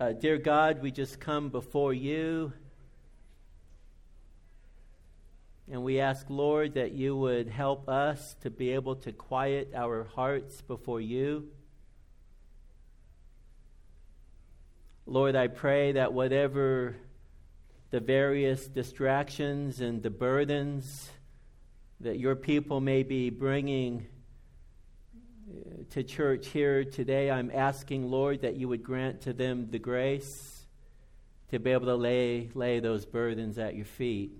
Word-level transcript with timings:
Uh, 0.00 0.12
dear 0.12 0.38
God, 0.38 0.80
we 0.80 0.90
just 0.90 1.20
come 1.20 1.50
before 1.50 1.92
you. 1.92 2.54
And 5.70 5.84
we 5.84 6.00
ask, 6.00 6.24
Lord, 6.30 6.72
that 6.72 6.92
you 6.92 7.14
would 7.14 7.48
help 7.48 7.86
us 7.86 8.34
to 8.40 8.48
be 8.48 8.70
able 8.70 8.96
to 8.96 9.12
quiet 9.12 9.72
our 9.74 10.04
hearts 10.04 10.62
before 10.62 11.02
you. 11.02 11.48
Lord, 15.04 15.36
I 15.36 15.48
pray 15.48 15.92
that 15.92 16.14
whatever 16.14 16.96
the 17.90 18.00
various 18.00 18.68
distractions 18.68 19.82
and 19.82 20.02
the 20.02 20.08
burdens 20.08 21.10
that 22.00 22.18
your 22.18 22.36
people 22.36 22.80
may 22.80 23.02
be 23.02 23.28
bringing 23.28 24.06
to 25.90 26.02
church 26.02 26.48
here 26.48 26.84
today, 26.84 27.30
I'm 27.30 27.50
asking, 27.52 28.10
Lord, 28.10 28.42
that 28.42 28.56
you 28.56 28.68
would 28.68 28.82
grant 28.82 29.22
to 29.22 29.32
them 29.32 29.68
the 29.70 29.78
grace 29.78 30.64
to 31.50 31.58
be 31.58 31.70
able 31.70 31.86
to 31.86 31.96
lay, 31.96 32.48
lay 32.54 32.80
those 32.80 33.04
burdens 33.04 33.58
at 33.58 33.74
your 33.74 33.84
feet. 33.84 34.32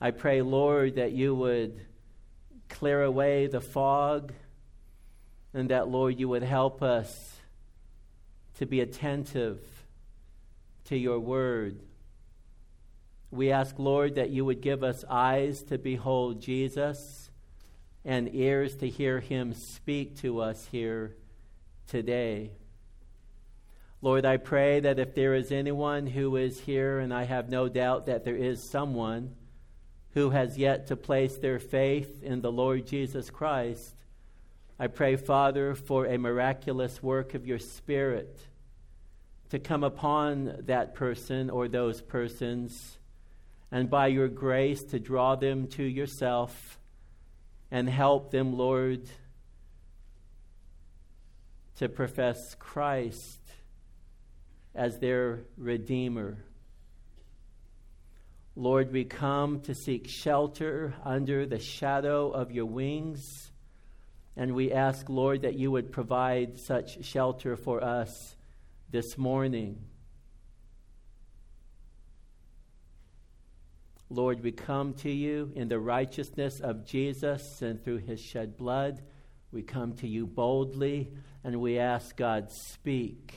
I 0.00 0.10
pray, 0.10 0.42
Lord, 0.42 0.96
that 0.96 1.12
you 1.12 1.34
would 1.34 1.80
clear 2.68 3.02
away 3.02 3.46
the 3.46 3.60
fog 3.60 4.32
and 5.54 5.70
that, 5.70 5.88
Lord, 5.88 6.20
you 6.20 6.28
would 6.28 6.42
help 6.42 6.82
us 6.82 7.36
to 8.58 8.66
be 8.66 8.80
attentive 8.80 9.60
to 10.84 10.96
your 10.96 11.18
word 11.18 11.80
we 13.30 13.52
ask, 13.52 13.78
Lord, 13.78 14.14
that 14.14 14.30
you 14.30 14.44
would 14.44 14.60
give 14.60 14.82
us 14.82 15.04
eyes 15.08 15.62
to 15.64 15.78
behold 15.78 16.40
Jesus 16.40 17.30
and 18.04 18.34
ears 18.34 18.76
to 18.76 18.88
hear 18.88 19.20
him 19.20 19.52
speak 19.52 20.16
to 20.18 20.40
us 20.40 20.68
here 20.70 21.14
today. 21.86 22.52
Lord, 24.00 24.24
I 24.24 24.36
pray 24.36 24.80
that 24.80 24.98
if 24.98 25.14
there 25.14 25.34
is 25.34 25.50
anyone 25.50 26.06
who 26.06 26.36
is 26.36 26.60
here, 26.60 27.00
and 27.00 27.12
I 27.12 27.24
have 27.24 27.50
no 27.50 27.68
doubt 27.68 28.06
that 28.06 28.24
there 28.24 28.36
is 28.36 28.62
someone 28.62 29.34
who 30.14 30.30
has 30.30 30.56
yet 30.56 30.86
to 30.86 30.96
place 30.96 31.36
their 31.36 31.58
faith 31.58 32.22
in 32.22 32.40
the 32.40 32.52
Lord 32.52 32.86
Jesus 32.86 33.28
Christ, 33.28 33.94
I 34.78 34.86
pray, 34.86 35.16
Father, 35.16 35.74
for 35.74 36.06
a 36.06 36.16
miraculous 36.16 37.02
work 37.02 37.34
of 37.34 37.46
your 37.46 37.58
Spirit 37.58 38.38
to 39.50 39.58
come 39.58 39.82
upon 39.82 40.62
that 40.66 40.94
person 40.94 41.50
or 41.50 41.66
those 41.66 42.00
persons 42.00 42.97
and 43.70 43.90
by 43.90 44.06
your 44.06 44.28
grace 44.28 44.82
to 44.82 44.98
draw 44.98 45.36
them 45.36 45.66
to 45.68 45.82
yourself 45.82 46.78
and 47.70 47.88
help 47.88 48.30
them, 48.30 48.56
Lord, 48.56 49.08
to 51.76 51.88
profess 51.88 52.54
Christ 52.58 53.40
as 54.74 54.98
their 54.98 55.44
Redeemer. 55.56 56.44
Lord, 58.56 58.90
we 58.90 59.04
come 59.04 59.60
to 59.62 59.74
seek 59.74 60.08
shelter 60.08 60.94
under 61.04 61.46
the 61.46 61.60
shadow 61.60 62.30
of 62.30 62.50
your 62.50 62.66
wings, 62.66 63.52
and 64.36 64.54
we 64.54 64.72
ask, 64.72 65.08
Lord, 65.08 65.42
that 65.42 65.58
you 65.58 65.70
would 65.70 65.92
provide 65.92 66.58
such 66.58 67.04
shelter 67.04 67.54
for 67.56 67.84
us 67.84 68.34
this 68.90 69.16
morning. 69.16 69.84
Lord, 74.10 74.42
we 74.42 74.52
come 74.52 74.94
to 74.94 75.10
you 75.10 75.52
in 75.54 75.68
the 75.68 75.78
righteousness 75.78 76.60
of 76.60 76.86
Jesus 76.86 77.60
and 77.60 77.82
through 77.82 77.98
his 77.98 78.20
shed 78.20 78.56
blood. 78.56 79.02
We 79.52 79.62
come 79.62 79.92
to 79.96 80.08
you 80.08 80.26
boldly 80.26 81.12
and 81.44 81.60
we 81.60 81.78
ask 81.78 82.16
God, 82.16 82.50
speak. 82.50 83.34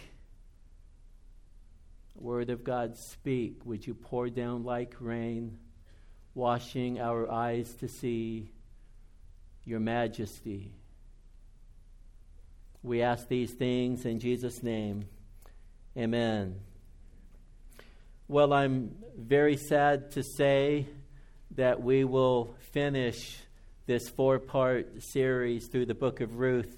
Word 2.16 2.50
of 2.50 2.64
God, 2.64 2.98
speak. 2.98 3.66
Would 3.66 3.86
you 3.86 3.94
pour 3.94 4.30
down 4.30 4.64
like 4.64 4.96
rain, 5.00 5.58
washing 6.36 7.00
our 7.00 7.30
eyes 7.30 7.74
to 7.76 7.88
see 7.88 8.52
your 9.66 9.80
majesty? 9.80 10.72
We 12.84 13.02
ask 13.02 13.28
these 13.28 13.52
things 13.52 14.06
in 14.06 14.20
Jesus' 14.20 14.64
name. 14.64 15.06
Amen. 15.98 16.71
Well, 18.32 18.54
I'm 18.54 18.96
very 19.18 19.58
sad 19.58 20.12
to 20.12 20.24
say 20.24 20.88
that 21.58 21.84
we 21.84 22.06
will 22.06 22.56
finish 22.72 23.38
this 23.88 24.08
four 24.08 24.40
part 24.40 25.04
series 25.04 25.68
through 25.68 25.88
the 25.88 25.96
book 25.96 26.22
of 26.22 26.40
Ruth 26.40 26.78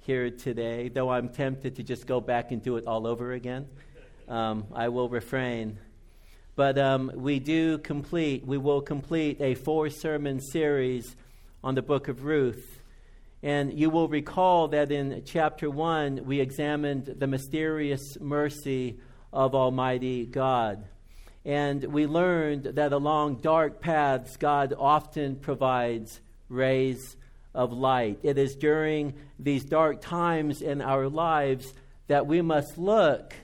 here 0.00 0.28
today, 0.28 0.90
though 0.90 1.08
I'm 1.08 1.30
tempted 1.30 1.76
to 1.76 1.82
just 1.82 2.06
go 2.06 2.20
back 2.20 2.52
and 2.52 2.62
do 2.62 2.76
it 2.76 2.86
all 2.86 3.06
over 3.06 3.32
again. 3.32 3.66
Um, 4.28 4.66
I 4.74 4.90
will 4.90 5.08
refrain. 5.08 5.78
But 6.54 6.76
um, 6.76 7.10
we 7.14 7.38
do 7.38 7.78
complete, 7.78 8.46
we 8.46 8.58
will 8.58 8.82
complete 8.82 9.40
a 9.40 9.54
four 9.54 9.88
sermon 9.88 10.38
series 10.38 11.16
on 11.64 11.76
the 11.76 11.82
book 11.82 12.08
of 12.08 12.24
Ruth. 12.24 12.78
And 13.42 13.72
you 13.72 13.88
will 13.88 14.08
recall 14.08 14.68
that 14.68 14.92
in 14.92 15.22
chapter 15.24 15.70
one, 15.70 16.26
we 16.26 16.40
examined 16.40 17.06
the 17.06 17.26
mysterious 17.26 18.20
mercy 18.20 18.98
of 19.32 19.54
Almighty 19.54 20.26
God. 20.26 20.84
And 21.44 21.82
we 21.84 22.06
learned 22.06 22.64
that 22.64 22.92
along 22.92 23.36
dark 23.36 23.80
paths, 23.80 24.36
God 24.36 24.74
often 24.78 25.36
provides 25.36 26.20
rays 26.48 27.16
of 27.54 27.72
light. 27.72 28.18
It 28.22 28.38
is 28.38 28.54
during 28.54 29.14
these 29.38 29.64
dark 29.64 30.00
times 30.00 30.62
in 30.62 30.82
our 30.82 31.08
lives 31.08 31.72
that 32.08 32.26
we 32.26 32.42
must 32.42 32.76
look 32.76 33.34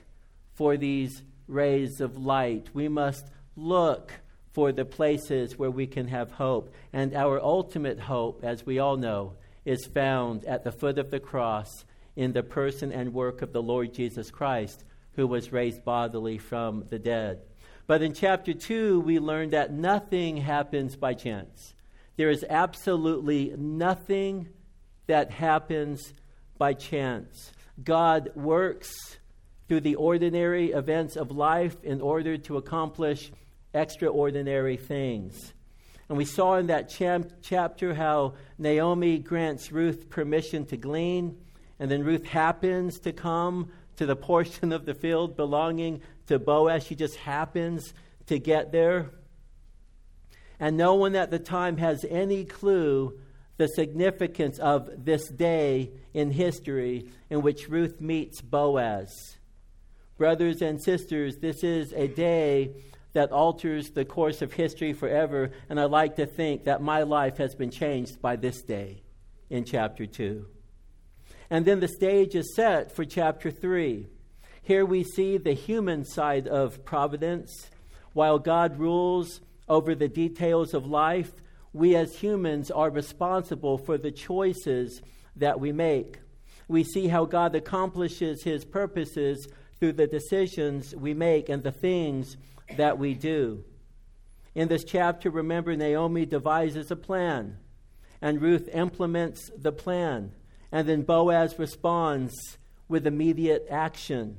for 0.53 0.77
these 0.77 1.21
rays 1.47 2.01
of 2.01 2.17
light. 2.17 2.67
We 2.73 2.87
must 2.87 3.25
look 3.55 4.11
for 4.51 4.71
the 4.71 4.85
places 4.85 5.57
where 5.57 5.71
we 5.71 5.87
can 5.87 6.07
have 6.07 6.31
hope. 6.31 6.73
And 6.93 7.13
our 7.13 7.39
ultimate 7.39 7.99
hope, 7.99 8.43
as 8.43 8.65
we 8.65 8.79
all 8.79 8.97
know, 8.97 9.33
is 9.65 9.85
found 9.85 10.45
at 10.45 10.63
the 10.63 10.71
foot 10.71 10.97
of 10.97 11.11
the 11.11 11.19
cross 11.19 11.85
in 12.15 12.33
the 12.33 12.43
person 12.43 12.91
and 12.91 13.13
work 13.13 13.41
of 13.41 13.53
the 13.53 13.61
Lord 13.61 13.93
Jesus 13.93 14.31
Christ, 14.31 14.83
who 15.17 15.27
was 15.27 15.51
raised 15.51 15.83
bodily 15.83 16.37
from 16.37 16.85
the 16.89 16.99
dead. 16.99 17.41
But 17.87 18.01
in 18.01 18.13
chapter 18.13 18.53
2, 18.53 19.01
we 19.01 19.19
learn 19.19 19.49
that 19.49 19.73
nothing 19.73 20.37
happens 20.37 20.95
by 20.95 21.13
chance. 21.13 21.73
There 22.15 22.29
is 22.29 22.45
absolutely 22.49 23.53
nothing 23.57 24.47
that 25.07 25.31
happens 25.31 26.13
by 26.57 26.73
chance. 26.73 27.51
God 27.83 28.29
works 28.35 29.17
through 29.67 29.81
the 29.81 29.95
ordinary 29.95 30.71
events 30.71 31.15
of 31.15 31.31
life 31.31 31.75
in 31.83 31.99
order 31.99 32.37
to 32.37 32.57
accomplish 32.57 33.31
extraordinary 33.73 34.77
things. 34.77 35.53
And 36.09 36.17
we 36.17 36.25
saw 36.25 36.55
in 36.55 36.67
that 36.67 36.89
chapter 37.41 37.93
how 37.93 38.35
Naomi 38.57 39.17
grants 39.19 39.71
Ruth 39.71 40.09
permission 40.09 40.65
to 40.67 40.77
glean, 40.77 41.37
and 41.79 41.91
then 41.91 42.03
Ruth 42.03 42.25
happens 42.25 42.99
to 42.99 43.11
come 43.11 43.71
to 43.97 44.05
the 44.05 44.15
portion 44.15 44.71
of 44.71 44.85
the 44.85 44.93
field 44.93 45.35
belonging 45.35 46.01
to 46.27 46.39
Boaz. 46.39 46.85
She 46.85 46.95
just 46.95 47.15
happens 47.17 47.93
to 48.27 48.39
get 48.39 48.71
there. 48.71 49.11
And 50.59 50.77
no 50.77 50.95
one 50.95 51.15
at 51.15 51.29
the 51.29 51.39
time 51.39 51.77
has 51.77 52.05
any 52.09 52.45
clue 52.45 53.19
the 53.57 53.67
significance 53.67 54.59
of 54.59 54.89
this 55.03 55.27
day 55.29 55.91
in 56.13 56.31
history 56.31 57.09
in 57.29 57.41
which 57.41 57.69
Ruth 57.69 57.99
meets 57.99 58.41
Boaz. 58.41 59.37
Brothers 60.17 60.61
and 60.61 60.81
sisters, 60.81 61.37
this 61.37 61.63
is 61.63 61.93
a 61.93 62.07
day 62.07 62.71
that 63.13 63.31
alters 63.31 63.91
the 63.91 64.05
course 64.05 64.41
of 64.41 64.53
history 64.53 64.93
forever, 64.93 65.51
and 65.69 65.79
I 65.79 65.85
like 65.85 66.17
to 66.17 66.25
think 66.25 66.65
that 66.65 66.81
my 66.81 67.03
life 67.03 67.37
has 67.37 67.55
been 67.55 67.71
changed 67.71 68.21
by 68.21 68.35
this 68.35 68.61
day 68.61 69.01
in 69.49 69.65
chapter 69.65 70.05
2. 70.05 70.45
And 71.49 71.65
then 71.65 71.79
the 71.79 71.87
stage 71.87 72.35
is 72.35 72.55
set 72.55 72.91
for 72.95 73.05
chapter 73.05 73.51
3. 73.51 74.07
Here 74.61 74.85
we 74.85 75.03
see 75.03 75.37
the 75.37 75.53
human 75.53 76.03
side 76.03 76.47
of 76.47 76.83
providence. 76.83 77.69
While 78.13 78.39
God 78.39 78.79
rules 78.79 79.39
over 79.69 79.95
the 79.95 80.09
details 80.09 80.73
of 80.73 80.85
life, 80.85 81.31
we 81.71 81.95
as 81.95 82.17
humans 82.17 82.69
are 82.71 82.89
responsible 82.89 83.77
for 83.77 83.97
the 83.97 84.11
choices 84.11 85.01
that 85.35 85.59
we 85.59 85.71
make. 85.71 86.19
We 86.67 86.83
see 86.83 87.07
how 87.07 87.25
God 87.25 87.55
accomplishes 87.55 88.43
his 88.43 88.65
purposes 88.65 89.47
through 89.79 89.93
the 89.93 90.07
decisions 90.07 90.95
we 90.95 91.13
make 91.13 91.47
and 91.47 91.63
the 91.63 91.71
things 91.71 92.35
that 92.75 92.97
we 92.97 93.13
do. 93.13 93.63
In 94.55 94.67
this 94.67 94.83
chapter, 94.83 95.29
remember, 95.29 95.75
Naomi 95.75 96.25
devises 96.25 96.89
a 96.91 96.95
plan, 96.95 97.57
and 98.21 98.41
Ruth 98.41 98.67
implements 98.73 99.51
the 99.55 99.71
plan. 99.71 100.31
And 100.71 100.87
then 100.87 101.03
Boaz 101.03 101.57
responds 101.57 102.57
with 102.87 103.07
immediate 103.07 103.67
action. 103.69 104.37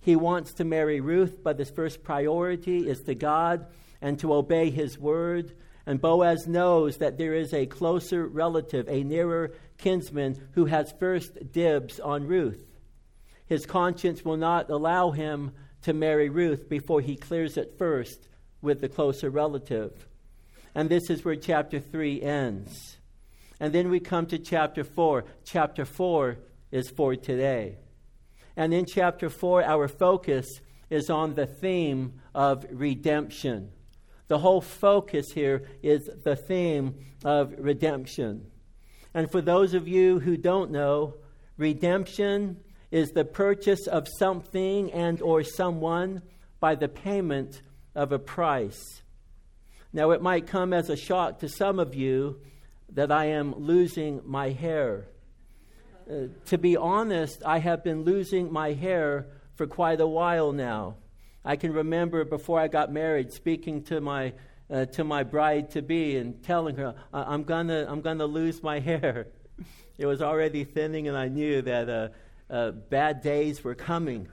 He 0.00 0.16
wants 0.16 0.54
to 0.54 0.64
marry 0.64 1.00
Ruth, 1.00 1.42
but 1.42 1.58
his 1.58 1.70
first 1.70 2.02
priority 2.02 2.88
is 2.88 3.00
to 3.02 3.14
God 3.14 3.66
and 4.00 4.18
to 4.20 4.32
obey 4.32 4.70
his 4.70 4.98
word. 4.98 5.52
And 5.86 6.00
Boaz 6.00 6.46
knows 6.46 6.98
that 6.98 7.18
there 7.18 7.34
is 7.34 7.52
a 7.52 7.66
closer 7.66 8.26
relative, 8.26 8.88
a 8.88 9.02
nearer 9.02 9.52
kinsman, 9.78 10.48
who 10.52 10.66
has 10.66 10.92
first 10.98 11.52
dibs 11.52 11.98
on 12.00 12.26
Ruth. 12.26 12.64
His 13.46 13.64
conscience 13.64 14.24
will 14.24 14.36
not 14.36 14.68
allow 14.68 15.10
him 15.10 15.52
to 15.82 15.94
marry 15.94 16.28
Ruth 16.28 16.68
before 16.68 17.00
he 17.00 17.16
clears 17.16 17.56
it 17.56 17.78
first 17.78 18.28
with 18.60 18.80
the 18.80 18.88
closer 18.88 19.30
relative. 19.30 20.06
And 20.74 20.90
this 20.90 21.08
is 21.08 21.24
where 21.24 21.36
chapter 21.36 21.80
3 21.80 22.20
ends. 22.20 22.97
And 23.60 23.72
then 23.72 23.90
we 23.90 24.00
come 24.00 24.26
to 24.26 24.38
chapter 24.38 24.84
4. 24.84 25.24
Chapter 25.44 25.84
4 25.84 26.38
is 26.70 26.90
for 26.90 27.16
today. 27.16 27.76
And 28.56 28.72
in 28.72 28.86
chapter 28.86 29.30
4, 29.30 29.64
our 29.64 29.88
focus 29.88 30.46
is 30.90 31.10
on 31.10 31.34
the 31.34 31.46
theme 31.46 32.20
of 32.34 32.66
redemption. 32.70 33.70
The 34.28 34.38
whole 34.38 34.60
focus 34.60 35.26
here 35.34 35.62
is 35.82 36.08
the 36.24 36.36
theme 36.36 36.94
of 37.24 37.54
redemption. 37.58 38.46
And 39.14 39.30
for 39.30 39.40
those 39.40 39.74
of 39.74 39.88
you 39.88 40.20
who 40.20 40.36
don't 40.36 40.70
know, 40.70 41.14
redemption 41.56 42.58
is 42.90 43.10
the 43.10 43.24
purchase 43.24 43.86
of 43.86 44.06
something 44.18 44.92
and 44.92 45.20
or 45.20 45.42
someone 45.42 46.22
by 46.60 46.74
the 46.74 46.88
payment 46.88 47.62
of 47.94 48.12
a 48.12 48.18
price. 48.18 49.02
Now 49.92 50.10
it 50.10 50.22
might 50.22 50.46
come 50.46 50.72
as 50.72 50.90
a 50.90 50.96
shock 50.96 51.40
to 51.40 51.48
some 51.48 51.78
of 51.78 51.94
you 51.94 52.40
that 52.92 53.12
I 53.12 53.26
am 53.26 53.54
losing 53.54 54.20
my 54.24 54.50
hair. 54.50 55.06
Uh, 56.10 56.28
to 56.46 56.58
be 56.58 56.76
honest, 56.76 57.42
I 57.44 57.58
have 57.58 57.84
been 57.84 58.04
losing 58.04 58.52
my 58.52 58.72
hair 58.72 59.26
for 59.56 59.66
quite 59.66 60.00
a 60.00 60.06
while 60.06 60.52
now. 60.52 60.96
I 61.44 61.56
can 61.56 61.72
remember 61.72 62.24
before 62.24 62.60
I 62.60 62.68
got 62.68 62.92
married 62.92 63.32
speaking 63.32 63.82
to 63.84 64.00
my 64.00 64.32
uh, 64.70 64.84
to 64.84 65.02
my 65.04 65.22
bride 65.22 65.70
to 65.70 65.82
be 65.82 66.16
and 66.16 66.42
telling 66.42 66.76
her 66.76 66.94
I'm 67.12 67.44
gonna 67.44 67.86
I'm 67.88 68.00
gonna 68.00 68.26
lose 68.26 68.62
my 68.62 68.80
hair. 68.90 69.28
it 69.98 70.06
was 70.06 70.22
already 70.22 70.64
thinning, 70.64 71.08
and 71.08 71.16
I 71.16 71.28
knew 71.28 71.62
that 71.62 71.88
uh, 71.88 72.08
uh, 72.52 72.70
bad 72.70 73.22
days 73.22 73.64
were 73.64 73.74
coming. 73.74 74.28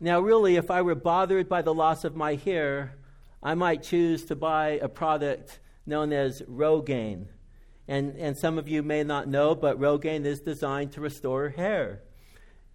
Now, 0.00 0.20
really, 0.20 0.56
if 0.56 0.70
I 0.70 0.82
were 0.82 0.94
bothered 0.94 1.48
by 1.48 1.62
the 1.62 1.74
loss 1.74 2.04
of 2.04 2.14
my 2.14 2.36
hair, 2.36 2.94
I 3.42 3.54
might 3.54 3.82
choose 3.82 4.24
to 4.26 4.36
buy 4.36 4.78
a 4.80 4.88
product 4.88 5.58
known 5.88 6.12
as 6.12 6.42
Rogaine. 6.42 7.26
And, 7.88 8.16
and 8.16 8.36
some 8.36 8.58
of 8.58 8.68
you 8.68 8.82
may 8.82 9.02
not 9.02 9.28
know, 9.28 9.54
but 9.54 9.80
Rogaine 9.80 10.26
is 10.26 10.40
designed 10.40 10.92
to 10.92 11.00
restore 11.00 11.48
hair. 11.48 12.02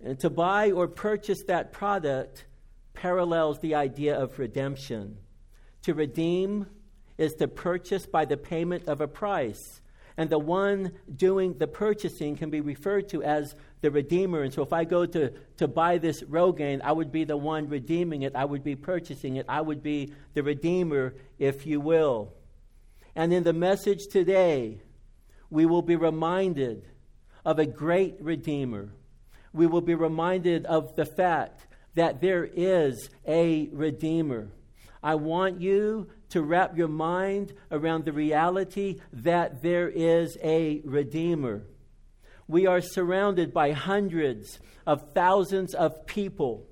And 0.03 0.19
to 0.19 0.29
buy 0.29 0.71
or 0.71 0.87
purchase 0.87 1.43
that 1.43 1.71
product 1.71 2.45
parallels 2.93 3.59
the 3.59 3.75
idea 3.75 4.19
of 4.19 4.39
redemption. 4.39 5.17
To 5.83 5.93
redeem 5.93 6.65
is 7.17 7.35
to 7.35 7.47
purchase 7.47 8.05
by 8.05 8.25
the 8.25 8.37
payment 8.37 8.87
of 8.87 9.01
a 9.01 9.07
price. 9.07 9.81
And 10.17 10.29
the 10.29 10.39
one 10.39 10.91
doing 11.15 11.57
the 11.57 11.67
purchasing 11.67 12.35
can 12.35 12.49
be 12.49 12.61
referred 12.61 13.09
to 13.09 13.23
as 13.23 13.55
the 13.81 13.91
redeemer. 13.91 14.43
And 14.43 14.53
so 14.53 14.61
if 14.61 14.71
I 14.71 14.83
go 14.83 15.05
to, 15.05 15.31
to 15.57 15.67
buy 15.67 15.97
this 15.97 16.21
Rogaine, 16.23 16.81
I 16.83 16.91
would 16.91 17.11
be 17.11 17.23
the 17.23 17.37
one 17.37 17.67
redeeming 17.67 18.21
it. 18.21 18.35
I 18.35 18.45
would 18.45 18.63
be 18.63 18.75
purchasing 18.75 19.37
it. 19.37 19.45
I 19.49 19.61
would 19.61 19.81
be 19.81 20.13
the 20.33 20.43
redeemer, 20.43 21.15
if 21.39 21.65
you 21.65 21.79
will. 21.79 22.33
And 23.15 23.33
in 23.33 23.43
the 23.43 23.53
message 23.53 24.07
today, 24.07 24.81
we 25.49 25.65
will 25.65 25.81
be 25.81 25.95
reminded 25.95 26.87
of 27.45 27.59
a 27.59 27.65
great 27.65 28.15
redeemer 28.19 28.93
we 29.53 29.67
will 29.67 29.81
be 29.81 29.93
reminded 29.93 30.65
of 30.65 30.95
the 30.95 31.05
fact 31.05 31.67
that 31.93 32.21
there 32.21 32.43
is 32.43 33.09
a 33.27 33.69
Redeemer. 33.71 34.49
I 35.01 35.15
want 35.15 35.61
you 35.61 36.07
to 36.29 36.41
wrap 36.41 36.75
your 36.75 36.87
mind 36.87 37.53
around 37.71 38.05
the 38.05 38.11
reality 38.11 38.99
that 39.11 39.61
there 39.61 39.87
is 39.87 40.37
a 40.43 40.81
Redeemer. 40.83 41.63
We 42.47 42.65
are 42.65 42.81
surrounded 42.81 43.53
by 43.53 43.71
hundreds 43.71 44.59
of 44.87 45.13
thousands 45.13 45.75
of 45.75 46.07
people. 46.07 46.65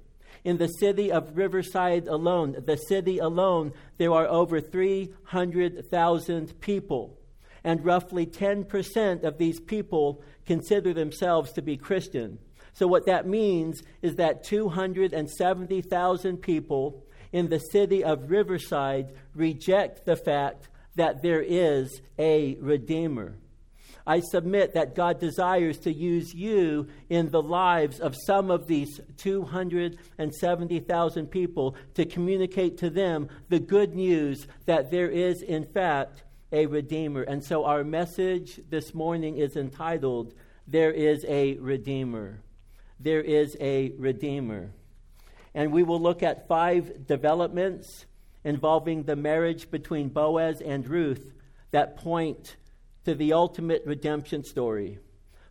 In 0.44 0.58
the 0.58 0.68
city 0.68 1.12
of 1.12 1.38
Riverside 1.38 2.08
alone, 2.08 2.56
the 2.66 2.78
city 2.78 3.20
alone, 3.20 3.74
there 3.98 4.12
are 4.12 4.28
over 4.28 4.60
300,000 4.60 6.60
people. 6.60 7.18
And 7.64 7.86
roughly 7.86 8.26
10% 8.26 9.24
of 9.24 9.38
these 9.38 9.60
people 9.60 10.24
consider 10.48 10.94
themselves 10.94 11.52
to 11.54 11.62
be 11.62 11.78
Christian. 11.78 12.40
So, 12.74 12.88
what 12.88 13.06
that 13.06 13.28
means 13.28 13.84
is 14.02 14.16
that 14.16 14.44
270,000 14.44 16.38
people 16.38 17.06
in 17.32 17.50
the 17.50 17.60
city 17.60 18.04
of 18.04 18.32
Riverside 18.32 19.14
reject 19.36 20.06
the 20.06 20.16
fact 20.16 20.70
that 20.96 21.22
there 21.22 21.42
is 21.42 22.02
a 22.18 22.56
Redeemer. 22.56 23.36
I 24.06 24.20
submit 24.20 24.74
that 24.74 24.96
God 24.96 25.20
desires 25.20 25.78
to 25.80 25.94
use 25.94 26.34
you 26.34 26.88
in 27.10 27.30
the 27.30 27.42
lives 27.42 28.00
of 28.00 28.16
some 28.26 28.52
of 28.52 28.68
these 28.68 29.00
270,000 29.18 31.28
people 31.28 31.76
to 31.94 32.06
communicate 32.06 32.78
to 32.80 32.90
them 32.90 33.30
the 33.50 33.60
good 33.60 33.96
news 33.96 34.48
that 34.66 34.92
there 34.92 35.10
is, 35.10 35.42
in 35.42 35.66
fact, 35.66 36.24
a 36.52 36.66
Redeemer. 36.66 37.24
And 37.24 37.42
so 37.44 37.66
our 37.66 37.84
message 37.84 38.60
this 38.70 38.94
morning 38.94 39.38
is 39.38 39.56
entitled, 39.56 40.34
There 40.68 40.92
is 40.92 41.26
a 41.28 41.58
Redeemer 41.58 42.42
there 43.04 43.22
is 43.22 43.58
a 43.60 43.92
Redeemer. 43.98 44.72
And 45.54 45.72
we 45.72 45.84
will 45.84 46.00
look 46.00 46.24
at 46.24 46.48
five 46.48 47.08
developments 47.08 48.06
involving 48.44 49.04
the 49.04 49.16
marriage 49.16 49.70
between 49.70 50.10
Boaz 50.10 50.62
and 50.62 50.88
Ruth 50.88 51.34
that 51.72 51.98
point 51.98 52.56
to 53.06 53.16
the 53.16 53.34
ultimate 53.34 53.84
redemption 53.86 54.44
story. 54.44 55.00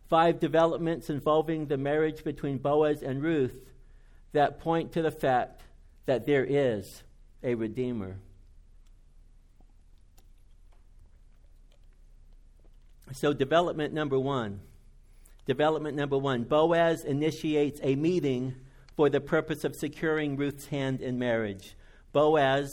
Five 0.09 0.39
developments 0.39 1.09
involving 1.09 1.67
the 1.67 1.77
marriage 1.77 2.23
between 2.23 2.57
Boaz 2.57 3.01
and 3.01 3.21
Ruth 3.21 3.57
that 4.33 4.59
point 4.59 4.93
to 4.93 5.01
the 5.01 5.11
fact 5.11 5.61
that 6.05 6.25
there 6.25 6.45
is 6.45 7.03
a 7.43 7.55
Redeemer. 7.55 8.17
So, 13.13 13.33
development 13.33 13.93
number 13.93 14.17
one 14.17 14.61
Development 15.45 15.97
number 15.97 16.17
one 16.17 16.43
Boaz 16.43 17.03
initiates 17.03 17.79
a 17.83 17.95
meeting 17.95 18.55
for 18.95 19.09
the 19.09 19.19
purpose 19.19 19.63
of 19.63 19.75
securing 19.75 20.37
Ruth's 20.37 20.67
hand 20.67 21.01
in 21.01 21.17
marriage. 21.17 21.75
Boaz 22.13 22.69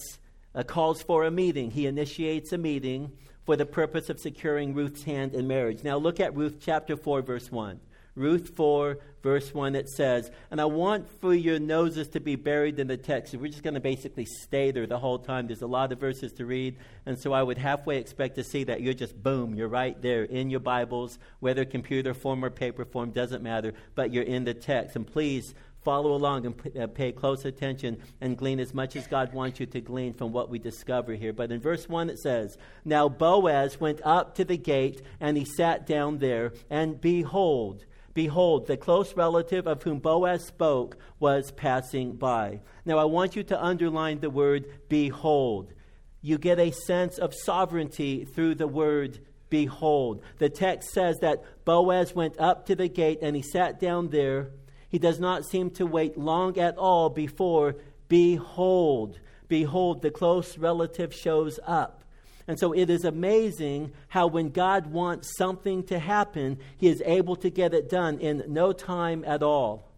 uh, 0.54 0.62
calls 0.62 1.02
for 1.02 1.24
a 1.24 1.30
meeting. 1.30 1.70
He 1.70 1.86
initiates 1.86 2.52
a 2.52 2.58
meeting 2.58 3.12
for 3.48 3.56
the 3.56 3.64
purpose 3.64 4.10
of 4.10 4.20
securing 4.20 4.74
Ruth's 4.74 5.04
hand 5.04 5.34
in 5.34 5.48
marriage. 5.48 5.82
Now 5.82 5.96
look 5.96 6.20
at 6.20 6.36
Ruth 6.36 6.58
chapter 6.60 6.98
4, 6.98 7.22
verse 7.22 7.50
1. 7.50 7.80
Ruth 8.14 8.54
4, 8.54 8.98
verse 9.22 9.54
1, 9.54 9.74
it 9.74 9.88
says, 9.88 10.30
and 10.50 10.60
I 10.60 10.66
want 10.66 11.08
for 11.22 11.32
your 11.32 11.58
noses 11.58 12.08
to 12.08 12.20
be 12.20 12.36
buried 12.36 12.78
in 12.78 12.88
the 12.88 12.98
text. 12.98 13.34
We're 13.34 13.50
just 13.50 13.62
going 13.62 13.72
to 13.72 13.80
basically 13.80 14.26
stay 14.26 14.70
there 14.70 14.86
the 14.86 14.98
whole 14.98 15.18
time. 15.18 15.46
There's 15.46 15.62
a 15.62 15.66
lot 15.66 15.92
of 15.92 15.98
verses 15.98 16.32
to 16.34 16.44
read, 16.44 16.76
and 17.06 17.18
so 17.18 17.32
I 17.32 17.42
would 17.42 17.56
halfway 17.56 17.96
expect 17.96 18.34
to 18.34 18.44
see 18.44 18.64
that 18.64 18.82
you're 18.82 18.92
just, 18.92 19.22
boom, 19.22 19.54
you're 19.54 19.68
right 19.68 19.98
there 20.02 20.24
in 20.24 20.50
your 20.50 20.60
Bibles, 20.60 21.18
whether 21.40 21.64
computer 21.64 22.12
form 22.12 22.44
or 22.44 22.50
paper 22.50 22.84
form, 22.84 23.12
doesn't 23.12 23.42
matter, 23.42 23.72
but 23.94 24.12
you're 24.12 24.24
in 24.24 24.44
the 24.44 24.52
text. 24.52 24.94
And 24.94 25.06
please 25.06 25.54
follow 25.82 26.12
along 26.12 26.46
and 26.46 26.76
uh, 26.76 26.86
pay 26.86 27.12
close 27.12 27.44
attention 27.44 27.98
and 28.20 28.36
glean 28.36 28.60
as 28.60 28.74
much 28.74 28.96
as 28.96 29.06
God 29.06 29.32
wants 29.32 29.60
you 29.60 29.66
to 29.66 29.80
glean 29.80 30.14
from 30.14 30.32
what 30.32 30.50
we 30.50 30.58
discover 30.58 31.14
here. 31.14 31.32
But 31.32 31.52
in 31.52 31.60
verse 31.60 31.88
1 31.88 32.10
it 32.10 32.18
says, 32.18 32.58
Now 32.84 33.08
Boaz 33.08 33.80
went 33.80 34.00
up 34.04 34.34
to 34.36 34.44
the 34.44 34.56
gate, 34.56 35.02
and 35.20 35.36
he 35.36 35.44
sat 35.44 35.86
down 35.86 36.18
there, 36.18 36.52
and 36.68 37.00
behold, 37.00 37.84
Behold, 38.18 38.66
the 38.66 38.76
close 38.76 39.14
relative 39.14 39.68
of 39.68 39.84
whom 39.84 40.00
Boaz 40.00 40.44
spoke 40.44 40.96
was 41.20 41.52
passing 41.52 42.14
by. 42.14 42.58
Now, 42.84 42.98
I 42.98 43.04
want 43.04 43.36
you 43.36 43.44
to 43.44 43.64
underline 43.64 44.18
the 44.18 44.28
word 44.28 44.64
behold. 44.88 45.72
You 46.20 46.36
get 46.36 46.58
a 46.58 46.72
sense 46.72 47.18
of 47.18 47.32
sovereignty 47.32 48.24
through 48.24 48.56
the 48.56 48.66
word 48.66 49.20
behold. 49.50 50.22
The 50.38 50.48
text 50.48 50.90
says 50.90 51.18
that 51.20 51.44
Boaz 51.64 52.12
went 52.12 52.40
up 52.40 52.66
to 52.66 52.74
the 52.74 52.88
gate 52.88 53.20
and 53.22 53.36
he 53.36 53.42
sat 53.42 53.78
down 53.78 54.08
there. 54.08 54.50
He 54.88 54.98
does 54.98 55.20
not 55.20 55.44
seem 55.44 55.70
to 55.72 55.86
wait 55.86 56.16
long 56.16 56.58
at 56.58 56.76
all 56.78 57.10
before, 57.10 57.76
behold, 58.08 59.18
behold, 59.48 60.02
the 60.02 60.10
close 60.10 60.56
relative 60.56 61.14
shows 61.14 61.60
up. 61.66 62.02
And 62.46 62.58
so 62.58 62.72
it 62.72 62.88
is 62.88 63.04
amazing 63.04 63.92
how 64.08 64.26
when 64.26 64.48
God 64.48 64.86
wants 64.86 65.36
something 65.36 65.82
to 65.84 65.98
happen, 65.98 66.58
He 66.78 66.88
is 66.88 67.02
able 67.04 67.36
to 67.36 67.50
get 67.50 67.74
it 67.74 67.90
done 67.90 68.18
in 68.18 68.42
no 68.48 68.72
time 68.72 69.22
at 69.26 69.42
all. 69.42 69.88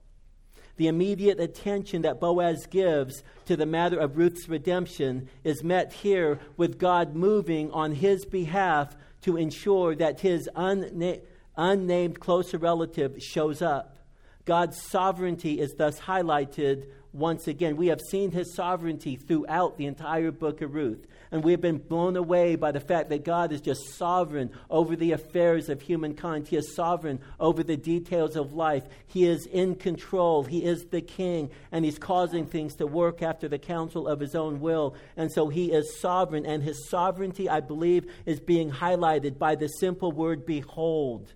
The 0.80 0.88
immediate 0.88 1.38
attention 1.38 2.02
that 2.02 2.20
Boaz 2.20 2.66
gives 2.66 3.22
to 3.44 3.54
the 3.54 3.66
matter 3.66 3.98
of 3.98 4.16
Ruth's 4.16 4.48
redemption 4.48 5.28
is 5.44 5.62
met 5.62 5.92
here 5.92 6.40
with 6.56 6.78
God 6.78 7.14
moving 7.14 7.70
on 7.70 7.92
his 7.92 8.24
behalf 8.24 8.96
to 9.20 9.36
ensure 9.36 9.94
that 9.96 10.20
his 10.20 10.48
unna- 10.56 11.20
unnamed 11.54 12.18
closer 12.18 12.56
relative 12.56 13.22
shows 13.22 13.60
up. 13.60 13.99
God's 14.44 14.80
sovereignty 14.90 15.60
is 15.60 15.74
thus 15.74 15.98
highlighted 15.98 16.86
once 17.12 17.48
again. 17.48 17.76
We 17.76 17.88
have 17.88 18.00
seen 18.00 18.30
his 18.30 18.54
sovereignty 18.54 19.16
throughout 19.16 19.76
the 19.76 19.86
entire 19.86 20.30
book 20.30 20.60
of 20.62 20.74
Ruth. 20.74 21.06
And 21.32 21.44
we 21.44 21.52
have 21.52 21.60
been 21.60 21.78
blown 21.78 22.16
away 22.16 22.56
by 22.56 22.72
the 22.72 22.80
fact 22.80 23.10
that 23.10 23.24
God 23.24 23.52
is 23.52 23.60
just 23.60 23.94
sovereign 23.96 24.50
over 24.68 24.96
the 24.96 25.12
affairs 25.12 25.68
of 25.68 25.80
humankind. 25.80 26.48
He 26.48 26.56
is 26.56 26.74
sovereign 26.74 27.20
over 27.38 27.62
the 27.62 27.76
details 27.76 28.34
of 28.34 28.52
life. 28.52 28.82
He 29.06 29.26
is 29.26 29.46
in 29.46 29.76
control. 29.76 30.42
He 30.42 30.64
is 30.64 30.86
the 30.86 31.00
king, 31.00 31.50
and 31.70 31.84
he's 31.84 31.98
causing 31.98 32.46
things 32.46 32.74
to 32.76 32.86
work 32.86 33.22
after 33.22 33.46
the 33.46 33.58
counsel 33.58 34.08
of 34.08 34.18
his 34.18 34.34
own 34.34 34.60
will. 34.60 34.96
And 35.16 35.30
so 35.30 35.48
he 35.48 35.70
is 35.70 36.00
sovereign, 36.00 36.46
and 36.46 36.64
his 36.64 36.88
sovereignty, 36.88 37.48
I 37.48 37.60
believe, 37.60 38.10
is 38.26 38.40
being 38.40 38.72
highlighted 38.72 39.38
by 39.38 39.54
the 39.54 39.68
simple 39.68 40.10
word 40.10 40.44
behold. 40.44 41.32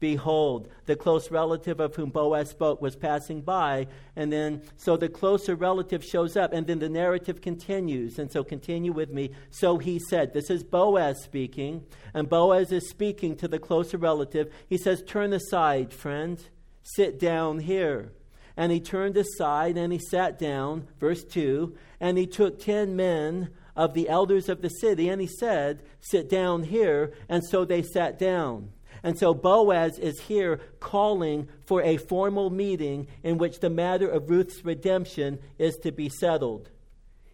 Behold, 0.00 0.68
the 0.86 0.94
close 0.94 1.30
relative 1.30 1.80
of 1.80 1.96
whom 1.96 2.10
Boaz 2.10 2.50
spoke 2.50 2.80
was 2.80 2.94
passing 2.94 3.40
by. 3.40 3.88
And 4.14 4.32
then, 4.32 4.62
so 4.76 4.96
the 4.96 5.08
closer 5.08 5.56
relative 5.56 6.04
shows 6.04 6.36
up, 6.36 6.52
and 6.52 6.66
then 6.66 6.78
the 6.78 6.88
narrative 6.88 7.40
continues. 7.40 8.18
And 8.18 8.30
so, 8.30 8.44
continue 8.44 8.92
with 8.92 9.10
me. 9.10 9.30
So 9.50 9.78
he 9.78 9.98
said, 9.98 10.32
This 10.32 10.50
is 10.50 10.62
Boaz 10.62 11.22
speaking, 11.24 11.84
and 12.14 12.28
Boaz 12.28 12.70
is 12.70 12.88
speaking 12.88 13.36
to 13.36 13.48
the 13.48 13.58
closer 13.58 13.98
relative. 13.98 14.52
He 14.68 14.78
says, 14.78 15.02
Turn 15.02 15.32
aside, 15.32 15.92
friend, 15.92 16.40
sit 16.82 17.18
down 17.18 17.58
here. 17.58 18.12
And 18.56 18.72
he 18.72 18.80
turned 18.80 19.16
aside 19.16 19.76
and 19.76 19.92
he 19.92 20.00
sat 20.00 20.36
down, 20.36 20.88
verse 20.98 21.22
2, 21.22 21.76
and 22.00 22.18
he 22.18 22.26
took 22.26 22.58
ten 22.58 22.96
men 22.96 23.50
of 23.76 23.94
the 23.94 24.08
elders 24.08 24.48
of 24.48 24.60
the 24.60 24.68
city, 24.68 25.08
and 25.08 25.20
he 25.20 25.28
said, 25.28 25.82
Sit 26.00 26.28
down 26.28 26.64
here. 26.64 27.12
And 27.28 27.44
so 27.44 27.64
they 27.64 27.82
sat 27.82 28.18
down. 28.18 28.70
And 29.02 29.18
so 29.18 29.34
Boaz 29.34 29.98
is 29.98 30.20
here 30.20 30.60
calling 30.80 31.48
for 31.66 31.82
a 31.82 31.96
formal 31.96 32.50
meeting 32.50 33.06
in 33.22 33.38
which 33.38 33.60
the 33.60 33.70
matter 33.70 34.08
of 34.08 34.30
Ruth's 34.30 34.64
redemption 34.64 35.38
is 35.58 35.76
to 35.78 35.92
be 35.92 36.08
settled. 36.08 36.70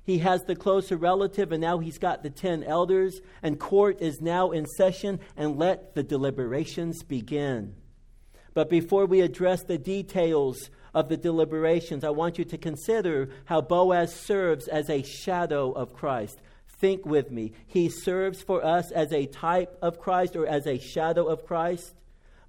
He 0.04 0.18
has 0.18 0.44
the 0.44 0.54
closer 0.54 0.97
relative, 0.97 1.50
and 1.50 1.62
now 1.62 1.78
he's 1.78 1.99
got 1.99 2.23
the 2.23 2.30
ten 2.30 2.62
elders, 2.62 3.21
and 3.42 3.59
court 3.59 4.02
is 4.02 4.21
now 4.21 4.50
in 4.50 4.66
session, 4.66 5.18
and 5.37 5.59
let 5.59 5.94
the 5.94 6.02
deliberations 6.02 7.02
begin. 7.02 7.75
But 8.52 8.68
before 8.68 9.06
we 9.06 9.23
address 9.23 9.62
the 9.62 9.78
details 9.78 10.71
of 10.92 11.09
the 11.09 11.16
deliberations, 11.16 12.04
I 12.04 12.11
want 12.11 12.38
you 12.38 12.44
to 12.44 12.59
consider 12.59 13.30
how 13.47 13.62
Boaz 13.62 14.14
serves 14.14 14.68
as 14.68 14.90
a 14.90 15.02
shadow 15.02 15.73
of 15.73 15.94
Christ. 15.94 16.38
Think 16.84 17.06
with 17.06 17.30
me. 17.30 17.52
He 17.66 17.88
serves 17.88 18.42
for 18.42 18.62
us 18.62 18.90
as 18.90 19.10
a 19.10 19.24
type 19.24 19.78
of 19.80 19.98
Christ 19.98 20.36
or 20.36 20.46
as 20.46 20.66
a 20.66 20.78
shadow 20.78 21.28
of 21.28 21.46
Christ. 21.46 21.94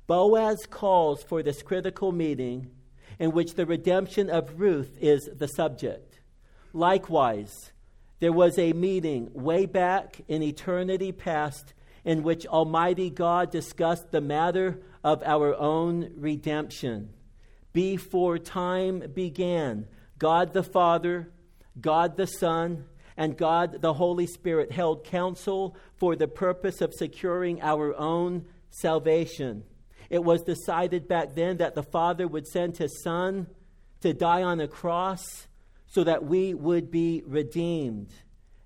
Boaz 0.07 0.65
calls 0.69 1.23
for 1.23 1.41
this 1.41 1.63
critical 1.63 2.11
meeting 2.11 2.69
in 3.17 3.31
which 3.31 3.53
the 3.53 3.65
redemption 3.65 4.29
of 4.29 4.59
Ruth 4.59 4.97
is 4.99 5.29
the 5.33 5.47
subject. 5.47 6.19
Likewise, 6.73 7.71
there 8.19 8.33
was 8.33 8.59
a 8.59 8.73
meeting 8.73 9.29
way 9.31 9.65
back 9.65 10.19
in 10.27 10.43
eternity 10.43 11.13
past 11.13 11.73
in 12.03 12.21
which 12.21 12.45
Almighty 12.45 13.09
God 13.09 13.51
discussed 13.51 14.11
the 14.11 14.19
matter 14.19 14.81
of 15.01 15.23
our 15.23 15.55
own 15.55 16.11
redemption. 16.17 17.13
Before 17.71 18.37
time 18.37 18.99
began, 19.13 19.87
God 20.19 20.51
the 20.51 20.61
Father, 20.61 21.31
God 21.79 22.17
the 22.17 22.27
Son, 22.27 22.83
and 23.17 23.37
God 23.37 23.81
the 23.81 23.93
Holy 23.93 24.27
Spirit 24.27 24.71
held 24.71 25.03
counsel 25.03 25.75
for 25.95 26.15
the 26.15 26.27
purpose 26.27 26.81
of 26.81 26.93
securing 26.93 27.61
our 27.61 27.95
own 27.95 28.45
salvation. 28.69 29.63
It 30.09 30.23
was 30.23 30.43
decided 30.43 31.07
back 31.07 31.33
then 31.35 31.57
that 31.57 31.75
the 31.75 31.83
Father 31.83 32.27
would 32.27 32.47
send 32.47 32.77
his 32.77 33.01
Son 33.01 33.47
to 34.01 34.13
die 34.13 34.43
on 34.43 34.59
a 34.59 34.67
cross 34.67 35.47
so 35.87 36.03
that 36.03 36.25
we 36.25 36.53
would 36.53 36.91
be 36.91 37.23
redeemed. 37.25 38.09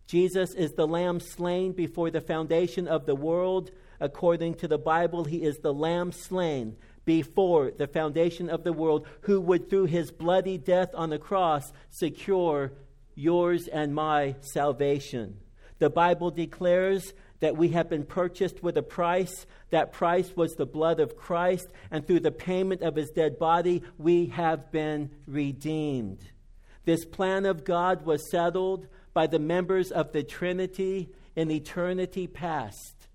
Jesus 0.07 0.55
is 0.55 0.71
the 0.71 0.87
Lamb 0.87 1.19
slain 1.19 1.71
before 1.71 2.09
the 2.09 2.21
foundation 2.21 2.87
of 2.87 3.05
the 3.05 3.15
world. 3.15 3.69
According 3.99 4.55
to 4.55 4.67
the 4.67 4.79
Bible, 4.79 5.25
he 5.25 5.43
is 5.43 5.57
the 5.59 5.73
Lamb 5.73 6.11
slain 6.11 6.75
before 7.05 7.71
the 7.71 7.87
foundation 7.87 8.49
of 8.49 8.63
the 8.63 8.73
world, 8.73 9.05
who 9.21 9.39
would, 9.41 9.69
through 9.69 9.85
his 9.85 10.11
bloody 10.11 10.57
death 10.57 10.89
on 10.93 11.09
the 11.09 11.19
cross, 11.19 11.71
secure 11.89 12.71
yours 13.19 13.67
and 13.67 13.93
my 13.93 14.35
salvation. 14.39 15.37
The 15.79 15.89
Bible 15.89 16.31
declares 16.31 17.13
that 17.41 17.57
we 17.57 17.69
have 17.69 17.89
been 17.89 18.05
purchased 18.05 18.63
with 18.63 18.77
a 18.77 18.83
price. 18.83 19.45
That 19.71 19.91
price 19.91 20.35
was 20.35 20.53
the 20.53 20.65
blood 20.65 20.99
of 20.99 21.17
Christ, 21.17 21.67
and 21.91 22.05
through 22.05 22.21
the 22.21 22.31
payment 22.31 22.81
of 22.81 22.95
his 22.95 23.09
dead 23.09 23.37
body, 23.37 23.83
we 23.97 24.27
have 24.27 24.71
been 24.71 25.11
redeemed. 25.25 26.19
This 26.85 27.05
plan 27.05 27.45
of 27.45 27.65
God 27.65 28.05
was 28.05 28.31
settled 28.31 28.87
by 29.13 29.27
the 29.27 29.39
members 29.39 29.91
of 29.91 30.11
the 30.13 30.23
Trinity 30.23 31.09
in 31.35 31.51
eternity 31.51 32.25
past. 32.25 33.07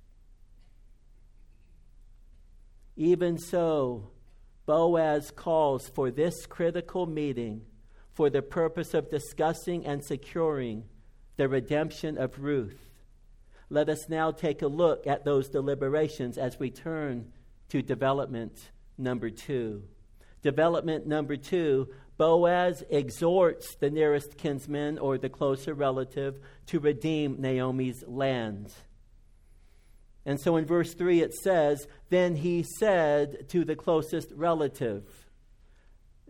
Even 2.96 3.38
so, 3.38 4.10
Boaz 4.66 5.30
calls 5.30 5.88
for 5.88 6.10
this 6.10 6.46
critical 6.46 7.06
meeting 7.06 7.62
for 8.14 8.30
the 8.30 8.42
purpose 8.42 8.94
of 8.94 9.10
discussing 9.10 9.84
and 9.84 10.02
securing 10.02 10.84
the 11.36 11.48
redemption 11.48 12.16
of 12.16 12.38
Ruth. 12.38 12.78
Let 13.68 13.88
us 13.88 14.08
now 14.08 14.30
take 14.30 14.62
a 14.62 14.68
look 14.68 15.06
at 15.06 15.24
those 15.24 15.48
deliberations 15.48 16.38
as 16.38 16.58
we 16.58 16.70
turn 16.70 17.32
to 17.70 17.82
development 17.82 18.70
number 18.96 19.30
two. 19.30 19.82
Development 20.42 21.06
number 21.06 21.36
two 21.36 21.88
Boaz 22.16 22.84
exhorts 22.90 23.74
the 23.74 23.90
nearest 23.90 24.38
kinsman 24.38 24.98
or 24.98 25.18
the 25.18 25.28
closer 25.28 25.74
relative 25.74 26.38
to 26.66 26.78
redeem 26.78 27.40
Naomi's 27.40 28.04
land. 28.06 28.72
And 30.24 30.40
so 30.40 30.56
in 30.56 30.64
verse 30.64 30.94
3 30.94 31.20
it 31.20 31.34
says, 31.34 31.86
Then 32.10 32.36
he 32.36 32.64
said 32.78 33.48
to 33.50 33.64
the 33.64 33.76
closest 33.76 34.30
relative, 34.32 35.04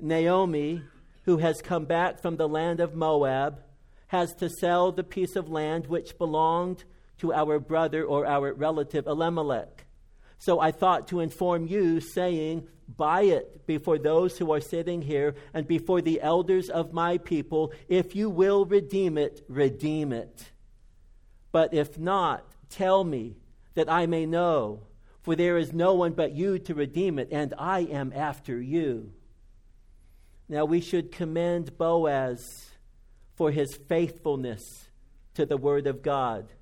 Naomi, 0.00 0.83
who 1.25 1.38
has 1.38 1.61
come 1.61 1.85
back 1.85 2.21
from 2.21 2.37
the 2.37 2.49
land 2.49 2.81
of 2.81 2.95
Moab 2.95 3.61
has 4.09 4.35
to 4.35 4.49
sell 4.49 4.93
the 4.93 5.04
piece 5.04 5.37
of 5.37 5.49
land 5.49 5.87
which 5.87 6.19
belonged 6.19 6.85
to 7.19 7.33
our 7.33 7.59
brother 7.59 8.04
or 8.04 8.26
our 8.26 8.52
relative 8.52 9.07
Elimelech. 9.07 9.87
So 10.38 10.61
I 10.61 10.71
thought 10.71 11.09
to 11.09 11.21
inform 11.21 11.66
you, 11.66 12.00
saying, 12.00 12.69
Buy 12.87 13.23
it 13.23 13.66
before 13.66 13.99
those 13.99 14.37
who 14.37 14.52
are 14.52 14.61
sitting 14.61 15.00
here 15.00 15.35
and 15.54 15.66
before 15.66 16.02
the 16.02 16.21
elders 16.21 16.69
of 16.69 16.93
my 16.93 17.16
people. 17.16 17.73
If 17.88 18.14
you 18.14 18.28
will 18.28 18.66
redeem 18.66 19.16
it, 19.16 19.43
redeem 19.49 20.12
it. 20.12 20.50
But 21.50 21.73
if 21.73 21.99
not, 21.99 22.45
tell 22.69 23.02
me 23.04 23.37
that 23.75 23.90
I 23.90 24.04
may 24.04 24.26
know, 24.26 24.83
for 25.23 25.35
there 25.35 25.57
is 25.57 25.73
no 25.73 25.95
one 25.95 26.12
but 26.12 26.33
you 26.33 26.59
to 26.59 26.75
redeem 26.75 27.19
it, 27.19 27.28
and 27.33 27.54
I 27.59 27.81
am 27.81 28.12
after 28.14 28.61
you. 28.61 29.12
Now 30.49 30.65
we 30.65 30.81
should 30.81 31.13
commend 31.13 31.79
Boaz 31.79 32.71
for 33.35 33.51
his 33.51 33.75
faithfulness 33.75 34.89
to 35.35 35.47
the 35.47 35.57
Word 35.57 35.87
of 35.87 36.03
God. 36.03 36.53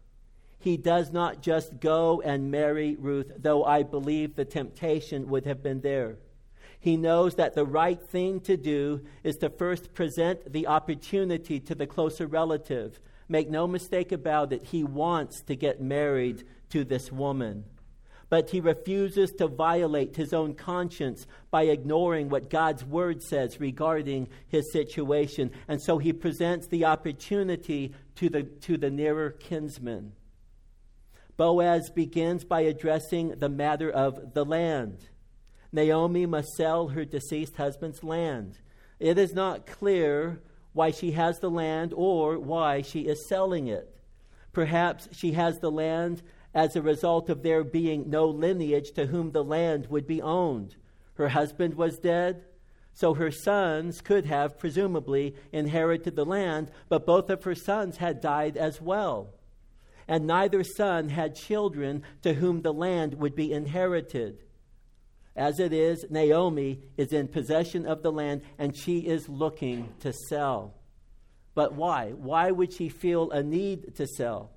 He 0.59 0.77
does 0.77 1.13
not 1.13 1.43
just 1.43 1.81
go 1.81 2.21
and 2.21 2.51
marry 2.51 2.95
Ruth, 2.95 3.33
though 3.37 3.65
I 3.65 3.83
believe 3.83 4.37
the 4.37 4.45
temptation 4.45 5.29
would 5.29 5.45
have 5.45 5.63
been 5.63 5.81
there. 5.81 6.17
He 6.79 6.97
knows 6.97 7.35
that 7.35 7.55
the 7.55 7.67
right 7.67 8.01
thing 8.01 8.41
to 8.41 8.57
do 8.57 9.03
is 9.23 9.37
to 9.37 9.51
first 9.51 9.93
present 9.95 10.53
the 10.53 10.69
opportunity 10.69 11.61
to 11.61 11.75
the 11.75 11.87
closer 11.87 12.27
relative. 12.27 13.01
Make 13.29 13.51
no 13.51 13.67
mistake 13.67 14.13
about 14.13 14.53
it, 14.53 14.67
he 14.67 14.85
wants 14.85 15.43
to 15.43 15.57
get 15.57 15.81
married 15.81 16.45
to 16.71 16.85
this 16.85 17.11
woman 17.11 17.65
but 18.33 18.49
he 18.49 18.61
refuses 18.61 19.31
to 19.33 19.47
violate 19.47 20.17
his 20.17 20.33
own 20.33 20.55
conscience 20.55 21.27
by 21.51 21.65
ignoring 21.65 22.31
what 22.31 22.49
God's 22.49 22.83
word 22.83 23.23
says 23.23 23.61
regarding 23.61 24.27
his 24.49 24.73
situation. 24.73 25.51
And 25.69 25.83
so 25.83 25.99
he 25.99 26.15
presents 26.15 26.67
the 26.67 26.87
opportunity 26.87 27.93
to 28.15 28.31
the, 28.31 28.45
to 28.45 28.79
the 28.79 28.89
nearer 28.89 29.33
kinsman. 29.33 30.13
Boaz 31.37 31.91
begins 31.91 32.43
by 32.43 32.63
addressing 32.63 33.39
the 33.39 33.51
matter 33.51 33.91
of 33.91 34.33
the 34.33 34.47
land. 34.47 35.09
Naomi 35.71 36.25
must 36.25 36.55
sell 36.57 36.89
her 36.89 37.05
deceased 37.05 37.57
husband's 37.57 38.03
land. 38.03 38.57
It 38.99 39.19
is 39.19 39.35
not 39.35 39.67
clear 39.67 40.41
why 40.73 40.91
she 40.91 41.11
has 41.11 41.39
the 41.41 41.51
land 41.51 41.93
or 41.95 42.39
why 42.39 42.81
she 42.81 43.01
is 43.01 43.29
selling 43.29 43.67
it. 43.67 43.95
Perhaps 44.55 45.11
she 45.13 45.33
has 45.33 45.59
the 45.59 45.71
land 45.71 46.23
as 46.55 46.77
a 46.77 46.83
result 46.83 47.31
of 47.31 47.43
there 47.43 47.65
being 47.65 48.11
no 48.11 48.27
lineage 48.27 48.93
to 48.93 49.07
whom 49.07 49.33
the 49.33 49.45
land 49.45 49.87
would 49.89 50.07
be 50.07 50.21
owned. 50.21 50.77
Her 51.15 51.29
husband 51.29 51.75
was 51.75 51.99
dead, 51.99 52.45
so 52.95 53.15
her 53.15 53.31
sons 53.31 54.01
could 54.01 54.27
have 54.27 54.59
presumably 54.59 55.35
inherited 55.51 56.15
the 56.15 56.27
land, 56.27 56.71
but 56.89 57.07
both 57.07 57.31
of 57.31 57.45
her 57.45 57.55
sons 57.55 57.97
had 57.97 58.21
died 58.21 58.57
as 58.57 58.81
well. 58.81 59.35
And 60.07 60.27
neither 60.27 60.63
son 60.63 61.09
had 61.09 61.35
children 61.35 62.03
to 62.23 62.35
whom 62.35 62.63
the 62.63 62.73
land 62.73 63.15
would 63.15 63.35
be 63.35 63.53
inherited. 63.53 64.43
As 65.35 65.59
it 65.59 65.73
is, 65.73 66.05
Naomi 66.11 66.81
is 66.99 67.13
in 67.13 67.29
possession 67.29 67.87
of 67.87 68.03
the 68.03 68.13
land 68.13 68.43
and 68.59 68.77
she 68.77 68.99
is 68.99 69.29
looking 69.29 69.89
to 70.01 70.13
sell. 70.13 70.75
But 71.55 71.75
why? 71.75 72.11
Why 72.11 72.51
would 72.51 72.73
she 72.73 72.89
feel 72.89 73.31
a 73.31 73.43
need 73.43 73.97
to 73.97 74.07
sell? 74.07 74.51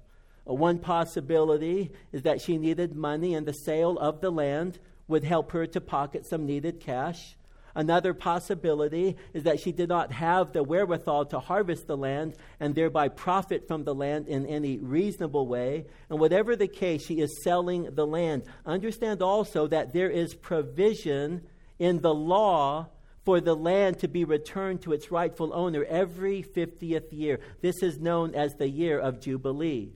Uh, 0.48 0.54
one 0.54 0.80
possibility 0.80 1.92
is 2.12 2.24
that 2.24 2.42
she 2.42 2.58
needed 2.58 2.96
money 2.96 3.34
and 3.34 3.46
the 3.46 3.54
sale 3.54 3.98
of 4.00 4.22
the 4.22 4.32
land 4.32 4.80
would 5.08 5.24
help 5.24 5.52
her 5.52 5.68
to 5.68 5.82
pocket 5.82 6.26
some 6.26 6.46
needed 6.46 6.80
cash. 6.80 7.36
Another 7.76 8.14
possibility 8.14 9.18
is 9.34 9.44
that 9.44 9.60
she 9.60 9.74
did 9.74 9.90
not 9.90 10.14
have 10.14 10.54
the 10.54 10.64
wherewithal 10.64 11.26
to 11.26 11.40
harvest 11.42 11.88
the 11.88 11.98
land 11.98 12.36
and 12.60 12.74
thereby 12.74 13.10
profit 13.10 13.68
from 13.68 13.84
the 13.84 13.94
land 13.94 14.30
in 14.30 14.46
any 14.46 14.78
reasonable 14.78 15.46
way. 15.46 15.86
And 16.10 16.18
whatever 16.18 16.56
the 16.56 16.70
case, 16.70 17.06
she 17.06 17.20
is 17.20 17.44
selling 17.44 17.94
the 17.94 18.08
land. 18.08 18.44
Understand 18.66 19.22
also 19.22 19.68
that 19.68 19.92
there 19.92 20.10
is 20.10 20.34
provision 20.34 21.42
in 21.78 22.00
the 22.00 22.14
law 22.14 22.88
for 23.26 23.42
the 23.42 23.56
land 23.56 24.00
to 24.00 24.08
be 24.08 24.24
returned 24.24 24.82
to 24.84 24.94
its 24.94 25.12
rightful 25.12 25.54
owner 25.54 25.84
every 25.84 26.44
50th 26.44 27.12
year. 27.12 27.42
This 27.62 27.84
is 27.84 28.00
known 28.00 28.36
as 28.36 28.56
the 28.56 28.70
year 28.70 28.98
of 29.00 29.20
Jubilee. 29.20 29.92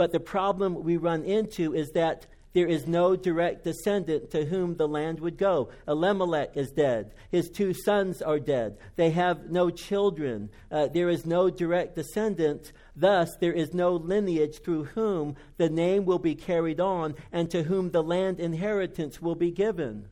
But 0.00 0.12
the 0.12 0.18
problem 0.18 0.82
we 0.82 0.96
run 0.96 1.24
into 1.24 1.74
is 1.74 1.90
that 1.90 2.26
there 2.54 2.66
is 2.66 2.86
no 2.86 3.16
direct 3.16 3.64
descendant 3.64 4.30
to 4.30 4.46
whom 4.46 4.74
the 4.74 4.88
land 4.88 5.20
would 5.20 5.36
go. 5.36 5.68
Elimelech 5.86 6.56
is 6.56 6.70
dead. 6.70 7.12
His 7.30 7.50
two 7.50 7.74
sons 7.74 8.22
are 8.22 8.38
dead. 8.38 8.78
They 8.96 9.10
have 9.10 9.50
no 9.50 9.68
children. 9.68 10.48
Uh, 10.72 10.86
there 10.86 11.10
is 11.10 11.26
no 11.26 11.50
direct 11.50 11.96
descendant. 11.96 12.72
Thus, 12.96 13.36
there 13.42 13.52
is 13.52 13.74
no 13.74 13.94
lineage 13.94 14.62
through 14.62 14.84
whom 14.84 15.36
the 15.58 15.68
name 15.68 16.06
will 16.06 16.18
be 16.18 16.34
carried 16.34 16.80
on 16.80 17.14
and 17.30 17.50
to 17.50 17.64
whom 17.64 17.90
the 17.90 18.02
land 18.02 18.40
inheritance 18.40 19.20
will 19.20 19.34
be 19.34 19.50
given. 19.50 20.08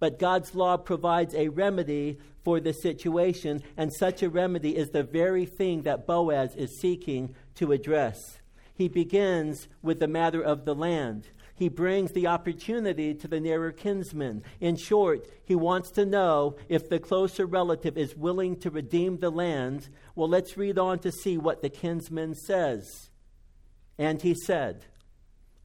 But 0.00 0.18
God's 0.18 0.56
law 0.56 0.76
provides 0.76 1.36
a 1.36 1.50
remedy 1.50 2.18
for 2.42 2.58
the 2.58 2.72
situation, 2.72 3.62
and 3.76 3.92
such 3.94 4.24
a 4.24 4.28
remedy 4.28 4.76
is 4.76 4.90
the 4.90 5.04
very 5.04 5.46
thing 5.46 5.82
that 5.82 6.04
Boaz 6.04 6.56
is 6.56 6.80
seeking 6.80 7.36
to 7.54 7.70
address. 7.70 8.39
He 8.80 8.88
begins 8.88 9.68
with 9.82 10.00
the 10.00 10.08
matter 10.08 10.40
of 10.40 10.64
the 10.64 10.74
land. 10.74 11.28
He 11.54 11.68
brings 11.68 12.12
the 12.12 12.28
opportunity 12.28 13.12
to 13.12 13.28
the 13.28 13.38
nearer 13.38 13.72
kinsman. 13.72 14.42
In 14.58 14.76
short, 14.76 15.28
he 15.44 15.54
wants 15.54 15.90
to 15.90 16.06
know 16.06 16.56
if 16.70 16.88
the 16.88 16.98
closer 16.98 17.44
relative 17.44 17.98
is 17.98 18.16
willing 18.16 18.56
to 18.60 18.70
redeem 18.70 19.18
the 19.18 19.28
land. 19.28 19.90
Well, 20.14 20.30
let's 20.30 20.56
read 20.56 20.78
on 20.78 21.00
to 21.00 21.12
see 21.12 21.36
what 21.36 21.60
the 21.60 21.68
kinsman 21.68 22.34
says. 22.34 23.10
And 23.98 24.22
he 24.22 24.34
said, 24.34 24.86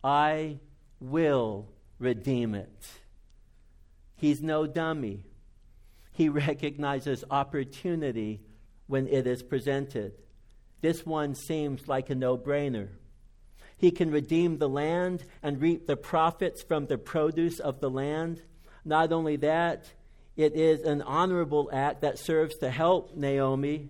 I 0.03 0.59
will 0.99 1.69
redeem 1.99 2.53
it. 2.53 2.85
He's 4.17 4.41
no 4.41 4.67
dummy. 4.67 5.23
He 6.11 6.27
recognizes 6.49 7.23
opportunity 7.31 8.41
when 8.87 9.07
it 9.07 9.25
is 9.25 9.41
presented. 9.41 10.11
This 10.81 11.05
one 11.05 11.33
seems 11.33 11.87
like 11.87 12.09
a 12.09 12.15
no 12.15 12.37
brainer. 12.37 12.89
He 13.85 13.91
can 13.91 14.09
redeem 14.09 14.57
the 14.57 14.67
land 14.67 15.25
and 15.43 15.61
reap 15.61 15.85
the 15.85 15.95
profits 15.95 16.63
from 16.63 16.87
the 16.87 16.97
produce 16.97 17.59
of 17.59 17.81
the 17.81 17.89
land. 17.91 18.41
Not 18.83 19.11
only 19.11 19.35
that, 19.35 19.93
it 20.35 20.55
is 20.55 20.81
an 20.81 21.03
honorable 21.03 21.69
act 21.71 22.01
that 22.01 22.17
serves 22.17 22.57
to 22.57 22.71
help 22.71 23.15
Naomi. 23.15 23.89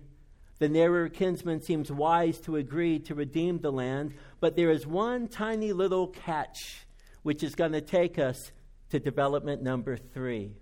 The 0.58 0.68
nearer 0.68 1.08
kinsman 1.08 1.62
seems 1.62 1.90
wise 1.90 2.38
to 2.40 2.56
agree 2.56 2.98
to 2.98 3.14
redeem 3.14 3.60
the 3.60 3.72
land, 3.72 4.12
but 4.38 4.54
there 4.54 4.70
is 4.70 4.86
one 4.86 5.28
tiny 5.28 5.72
little 5.72 6.08
catch 6.08 6.84
which 7.22 7.42
is 7.42 7.54
going 7.54 7.72
to 7.72 7.80
take 7.80 8.18
us 8.18 8.52
to 8.90 9.00
development 9.00 9.62
number 9.62 9.96
three. 9.96 10.56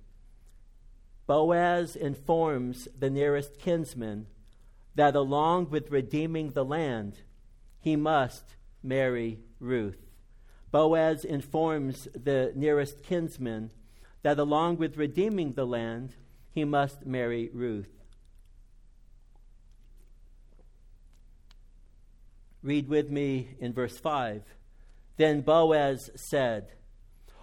Boaz 1.26 1.96
informs 1.96 2.86
the 2.96 3.10
nearest 3.10 3.58
kinsman 3.58 4.28
that 4.94 5.16
along 5.16 5.70
with 5.70 5.90
redeeming 5.90 6.52
the 6.52 6.64
land, 6.64 7.22
he 7.80 7.96
must 7.96 8.54
marry 8.84 9.40
Ruth. 9.58 9.98
Boaz 10.70 11.24
informs 11.24 12.08
the 12.14 12.52
nearest 12.54 13.02
kinsman 13.02 13.70
that 14.22 14.38
along 14.38 14.76
with 14.76 14.96
redeeming 14.96 15.52
the 15.52 15.66
land, 15.66 16.14
he 16.50 16.64
must 16.64 17.06
marry 17.06 17.50
Ruth. 17.52 17.90
Read 22.62 22.88
with 22.88 23.10
me 23.10 23.56
in 23.60 23.72
verse 23.72 23.98
5. 23.98 24.42
Then 25.16 25.42
Boaz 25.42 26.10
said, 26.16 26.72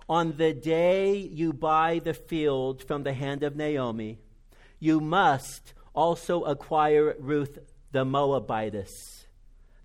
On 0.10 0.36
the 0.38 0.54
day 0.54 1.16
you 1.16 1.54
buy 1.54 2.00
the 2.04 2.14
field 2.14 2.84
from 2.84 3.04
the 3.04 3.14
hand 3.14 3.44
of 3.44 3.56
Naomi, 3.56 4.20
you 4.80 5.00
must 5.00 5.74
also 5.94 6.44
acquire 6.44 7.16
Ruth 7.20 7.60
the 7.92 8.04
Moabitess 8.04 9.21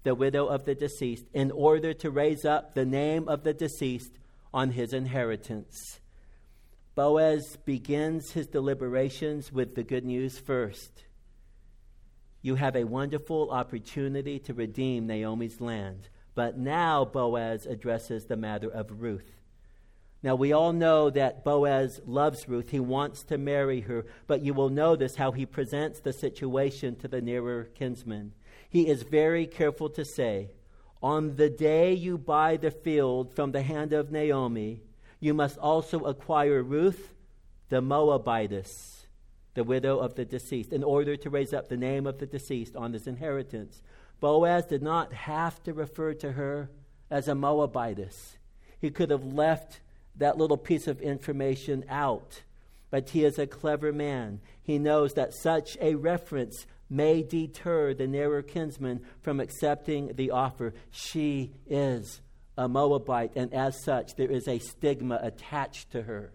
the 0.06 0.14
widow 0.14 0.46
of 0.46 0.64
the 0.64 0.74
deceased, 0.76 1.24
in 1.34 1.50
order 1.50 1.92
to 1.92 2.12
raise 2.12 2.44
up 2.44 2.74
the 2.74 2.86
name 2.86 3.28
of 3.28 3.42
the 3.42 3.52
deceased 3.52 4.12
on 4.54 4.70
his 4.70 4.92
inheritance. 4.92 5.98
Boaz 6.94 7.58
begins 7.64 8.30
his 8.30 8.46
deliberations 8.46 9.52
with 9.52 9.74
the 9.74 9.82
good 9.82 10.04
news 10.04 10.38
first. 10.38 11.02
You 12.40 12.54
have 12.54 12.76
a 12.76 12.84
wonderful 12.84 13.50
opportunity 13.50 14.38
to 14.38 14.54
redeem 14.54 15.08
Naomi's 15.08 15.60
land. 15.60 16.08
But 16.36 16.56
now 16.56 17.04
Boaz 17.04 17.66
addresses 17.66 18.26
the 18.26 18.36
matter 18.36 18.68
of 18.68 19.02
Ruth. 19.02 19.32
Now, 20.22 20.36
we 20.36 20.52
all 20.52 20.72
know 20.72 21.10
that 21.10 21.44
Boaz 21.44 22.00
loves 22.06 22.48
Ruth. 22.48 22.70
He 22.70 22.78
wants 22.78 23.24
to 23.24 23.38
marry 23.38 23.80
her, 23.80 24.06
but 24.28 24.42
you 24.42 24.54
will 24.54 24.70
notice 24.70 25.16
how 25.16 25.32
he 25.32 25.46
presents 25.46 25.98
the 25.98 26.12
situation 26.12 26.94
to 26.96 27.08
the 27.08 27.20
nearer 27.20 27.64
kinsman 27.74 28.34
he 28.68 28.88
is 28.88 29.02
very 29.02 29.46
careful 29.46 29.88
to 29.90 30.04
say, 30.04 30.50
On 31.02 31.36
the 31.36 31.50
day 31.50 31.92
you 31.92 32.18
buy 32.18 32.56
the 32.56 32.70
field 32.70 33.34
from 33.34 33.52
the 33.52 33.62
hand 33.62 33.92
of 33.92 34.10
Naomi, 34.10 34.82
you 35.20 35.34
must 35.34 35.58
also 35.58 36.04
acquire 36.04 36.62
Ruth 36.62 37.14
the 37.68 37.80
Moabitess, 37.80 39.06
the 39.54 39.64
widow 39.64 39.98
of 39.98 40.14
the 40.14 40.24
deceased, 40.24 40.72
in 40.72 40.84
order 40.84 41.16
to 41.16 41.30
raise 41.30 41.52
up 41.52 41.68
the 41.68 41.76
name 41.76 42.06
of 42.06 42.18
the 42.18 42.26
deceased 42.26 42.76
on 42.76 42.92
his 42.92 43.06
inheritance. 43.06 43.82
Boaz 44.20 44.66
did 44.66 44.82
not 44.82 45.12
have 45.12 45.62
to 45.64 45.72
refer 45.72 46.14
to 46.14 46.32
her 46.32 46.70
as 47.10 47.28
a 47.28 47.34
Moabitess. 47.34 48.36
He 48.80 48.90
could 48.90 49.10
have 49.10 49.24
left 49.24 49.80
that 50.16 50.38
little 50.38 50.56
piece 50.56 50.86
of 50.86 51.00
information 51.00 51.84
out. 51.88 52.42
But 52.90 53.10
he 53.10 53.24
is 53.24 53.38
a 53.38 53.46
clever 53.46 53.92
man. 53.92 54.40
He 54.62 54.78
knows 54.78 55.14
that 55.14 55.34
such 55.34 55.76
a 55.80 55.94
reference 55.96 56.66
may 56.88 57.22
deter 57.22 57.94
the 57.94 58.06
nearer 58.06 58.42
kinsman 58.42 59.00
from 59.20 59.40
accepting 59.40 60.12
the 60.14 60.30
offer. 60.30 60.74
She 60.90 61.52
is 61.66 62.20
a 62.56 62.68
Moabite, 62.68 63.32
and 63.36 63.52
as 63.52 63.82
such, 63.82 64.14
there 64.16 64.30
is 64.30 64.48
a 64.48 64.58
stigma 64.58 65.18
attached 65.22 65.90
to 65.92 66.02
her. 66.02 66.32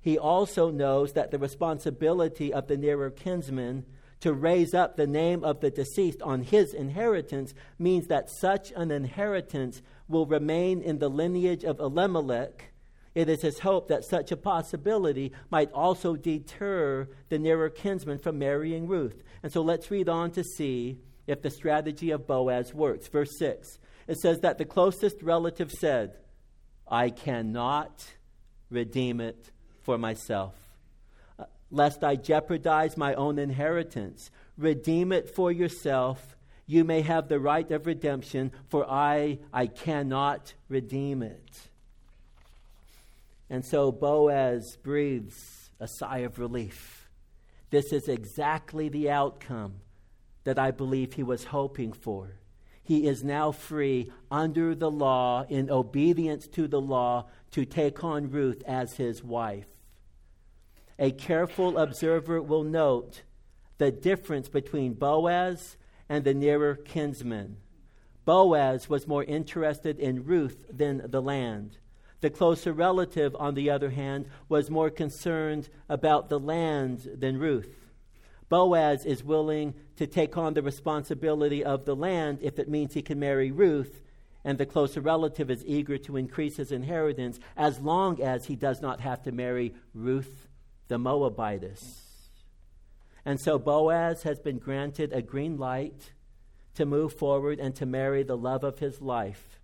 He 0.00 0.18
also 0.18 0.70
knows 0.70 1.12
that 1.12 1.30
the 1.30 1.38
responsibility 1.38 2.52
of 2.52 2.66
the 2.66 2.76
nearer 2.76 3.10
kinsman 3.10 3.86
to 4.20 4.32
raise 4.32 4.74
up 4.74 4.96
the 4.96 5.06
name 5.06 5.44
of 5.44 5.60
the 5.60 5.70
deceased 5.70 6.20
on 6.22 6.42
his 6.42 6.74
inheritance 6.74 7.54
means 7.78 8.06
that 8.08 8.30
such 8.30 8.72
an 8.72 8.90
inheritance 8.90 9.82
will 10.08 10.26
remain 10.26 10.82
in 10.82 10.98
the 10.98 11.08
lineage 11.08 11.64
of 11.64 11.78
Elimelech 11.78 12.73
it 13.14 13.28
is 13.28 13.42
his 13.42 13.60
hope 13.60 13.88
that 13.88 14.04
such 14.04 14.32
a 14.32 14.36
possibility 14.36 15.32
might 15.50 15.70
also 15.72 16.16
deter 16.16 17.08
the 17.28 17.38
nearer 17.38 17.70
kinsman 17.70 18.18
from 18.18 18.38
marrying 18.38 18.88
Ruth. 18.88 19.22
And 19.42 19.52
so 19.52 19.62
let's 19.62 19.90
read 19.90 20.08
on 20.08 20.32
to 20.32 20.42
see 20.42 20.98
if 21.26 21.40
the 21.40 21.50
strategy 21.50 22.10
of 22.10 22.26
Boaz 22.26 22.74
works. 22.74 23.06
Verse 23.08 23.38
6 23.38 23.78
it 24.06 24.18
says 24.18 24.40
that 24.40 24.58
the 24.58 24.64
closest 24.64 25.22
relative 25.22 25.70
said, 25.70 26.16
I 26.86 27.10
cannot 27.10 28.04
redeem 28.70 29.20
it 29.20 29.50
for 29.82 29.96
myself, 29.96 30.54
uh, 31.38 31.44
lest 31.70 32.04
I 32.04 32.16
jeopardize 32.16 32.96
my 32.96 33.14
own 33.14 33.38
inheritance. 33.38 34.30
Redeem 34.58 35.12
it 35.12 35.34
for 35.34 35.50
yourself. 35.50 36.36
You 36.66 36.84
may 36.84 37.00
have 37.02 37.28
the 37.28 37.40
right 37.40 37.70
of 37.70 37.86
redemption, 37.86 38.52
for 38.68 38.88
I, 38.88 39.38
I 39.52 39.66
cannot 39.66 40.52
redeem 40.68 41.22
it. 41.22 41.68
And 43.50 43.64
so 43.64 43.92
Boaz 43.92 44.76
breathes 44.76 45.70
a 45.78 45.86
sigh 45.86 46.18
of 46.18 46.38
relief. 46.38 47.08
This 47.70 47.92
is 47.92 48.08
exactly 48.08 48.88
the 48.88 49.10
outcome 49.10 49.80
that 50.44 50.58
I 50.58 50.70
believe 50.70 51.14
he 51.14 51.22
was 51.22 51.44
hoping 51.44 51.92
for. 51.92 52.38
He 52.82 53.06
is 53.06 53.24
now 53.24 53.50
free 53.50 54.12
under 54.30 54.74
the 54.74 54.90
law, 54.90 55.46
in 55.48 55.70
obedience 55.70 56.46
to 56.48 56.68
the 56.68 56.80
law, 56.80 57.26
to 57.52 57.64
take 57.64 58.04
on 58.04 58.30
Ruth 58.30 58.62
as 58.66 58.96
his 58.96 59.24
wife. 59.24 59.66
A 60.98 61.10
careful 61.10 61.78
observer 61.78 62.40
will 62.42 62.62
note 62.62 63.22
the 63.78 63.90
difference 63.90 64.48
between 64.48 64.94
Boaz 64.94 65.76
and 66.08 66.24
the 66.24 66.34
nearer 66.34 66.76
kinsman. 66.76 67.56
Boaz 68.24 68.88
was 68.88 69.08
more 69.08 69.24
interested 69.24 69.98
in 69.98 70.24
Ruth 70.24 70.66
than 70.70 71.10
the 71.10 71.22
land. 71.22 71.78
The 72.20 72.30
closer 72.30 72.72
relative, 72.72 73.36
on 73.38 73.54
the 73.54 73.70
other 73.70 73.90
hand, 73.90 74.26
was 74.48 74.70
more 74.70 74.90
concerned 74.90 75.68
about 75.88 76.28
the 76.28 76.40
land 76.40 77.10
than 77.18 77.38
Ruth. 77.38 77.84
Boaz 78.48 79.04
is 79.04 79.24
willing 79.24 79.74
to 79.96 80.06
take 80.06 80.36
on 80.36 80.54
the 80.54 80.62
responsibility 80.62 81.64
of 81.64 81.84
the 81.84 81.96
land 81.96 82.38
if 82.40 82.58
it 82.58 82.68
means 82.68 82.94
he 82.94 83.02
can 83.02 83.18
marry 83.18 83.50
Ruth, 83.50 84.00
and 84.44 84.58
the 84.58 84.66
closer 84.66 85.00
relative 85.00 85.50
is 85.50 85.64
eager 85.66 85.98
to 85.98 86.16
increase 86.16 86.56
his 86.56 86.70
inheritance 86.70 87.40
as 87.56 87.80
long 87.80 88.22
as 88.22 88.46
he 88.46 88.56
does 88.56 88.82
not 88.82 89.00
have 89.00 89.22
to 89.22 89.32
marry 89.32 89.74
Ruth 89.94 90.46
the 90.88 90.98
Moabitess. 90.98 92.02
And 93.24 93.40
so 93.40 93.58
Boaz 93.58 94.22
has 94.24 94.38
been 94.38 94.58
granted 94.58 95.12
a 95.12 95.22
green 95.22 95.56
light 95.56 96.12
to 96.74 96.84
move 96.84 97.14
forward 97.14 97.58
and 97.58 97.74
to 97.76 97.86
marry 97.86 98.22
the 98.22 98.36
love 98.36 98.64
of 98.64 98.80
his 98.80 99.00
life. 99.00 99.58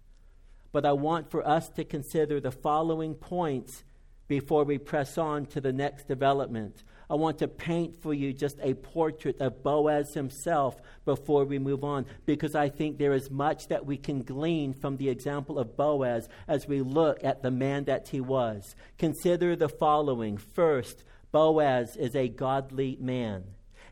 But 0.72 0.86
I 0.86 0.92
want 0.92 1.30
for 1.30 1.46
us 1.46 1.68
to 1.70 1.84
consider 1.84 2.40
the 2.40 2.52
following 2.52 3.14
points 3.14 3.84
before 4.28 4.64
we 4.64 4.78
press 4.78 5.18
on 5.18 5.46
to 5.46 5.60
the 5.60 5.72
next 5.72 6.06
development. 6.06 6.84
I 7.10 7.14
want 7.14 7.38
to 7.38 7.48
paint 7.48 8.00
for 8.00 8.14
you 8.14 8.32
just 8.32 8.56
a 8.62 8.74
portrait 8.74 9.40
of 9.40 9.64
Boaz 9.64 10.14
himself 10.14 10.80
before 11.04 11.44
we 11.44 11.58
move 11.58 11.82
on, 11.82 12.06
because 12.24 12.54
I 12.54 12.68
think 12.68 12.98
there 12.98 13.14
is 13.14 13.28
much 13.28 13.66
that 13.66 13.84
we 13.84 13.96
can 13.96 14.22
glean 14.22 14.72
from 14.72 14.96
the 14.96 15.08
example 15.08 15.58
of 15.58 15.76
Boaz 15.76 16.28
as 16.46 16.68
we 16.68 16.80
look 16.80 17.24
at 17.24 17.42
the 17.42 17.50
man 17.50 17.86
that 17.86 18.06
he 18.06 18.20
was. 18.20 18.76
Consider 18.96 19.56
the 19.56 19.68
following. 19.68 20.36
First, 20.36 21.02
Boaz 21.32 21.96
is 21.96 22.14
a 22.14 22.28
godly 22.28 22.96
man. 23.00 23.42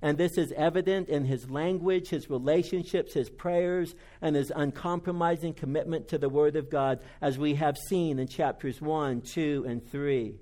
And 0.00 0.16
this 0.16 0.38
is 0.38 0.52
evident 0.52 1.08
in 1.08 1.24
his 1.24 1.50
language, 1.50 2.08
his 2.08 2.30
relationships, 2.30 3.14
his 3.14 3.30
prayers, 3.30 3.94
and 4.20 4.36
his 4.36 4.52
uncompromising 4.54 5.54
commitment 5.54 6.08
to 6.08 6.18
the 6.18 6.28
Word 6.28 6.56
of 6.56 6.70
God, 6.70 7.00
as 7.20 7.38
we 7.38 7.54
have 7.54 7.76
seen 7.76 8.18
in 8.18 8.28
chapters 8.28 8.80
1, 8.80 9.22
2, 9.22 9.64
and 9.66 9.90
3. 9.90 10.34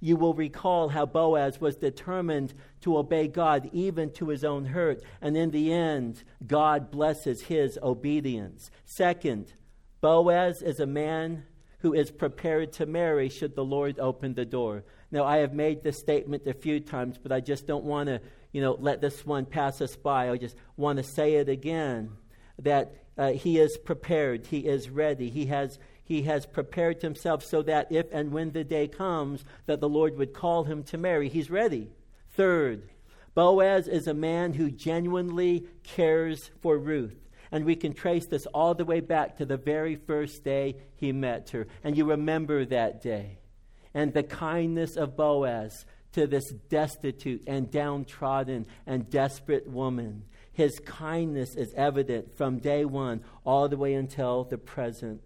You 0.00 0.16
will 0.16 0.34
recall 0.34 0.88
how 0.88 1.06
Boaz 1.06 1.60
was 1.60 1.76
determined 1.76 2.54
to 2.80 2.98
obey 2.98 3.28
God 3.28 3.70
even 3.72 4.10
to 4.14 4.28
his 4.28 4.42
own 4.44 4.64
hurt, 4.64 5.02
and 5.20 5.36
in 5.36 5.52
the 5.52 5.72
end, 5.72 6.24
God 6.44 6.90
blesses 6.90 7.42
his 7.42 7.78
obedience. 7.82 8.70
Second, 8.84 9.52
Boaz 10.00 10.60
is 10.60 10.80
a 10.80 10.86
man 10.86 11.44
who 11.78 11.94
is 11.94 12.10
prepared 12.10 12.72
to 12.72 12.86
marry 12.86 13.28
should 13.28 13.54
the 13.54 13.64
Lord 13.64 13.98
open 14.00 14.34
the 14.34 14.44
door. 14.44 14.84
Now, 15.12 15.24
I 15.24 15.38
have 15.38 15.52
made 15.52 15.82
this 15.82 15.98
statement 15.98 16.46
a 16.46 16.54
few 16.54 16.80
times, 16.80 17.18
but 17.18 17.30
I 17.30 17.40
just 17.40 17.66
don't 17.66 17.84
want 17.84 18.08
to 18.08 18.20
you 18.52 18.60
know, 18.60 18.76
let 18.78 19.00
this 19.00 19.24
one 19.26 19.46
pass 19.46 19.80
us 19.80 19.96
by. 19.96 20.30
I 20.30 20.36
just 20.36 20.56
want 20.76 20.98
to 20.98 21.02
say 21.02 21.34
it 21.34 21.48
again 21.48 22.12
that 22.58 22.94
uh, 23.18 23.32
he 23.32 23.58
is 23.58 23.76
prepared, 23.78 24.46
he 24.46 24.60
is 24.60 24.88
ready, 24.88 25.30
he 25.30 25.46
has 25.46 25.78
he 26.04 26.22
has 26.22 26.44
prepared 26.44 27.00
himself 27.00 27.42
so 27.44 27.62
that 27.62 27.90
if 27.90 28.06
and 28.12 28.32
when 28.32 28.50
the 28.50 28.64
day 28.64 28.88
comes 28.88 29.44
that 29.66 29.80
the 29.80 29.88
Lord 29.88 30.18
would 30.18 30.34
call 30.34 30.64
him 30.64 30.82
to 30.84 30.98
marry, 30.98 31.28
he's 31.28 31.50
ready. 31.50 31.90
Third, 32.30 32.90
Boaz 33.34 33.88
is 33.88 34.06
a 34.06 34.14
man 34.14 34.52
who 34.52 34.70
genuinely 34.70 35.66
cares 35.82 36.50
for 36.60 36.76
Ruth. 36.76 37.16
And 37.50 37.64
we 37.64 37.76
can 37.76 37.92
trace 37.92 38.26
this 38.26 38.46
all 38.46 38.74
the 38.74 38.84
way 38.84 39.00
back 39.00 39.36
to 39.36 39.46
the 39.46 39.56
very 39.56 39.94
first 39.94 40.42
day 40.42 40.76
he 40.96 41.12
met 41.12 41.50
her. 41.50 41.66
And 41.84 41.96
you 41.96 42.06
remember 42.06 42.64
that 42.64 43.02
day. 43.02 43.38
And 43.94 44.12
the 44.12 44.22
kindness 44.22 44.96
of 44.96 45.16
Boaz 45.16 45.84
to 46.12 46.26
this 46.26 46.50
destitute 46.68 47.42
and 47.46 47.70
downtrodden 47.70 48.66
and 48.86 49.10
desperate 49.10 49.66
woman. 49.66 50.24
His 50.52 50.78
kindness 50.84 51.56
is 51.56 51.72
evident 51.74 52.36
from 52.36 52.58
day 52.58 52.84
one 52.84 53.22
all 53.44 53.68
the 53.68 53.76
way 53.76 53.94
until 53.94 54.44
the 54.44 54.58
present. 54.58 55.22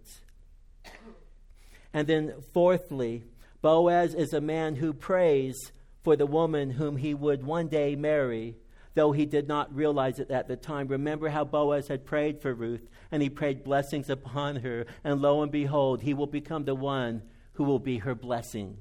And 1.93 2.07
then, 2.07 2.33
fourthly, 2.53 3.23
Boaz 3.61 4.13
is 4.13 4.33
a 4.33 4.41
man 4.41 4.75
who 4.75 4.93
prays 4.93 5.71
for 6.03 6.15
the 6.15 6.25
woman 6.25 6.71
whom 6.71 6.95
he 6.97 7.13
would 7.13 7.43
one 7.43 7.67
day 7.67 7.95
marry, 7.95 8.55
though 8.93 9.11
he 9.11 9.25
did 9.25 9.47
not 9.47 9.75
realize 9.75 10.19
it 10.19 10.31
at 10.31 10.47
the 10.47 10.55
time. 10.55 10.87
Remember 10.87 11.27
how 11.27 11.43
Boaz 11.43 11.87
had 11.89 12.05
prayed 12.05 12.41
for 12.41 12.53
Ruth, 12.53 12.87
and 13.11 13.21
he 13.21 13.29
prayed 13.29 13.63
blessings 13.63 14.09
upon 14.09 14.57
her, 14.57 14.85
and 15.03 15.21
lo 15.21 15.41
and 15.41 15.51
behold, 15.51 16.01
he 16.01 16.13
will 16.13 16.27
become 16.27 16.63
the 16.63 16.75
one 16.75 17.23
who 17.53 17.63
will 17.65 17.79
be 17.79 17.97
her 17.97 18.15
blessing. 18.15 18.77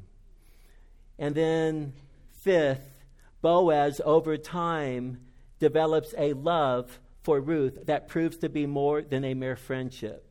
And 1.18 1.34
then, 1.34 1.94
fifth, 2.42 2.82
Boaz 3.40 4.00
over 4.04 4.36
time 4.36 5.18
develops 5.58 6.14
a 6.18 6.32
love 6.32 6.98
for 7.22 7.40
Ruth 7.40 7.86
that 7.86 8.08
proves 8.08 8.38
to 8.38 8.48
be 8.48 8.66
more 8.66 9.02
than 9.02 9.24
a 9.24 9.34
mere 9.34 9.56
friendship. 9.56 10.24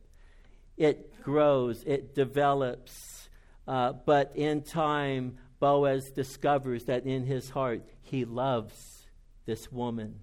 It 0.76 1.22
grows, 1.22 1.82
it 1.84 2.14
develops, 2.14 3.28
uh, 3.66 3.92
but 3.92 4.32
in 4.34 4.62
time, 4.62 5.38
Boaz 5.58 6.10
discovers 6.10 6.84
that 6.84 7.06
in 7.06 7.24
his 7.24 7.50
heart 7.50 7.82
he 8.02 8.24
loves 8.24 9.06
this 9.46 9.72
woman. 9.72 10.20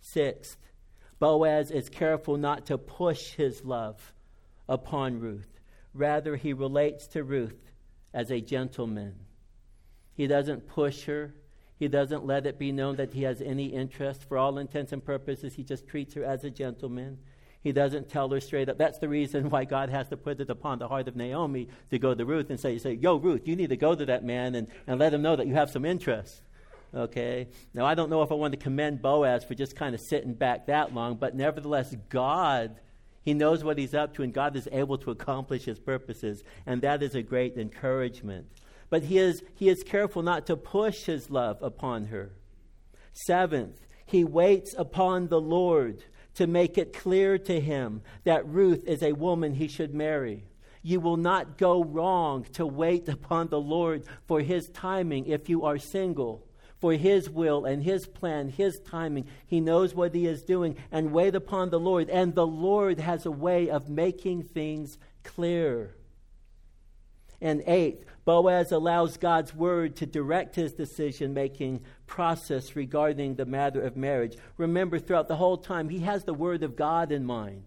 Sixth, 0.00 0.56
Boaz 1.18 1.70
is 1.70 1.88
careful 1.88 2.36
not 2.36 2.66
to 2.66 2.78
push 2.78 3.32
his 3.32 3.64
love 3.64 4.12
upon 4.68 5.20
Ruth. 5.20 5.60
Rather, 5.92 6.36
he 6.36 6.52
relates 6.52 7.08
to 7.08 7.24
Ruth 7.24 7.67
as 8.18 8.32
a 8.32 8.40
gentleman. 8.40 9.14
He 10.16 10.26
doesn't 10.26 10.66
push 10.66 11.04
her. 11.04 11.34
He 11.78 11.86
doesn't 11.86 12.26
let 12.26 12.46
it 12.46 12.58
be 12.58 12.72
known 12.72 12.96
that 12.96 13.12
he 13.12 13.22
has 13.22 13.40
any 13.40 13.66
interest. 13.66 14.24
For 14.24 14.36
all 14.36 14.58
intents 14.58 14.90
and 14.90 15.04
purposes, 15.04 15.54
he 15.54 15.62
just 15.62 15.86
treats 15.86 16.14
her 16.14 16.24
as 16.24 16.42
a 16.42 16.50
gentleman. 16.50 17.18
He 17.60 17.70
doesn't 17.70 18.08
tell 18.08 18.28
her 18.30 18.40
straight 18.40 18.68
up. 18.68 18.76
That's 18.76 18.98
the 18.98 19.08
reason 19.08 19.50
why 19.50 19.66
God 19.66 19.88
has 19.90 20.08
to 20.08 20.16
put 20.16 20.40
it 20.40 20.50
upon 20.50 20.80
the 20.80 20.88
heart 20.88 21.06
of 21.06 21.14
Naomi 21.14 21.68
to 21.90 21.98
go 22.00 22.12
to 22.12 22.24
Ruth 22.24 22.50
and 22.50 22.58
say, 22.58 22.76
say 22.78 22.94
Yo, 22.94 23.18
Ruth, 23.18 23.46
you 23.46 23.54
need 23.54 23.70
to 23.70 23.76
go 23.76 23.94
to 23.94 24.06
that 24.06 24.24
man 24.24 24.56
and, 24.56 24.66
and 24.88 24.98
let 24.98 25.14
him 25.14 25.22
know 25.22 25.36
that 25.36 25.46
you 25.46 25.54
have 25.54 25.70
some 25.70 25.84
interest. 25.84 26.42
Okay? 26.92 27.46
Now, 27.72 27.86
I 27.86 27.94
don't 27.94 28.10
know 28.10 28.22
if 28.22 28.32
I 28.32 28.34
want 28.34 28.52
to 28.52 28.58
commend 28.58 29.00
Boaz 29.00 29.44
for 29.44 29.54
just 29.54 29.76
kind 29.76 29.94
of 29.94 30.00
sitting 30.00 30.34
back 30.34 30.66
that 30.66 30.92
long, 30.92 31.14
but 31.14 31.36
nevertheless, 31.36 31.94
God, 32.08 32.80
he 33.22 33.34
knows 33.34 33.62
what 33.62 33.78
he's 33.78 33.94
up 33.94 34.14
to, 34.14 34.22
and 34.22 34.32
God 34.32 34.56
is 34.56 34.68
able 34.72 34.98
to 34.98 35.10
accomplish 35.10 35.64
his 35.64 35.78
purposes. 35.78 36.42
And 36.66 36.82
that 36.82 37.02
is 37.02 37.14
a 37.14 37.22
great 37.22 37.56
encouragement 37.56 38.46
but 38.90 39.04
he 39.04 39.18
is, 39.18 39.42
he 39.54 39.68
is 39.68 39.82
careful 39.82 40.22
not 40.22 40.46
to 40.46 40.56
push 40.56 41.04
his 41.04 41.30
love 41.30 41.58
upon 41.62 42.06
her. 42.06 42.32
Seventh, 43.12 43.86
he 44.06 44.24
waits 44.24 44.74
upon 44.78 45.28
the 45.28 45.40
Lord 45.40 46.04
to 46.34 46.46
make 46.46 46.78
it 46.78 46.92
clear 46.92 47.36
to 47.38 47.60
him 47.60 48.02
that 48.24 48.46
Ruth 48.46 48.84
is 48.86 49.02
a 49.02 49.12
woman 49.12 49.54
he 49.54 49.68
should 49.68 49.94
marry. 49.94 50.44
You 50.82 51.00
will 51.00 51.16
not 51.16 51.58
go 51.58 51.82
wrong 51.82 52.44
to 52.54 52.64
wait 52.64 53.08
upon 53.08 53.48
the 53.48 53.60
Lord 53.60 54.04
for 54.26 54.40
his 54.40 54.68
timing 54.68 55.26
if 55.26 55.48
you 55.48 55.64
are 55.64 55.78
single. 55.78 56.46
For 56.80 56.92
his 56.92 57.28
will 57.28 57.64
and 57.64 57.82
his 57.82 58.06
plan, 58.06 58.48
his 58.50 58.78
timing. 58.80 59.26
He 59.46 59.60
knows 59.60 59.94
what 59.94 60.14
he 60.14 60.26
is 60.26 60.42
doing 60.42 60.76
and 60.92 61.12
wait 61.12 61.34
upon 61.34 61.70
the 61.70 61.80
Lord. 61.80 62.08
And 62.08 62.34
the 62.34 62.46
Lord 62.46 63.00
has 63.00 63.26
a 63.26 63.30
way 63.30 63.68
of 63.68 63.88
making 63.88 64.44
things 64.44 64.96
clear. 65.24 65.96
And 67.40 67.62
eighth, 67.66 68.04
Boaz 68.24 68.72
allows 68.72 69.16
God's 69.16 69.54
word 69.54 69.96
to 69.96 70.06
direct 70.06 70.54
his 70.56 70.72
decision 70.72 71.34
making 71.34 71.80
process 72.06 72.76
regarding 72.76 73.34
the 73.34 73.46
matter 73.46 73.80
of 73.80 73.96
marriage. 73.96 74.36
Remember, 74.56 74.98
throughout 74.98 75.28
the 75.28 75.36
whole 75.36 75.56
time, 75.56 75.88
he 75.88 76.00
has 76.00 76.24
the 76.24 76.34
word 76.34 76.62
of 76.62 76.76
God 76.76 77.10
in 77.10 77.24
mind. 77.24 77.64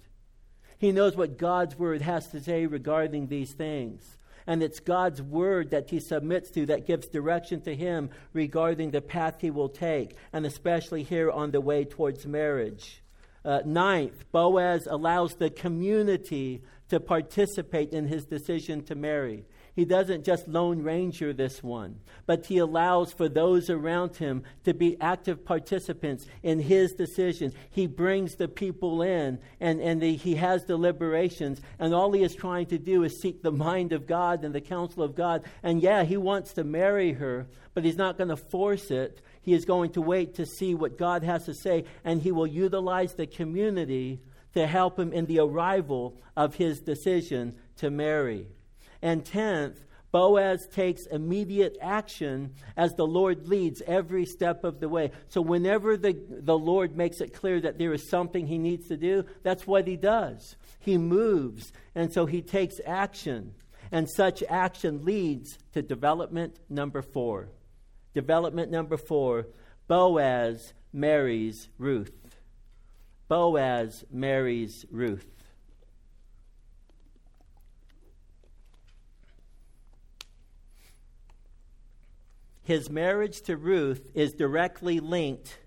He 0.77 0.91
knows 0.91 1.15
what 1.15 1.37
God's 1.37 1.77
word 1.77 2.01
has 2.01 2.27
to 2.29 2.39
say 2.41 2.65
regarding 2.65 3.27
these 3.27 3.51
things. 3.51 4.17
And 4.47 4.63
it's 4.63 4.79
God's 4.79 5.21
word 5.21 5.71
that 5.71 5.89
he 5.89 5.99
submits 5.99 6.49
to 6.51 6.65
that 6.67 6.87
gives 6.87 7.07
direction 7.07 7.61
to 7.61 7.75
him 7.75 8.09
regarding 8.33 8.91
the 8.91 9.01
path 9.01 9.41
he 9.41 9.51
will 9.51 9.69
take, 9.69 10.15
and 10.33 10.45
especially 10.45 11.03
here 11.03 11.29
on 11.29 11.51
the 11.51 11.61
way 11.61 11.85
towards 11.85 12.25
marriage. 12.25 13.01
Uh, 13.43 13.61
ninth, 13.65 14.25
Boaz 14.31 14.87
allows 14.89 15.35
the 15.35 15.49
community 15.49 16.61
to 16.89 16.99
participate 16.99 17.93
in 17.93 18.07
his 18.07 18.25
decision 18.25 18.83
to 18.83 18.95
marry. 18.95 19.45
He 19.73 19.85
doesn't 19.85 20.25
just 20.25 20.49
Lone 20.49 20.83
Ranger 20.83 21.31
this 21.31 21.63
one, 21.63 22.01
but 22.25 22.45
he 22.47 22.57
allows 22.57 23.13
for 23.13 23.29
those 23.29 23.69
around 23.69 24.17
him 24.17 24.43
to 24.65 24.73
be 24.73 24.99
active 24.99 25.45
participants 25.45 26.25
in 26.43 26.59
his 26.59 26.93
decision. 26.93 27.53
He 27.69 27.87
brings 27.87 28.35
the 28.35 28.49
people 28.49 29.01
in 29.01 29.39
and, 29.61 29.79
and 29.79 30.01
the, 30.01 30.15
he 30.15 30.35
has 30.35 30.65
deliberations, 30.65 31.61
and 31.79 31.93
all 31.93 32.11
he 32.11 32.21
is 32.21 32.35
trying 32.35 32.65
to 32.67 32.77
do 32.77 33.03
is 33.03 33.21
seek 33.21 33.41
the 33.41 33.51
mind 33.51 33.93
of 33.93 34.07
God 34.07 34.43
and 34.43 34.53
the 34.53 34.59
counsel 34.59 35.03
of 35.03 35.15
God. 35.15 35.43
And 35.63 35.81
yeah, 35.81 36.03
he 36.03 36.17
wants 36.17 36.53
to 36.53 36.65
marry 36.65 37.13
her, 37.13 37.47
but 37.73 37.85
he's 37.85 37.97
not 37.97 38.17
going 38.17 38.29
to 38.29 38.37
force 38.37 38.91
it. 38.91 39.21
He 39.41 39.53
is 39.53 39.63
going 39.63 39.91
to 39.93 40.01
wait 40.01 40.35
to 40.35 40.45
see 40.45 40.75
what 40.75 40.97
God 40.97 41.23
has 41.23 41.45
to 41.45 41.53
say, 41.53 41.85
and 42.03 42.21
he 42.21 42.33
will 42.33 42.45
utilize 42.45 43.13
the 43.13 43.25
community 43.25 44.19
to 44.53 44.67
help 44.67 44.99
him 44.99 45.13
in 45.13 45.27
the 45.27 45.39
arrival 45.39 46.17
of 46.35 46.55
his 46.55 46.81
decision 46.81 47.55
to 47.77 47.89
marry. 47.89 48.47
And 49.01 49.25
tenth, 49.25 49.83
Boaz 50.11 50.67
takes 50.67 51.05
immediate 51.05 51.77
action 51.81 52.53
as 52.75 52.93
the 52.93 53.07
Lord 53.07 53.47
leads 53.47 53.81
every 53.87 54.25
step 54.25 54.63
of 54.63 54.79
the 54.79 54.89
way. 54.89 55.11
So, 55.29 55.41
whenever 55.41 55.95
the, 55.95 56.21
the 56.29 56.57
Lord 56.57 56.97
makes 56.97 57.21
it 57.21 57.33
clear 57.33 57.61
that 57.61 57.77
there 57.77 57.93
is 57.93 58.09
something 58.09 58.45
he 58.45 58.57
needs 58.57 58.89
to 58.89 58.97
do, 58.97 59.23
that's 59.43 59.65
what 59.65 59.87
he 59.87 59.95
does. 59.95 60.57
He 60.79 60.97
moves, 60.97 61.71
and 61.95 62.11
so 62.11 62.25
he 62.25 62.41
takes 62.41 62.75
action. 62.85 63.53
And 63.93 64.09
such 64.09 64.43
action 64.49 65.03
leads 65.03 65.57
to 65.73 65.81
development 65.81 66.59
number 66.69 67.01
four. 67.01 67.49
Development 68.13 68.71
number 68.71 68.97
four 68.97 69.47
Boaz 69.87 70.73
marries 70.93 71.69
Ruth. 71.77 72.11
Boaz 73.27 74.05
marries 74.11 74.85
Ruth. 74.91 75.25
His 82.63 82.89
marriage 82.89 83.41
to 83.43 83.57
Ruth 83.57 84.09
is 84.13 84.33
directly 84.33 84.99
linked 84.99 85.57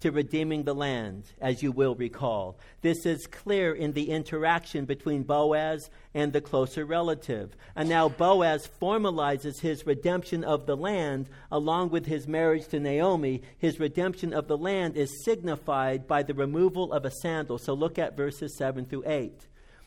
to 0.00 0.10
redeeming 0.10 0.64
the 0.64 0.74
land, 0.74 1.24
as 1.40 1.62
you 1.62 1.72
will 1.72 1.94
recall. 1.94 2.58
This 2.82 3.06
is 3.06 3.26
clear 3.26 3.74
in 3.74 3.92
the 3.92 4.10
interaction 4.10 4.84
between 4.84 5.22
Boaz 5.22 5.90
and 6.14 6.32
the 6.32 6.40
closer 6.40 6.84
relative. 6.84 7.56
And 7.74 7.88
now 7.88 8.08
Boaz 8.08 8.68
formalizes 8.80 9.60
his 9.60 9.86
redemption 9.86 10.44
of 10.44 10.66
the 10.66 10.76
land 10.76 11.28
along 11.50 11.90
with 11.90 12.06
his 12.06 12.28
marriage 12.28 12.68
to 12.68 12.78
Naomi. 12.78 13.42
His 13.58 13.80
redemption 13.80 14.32
of 14.32 14.48
the 14.48 14.58
land 14.58 14.96
is 14.96 15.24
signified 15.24 16.06
by 16.06 16.22
the 16.22 16.34
removal 16.34 16.92
of 16.92 17.04
a 17.04 17.10
sandal. 17.10 17.58
So 17.58 17.72
look 17.72 17.98
at 17.98 18.16
verses 18.16 18.56
7 18.58 18.84
through 18.84 19.04
8. 19.06 19.46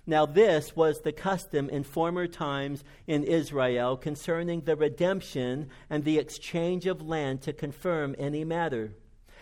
Now, 0.09 0.25
this 0.25 0.75
was 0.75 1.01
the 1.01 1.11
custom 1.11 1.69
in 1.69 1.83
former 1.83 2.25
times 2.25 2.83
in 3.05 3.23
Israel 3.23 3.95
concerning 3.95 4.61
the 4.61 4.75
redemption 4.75 5.69
and 5.87 6.03
the 6.03 6.17
exchange 6.17 6.87
of 6.87 7.07
land 7.07 7.43
to 7.43 7.53
confirm 7.53 8.15
any 8.17 8.43
matter. 8.43 8.95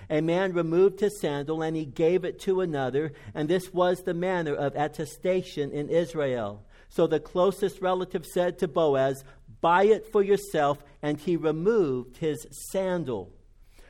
A 0.10 0.20
man 0.20 0.52
removed 0.52 1.00
his 1.00 1.22
sandal 1.22 1.62
and 1.62 1.78
he 1.78 1.86
gave 1.86 2.26
it 2.26 2.38
to 2.42 2.60
another, 2.60 3.14
and 3.34 3.48
this 3.48 3.74
was 3.74 4.04
the 4.04 4.14
manner 4.14 4.54
of 4.54 4.76
attestation 4.76 5.72
in 5.72 5.88
Israel. 5.88 6.66
So 6.90 7.08
the 7.08 7.22
closest 7.22 7.82
relative 7.82 8.26
said 8.26 8.60
to 8.60 8.68
Boaz, 8.68 9.24
Buy 9.62 9.84
it 9.84 10.12
for 10.12 10.22
yourself, 10.22 10.84
and 11.02 11.18
he 11.18 11.38
removed 11.38 12.18
his 12.18 12.46
sandal. 12.52 13.32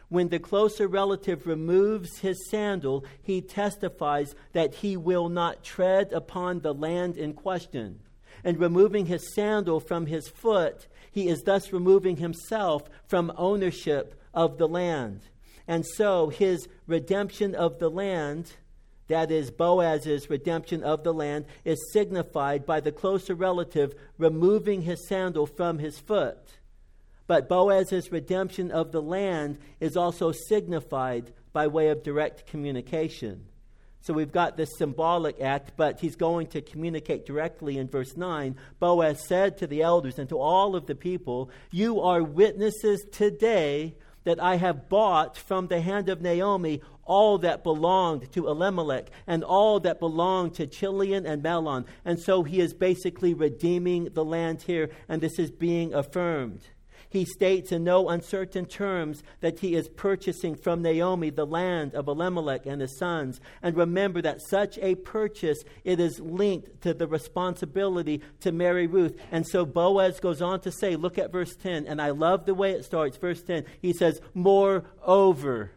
When 0.10 0.30
the 0.30 0.39
closer 0.39 0.88
relative 0.88 1.46
removes 1.46 2.20
his 2.20 2.50
sandal, 2.50 3.04
he 3.22 3.41
testifies 3.41 4.36
that 4.54 4.76
he 4.76 4.96
will 4.96 5.28
not 5.28 5.63
tread 5.63 6.13
upon 6.13 6.62
the 6.62 6.74
land 6.74 7.17
in 7.17 7.34
question. 7.34 8.00
And 8.43 8.60
removing 8.60 9.08
his 9.08 9.34
sandal 9.34 9.80
from 9.80 10.06
his 10.06 10.30
foot, 10.30 10.88
he 11.12 11.28
is 11.28 11.41
thus 11.41 11.74
removing 11.74 12.17
himself 12.17 12.84
from 13.08 13.34
ownership 13.36 14.22
of 14.34 14.58
the 14.58 14.67
land. 14.67 15.22
And 15.67 15.86
so 15.86 16.30
his 16.30 16.70
redemption 16.86 17.54
of 17.54 17.80
the 17.80 17.89
land, 17.89 18.54
that 19.08 19.30
is, 19.32 19.52
Boaz's 19.52 20.30
redemption 20.30 20.84
of 20.84 21.04
the 21.04 21.13
land, 21.13 21.46
is 21.65 21.91
signified 21.91 22.65
by 22.65 22.80
the 22.80 22.93
closer 22.93 23.36
relative 23.36 23.93
removing 24.17 24.84
his 24.84 25.06
sandal 25.08 25.46
from 25.46 25.80
his 25.80 26.00
foot. 26.00 26.60
But 27.28 27.50
Boaz's 27.50 28.12
redemption 28.12 28.72
of 28.72 28.92
the 28.92 29.02
land 29.02 29.60
is 29.80 29.98
also 29.98 30.32
signified 30.32 31.34
by 31.54 31.68
way 31.68 31.90
of 31.90 32.04
direct 32.04 32.48
communication. 32.48 33.46
So 34.02 34.13
we've 34.13 34.32
got 34.32 34.56
this 34.56 34.78
symbolic 34.78 35.42
act, 35.42 35.74
but 35.76 36.00
he's 36.00 36.16
going 36.16 36.48
to 36.48 36.62
communicate 36.62 37.26
directly 37.26 37.78
in 37.78 37.90
verse 37.90 38.16
9. 38.16 38.56
Boaz 38.80 39.28
said 39.28 39.58
to 39.58 39.68
the 39.68 39.82
elders 39.82 40.18
and 40.18 40.30
to 40.30 40.40
all 40.40 40.78
of 40.78 40.86
the 40.86 40.96
people, 40.96 41.50
You 41.72 42.00
are 42.00 42.24
witnesses 42.24 43.06
today 43.12 43.96
that 44.24 44.42
I 44.42 44.56
have 44.56 44.88
bought 44.88 45.38
from 45.38 45.68
the 45.68 45.82
hand 45.82 46.08
of 46.08 46.22
Naomi 46.22 46.82
all 47.04 47.38
that 47.40 47.63
belonged 47.63 48.32
to 48.34 48.48
Elimelech 48.48 49.10
and 49.26 49.44
all 49.44 49.80
that 49.82 50.00
belonged 50.00 50.54
to 50.56 50.68
Chilion 50.68 51.26
and 51.26 51.44
Mahlon. 51.44 51.86
And 52.06 52.20
so 52.20 52.44
he 52.44 52.62
is 52.62 52.74
basically 52.74 53.34
redeeming 53.34 54.10
the 54.13 54.24
land 54.24 54.62
here, 54.62 54.90
and 55.10 55.22
this 55.22 55.40
is 55.40 55.52
being 55.52 55.94
affirmed. 55.94 56.62
He 57.10 57.26
states 57.26 57.72
in 57.72 57.84
no 57.84 58.10
uncertain 58.10 58.65
terms 58.65 59.24
that 59.39 59.60
he 59.60 59.76
is 59.76 59.88
purchasing 59.88 60.56
from 60.56 60.82
Naomi 60.82 61.30
the 61.30 61.46
land 61.46 61.96
of 61.96 62.08
Elimelech 62.08 62.65
and 62.65 62.82
his 62.82 62.98
sons. 62.98 63.39
And 63.62 63.78
remember 63.78 64.22
that 64.22 64.41
such 64.41 64.78
a 64.80 64.96
purchase, 64.96 65.63
it 65.84 66.00
is 66.00 66.20
linked 66.20 66.82
to 66.82 66.93
the 66.93 67.08
responsibility 67.08 68.22
to 68.41 68.52
marry 68.52 68.88
Ruth. 68.88 69.15
And 69.32 69.48
so 69.48 69.65
Boaz 69.65 70.20
goes 70.20 70.41
on 70.41 70.60
to 70.62 70.72
say, 70.72 70.96
look 70.96 71.17
at 71.17 71.32
verse 71.32 71.56
10, 71.56 71.88
and 71.88 72.02
I 72.02 72.10
love 72.10 72.46
the 72.46 72.56
way 72.56 72.72
it 72.72 72.84
starts. 72.84 73.17
Verse 73.17 73.41
10, 73.41 73.65
he 73.82 73.93
says, 73.93 74.20
Moreover, 74.34 75.72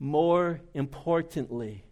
more 0.00 0.60
importantly, 0.74 1.84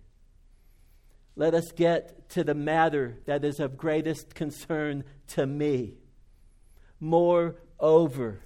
let 1.36 1.54
us 1.54 1.70
get 1.70 2.28
to 2.30 2.42
the 2.42 2.54
matter 2.54 3.18
that 3.26 3.44
is 3.44 3.60
of 3.60 3.76
greatest 3.76 4.34
concern 4.34 5.04
to 5.28 5.46
me. 5.46 5.94
Moreover, 7.00 8.40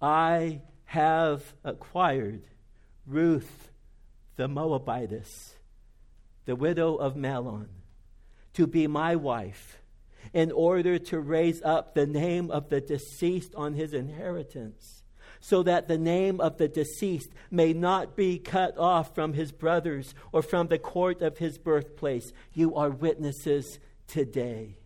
I 0.00 0.60
have 0.86 1.54
acquired 1.64 2.42
Ruth 3.06 3.70
the 4.36 4.48
Moabitess, 4.48 5.54
the 6.44 6.56
widow 6.56 6.96
of 6.96 7.14
Mahlon, 7.14 7.68
to 8.54 8.66
be 8.66 8.86
my 8.88 9.14
wife, 9.14 9.78
in 10.32 10.50
order 10.50 10.98
to 10.98 11.20
raise 11.20 11.62
up 11.62 11.94
the 11.94 12.06
name 12.06 12.50
of 12.50 12.68
the 12.68 12.80
deceased 12.80 13.54
on 13.54 13.74
his 13.74 13.94
inheritance, 13.94 15.04
so 15.40 15.62
that 15.62 15.88
the 15.88 15.98
name 15.98 16.40
of 16.40 16.58
the 16.58 16.68
deceased 16.68 17.30
may 17.50 17.72
not 17.72 18.16
be 18.16 18.38
cut 18.38 18.76
off 18.78 19.14
from 19.14 19.32
his 19.34 19.52
brothers 19.52 20.14
or 20.32 20.42
from 20.42 20.68
the 20.68 20.78
court 20.78 21.22
of 21.22 21.38
his 21.38 21.58
birthplace. 21.58 22.32
You 22.52 22.74
are 22.74 22.90
witnesses 22.90 23.78
today. 24.06 24.78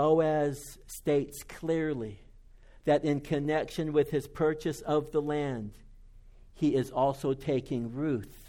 Boaz 0.00 0.78
states 0.86 1.42
clearly 1.42 2.22
that 2.86 3.04
in 3.04 3.20
connection 3.20 3.92
with 3.92 4.10
his 4.10 4.26
purchase 4.26 4.80
of 4.80 5.12
the 5.12 5.20
land, 5.20 5.72
he 6.54 6.74
is 6.74 6.90
also 6.90 7.34
taking 7.34 7.92
Ruth 7.92 8.48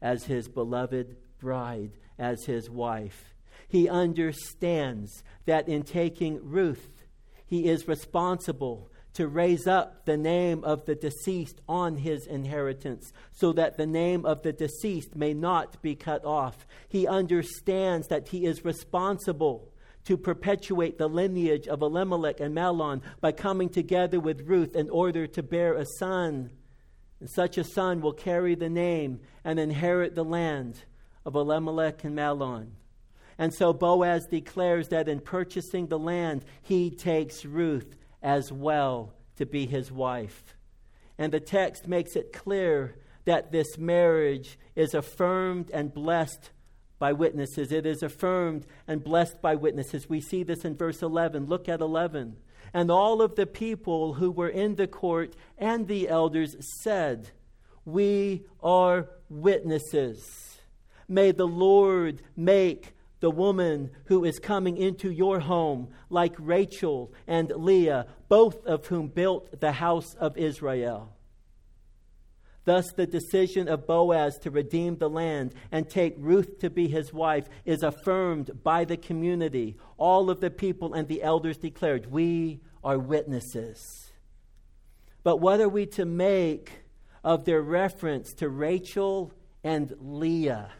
as 0.00 0.24
his 0.24 0.48
beloved 0.48 1.14
bride, 1.38 1.92
as 2.18 2.46
his 2.46 2.68
wife. 2.68 3.32
He 3.68 3.88
understands 3.88 5.22
that 5.46 5.68
in 5.68 5.84
taking 5.84 6.40
Ruth, 6.42 7.04
he 7.46 7.66
is 7.66 7.86
responsible 7.86 8.90
to 9.14 9.28
raise 9.28 9.68
up 9.68 10.04
the 10.04 10.16
name 10.16 10.64
of 10.64 10.84
the 10.86 10.96
deceased 10.96 11.60
on 11.68 11.98
his 11.98 12.26
inheritance, 12.26 13.12
so 13.30 13.52
that 13.52 13.76
the 13.76 13.86
name 13.86 14.26
of 14.26 14.42
the 14.42 14.52
deceased 14.52 15.14
may 15.14 15.32
not 15.32 15.80
be 15.80 15.94
cut 15.94 16.24
off. 16.24 16.66
He 16.88 17.06
understands 17.06 18.08
that 18.08 18.26
he 18.26 18.46
is 18.46 18.64
responsible 18.64 19.71
to 20.04 20.16
perpetuate 20.16 20.98
the 20.98 21.08
lineage 21.08 21.68
of 21.68 21.82
Elimelech 21.82 22.40
and 22.40 22.54
Mahlon 22.54 23.02
by 23.20 23.32
coming 23.32 23.68
together 23.68 24.18
with 24.18 24.42
Ruth 24.42 24.74
in 24.74 24.90
order 24.90 25.26
to 25.28 25.42
bear 25.42 25.74
a 25.74 25.86
son. 25.98 26.50
And 27.20 27.30
such 27.30 27.56
a 27.56 27.64
son 27.64 28.00
will 28.00 28.12
carry 28.12 28.54
the 28.54 28.68
name 28.68 29.20
and 29.44 29.60
inherit 29.60 30.14
the 30.14 30.24
land 30.24 30.82
of 31.24 31.36
Elimelech 31.36 32.04
and 32.04 32.16
Mahlon. 32.16 32.72
And 33.38 33.54
so 33.54 33.72
Boaz 33.72 34.26
declares 34.26 34.88
that 34.88 35.08
in 35.08 35.20
purchasing 35.20 35.86
the 35.86 35.98
land, 35.98 36.44
he 36.62 36.90
takes 36.90 37.44
Ruth 37.44 37.96
as 38.22 38.52
well 38.52 39.14
to 39.36 39.46
be 39.46 39.66
his 39.66 39.90
wife. 39.90 40.56
And 41.18 41.32
the 41.32 41.40
text 41.40 41.88
makes 41.88 42.16
it 42.16 42.32
clear 42.32 42.96
that 43.24 43.52
this 43.52 43.78
marriage 43.78 44.58
is 44.74 44.94
affirmed 44.94 45.70
and 45.72 45.94
blessed 45.94 46.50
by 47.02 47.12
witnesses. 47.12 47.72
It 47.72 47.84
is 47.84 48.04
affirmed 48.04 48.64
and 48.86 49.02
blessed 49.02 49.42
by 49.42 49.56
witnesses. 49.56 50.08
We 50.08 50.20
see 50.20 50.44
this 50.44 50.64
in 50.64 50.76
verse 50.76 51.02
11. 51.02 51.46
Look 51.46 51.68
at 51.68 51.80
11. 51.80 52.36
And 52.72 52.92
all 52.92 53.20
of 53.20 53.34
the 53.34 53.44
people 53.44 54.14
who 54.14 54.30
were 54.30 54.48
in 54.48 54.76
the 54.76 54.86
court 54.86 55.34
and 55.58 55.88
the 55.88 56.08
elders 56.08 56.54
said, 56.80 57.30
We 57.84 58.44
are 58.62 59.08
witnesses. 59.28 60.60
May 61.08 61.32
the 61.32 61.44
Lord 61.44 62.22
make 62.36 62.94
the 63.18 63.32
woman 63.32 63.90
who 64.04 64.24
is 64.24 64.38
coming 64.38 64.76
into 64.76 65.10
your 65.10 65.40
home 65.40 65.88
like 66.08 66.34
Rachel 66.38 67.12
and 67.26 67.50
Leah, 67.50 68.06
both 68.28 68.64
of 68.64 68.86
whom 68.86 69.08
built 69.08 69.58
the 69.58 69.72
house 69.72 70.14
of 70.20 70.38
Israel. 70.38 71.12
Thus, 72.64 72.92
the 72.92 73.06
decision 73.06 73.68
of 73.68 73.86
Boaz 73.86 74.38
to 74.38 74.50
redeem 74.50 74.96
the 74.96 75.10
land 75.10 75.54
and 75.72 75.88
take 75.88 76.14
Ruth 76.16 76.60
to 76.60 76.70
be 76.70 76.86
his 76.86 77.12
wife 77.12 77.48
is 77.64 77.82
affirmed 77.82 78.62
by 78.62 78.84
the 78.84 78.96
community. 78.96 79.76
All 79.96 80.30
of 80.30 80.40
the 80.40 80.50
people 80.50 80.94
and 80.94 81.08
the 81.08 81.22
elders 81.22 81.58
declared, 81.58 82.10
We 82.10 82.60
are 82.84 82.98
witnesses. 82.98 84.12
But 85.24 85.38
what 85.38 85.60
are 85.60 85.68
we 85.68 85.86
to 85.86 86.04
make 86.04 86.84
of 87.24 87.44
their 87.44 87.62
reference 87.62 88.32
to 88.34 88.48
Rachel 88.48 89.32
and 89.64 89.92
Leah? 90.00 90.70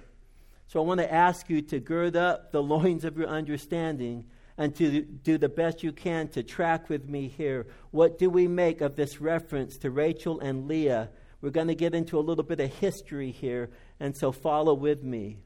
So 0.68 0.80
I 0.80 0.84
want 0.84 1.00
to 1.00 1.12
ask 1.12 1.50
you 1.50 1.62
to 1.62 1.80
gird 1.80 2.16
up 2.16 2.52
the 2.52 2.62
loins 2.62 3.04
of 3.04 3.18
your 3.18 3.28
understanding 3.28 4.24
and 4.56 4.74
to 4.76 5.02
do 5.02 5.36
the 5.38 5.48
best 5.48 5.82
you 5.82 5.92
can 5.92 6.28
to 6.28 6.42
track 6.42 6.88
with 6.88 7.08
me 7.08 7.28
here. 7.28 7.66
What 7.90 8.18
do 8.18 8.30
we 8.30 8.46
make 8.46 8.80
of 8.80 8.96
this 8.96 9.20
reference 9.20 9.76
to 9.78 9.90
Rachel 9.90 10.40
and 10.40 10.68
Leah? 10.68 11.10
We're 11.42 11.50
going 11.50 11.68
to 11.68 11.74
get 11.74 11.94
into 11.94 12.18
a 12.18 12.22
little 12.22 12.44
bit 12.44 12.60
of 12.60 12.72
history 12.72 13.32
here, 13.32 13.68
and 13.98 14.16
so 14.16 14.30
follow 14.30 14.74
with 14.74 15.02
me. 15.02 15.38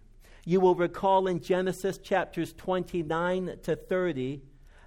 You 0.45 0.61
will 0.61 0.75
recall 0.75 1.27
in 1.27 1.41
Genesis 1.41 1.97
chapters 1.97 2.53
29 2.53 3.57
to 3.63 3.77
30 3.77 4.43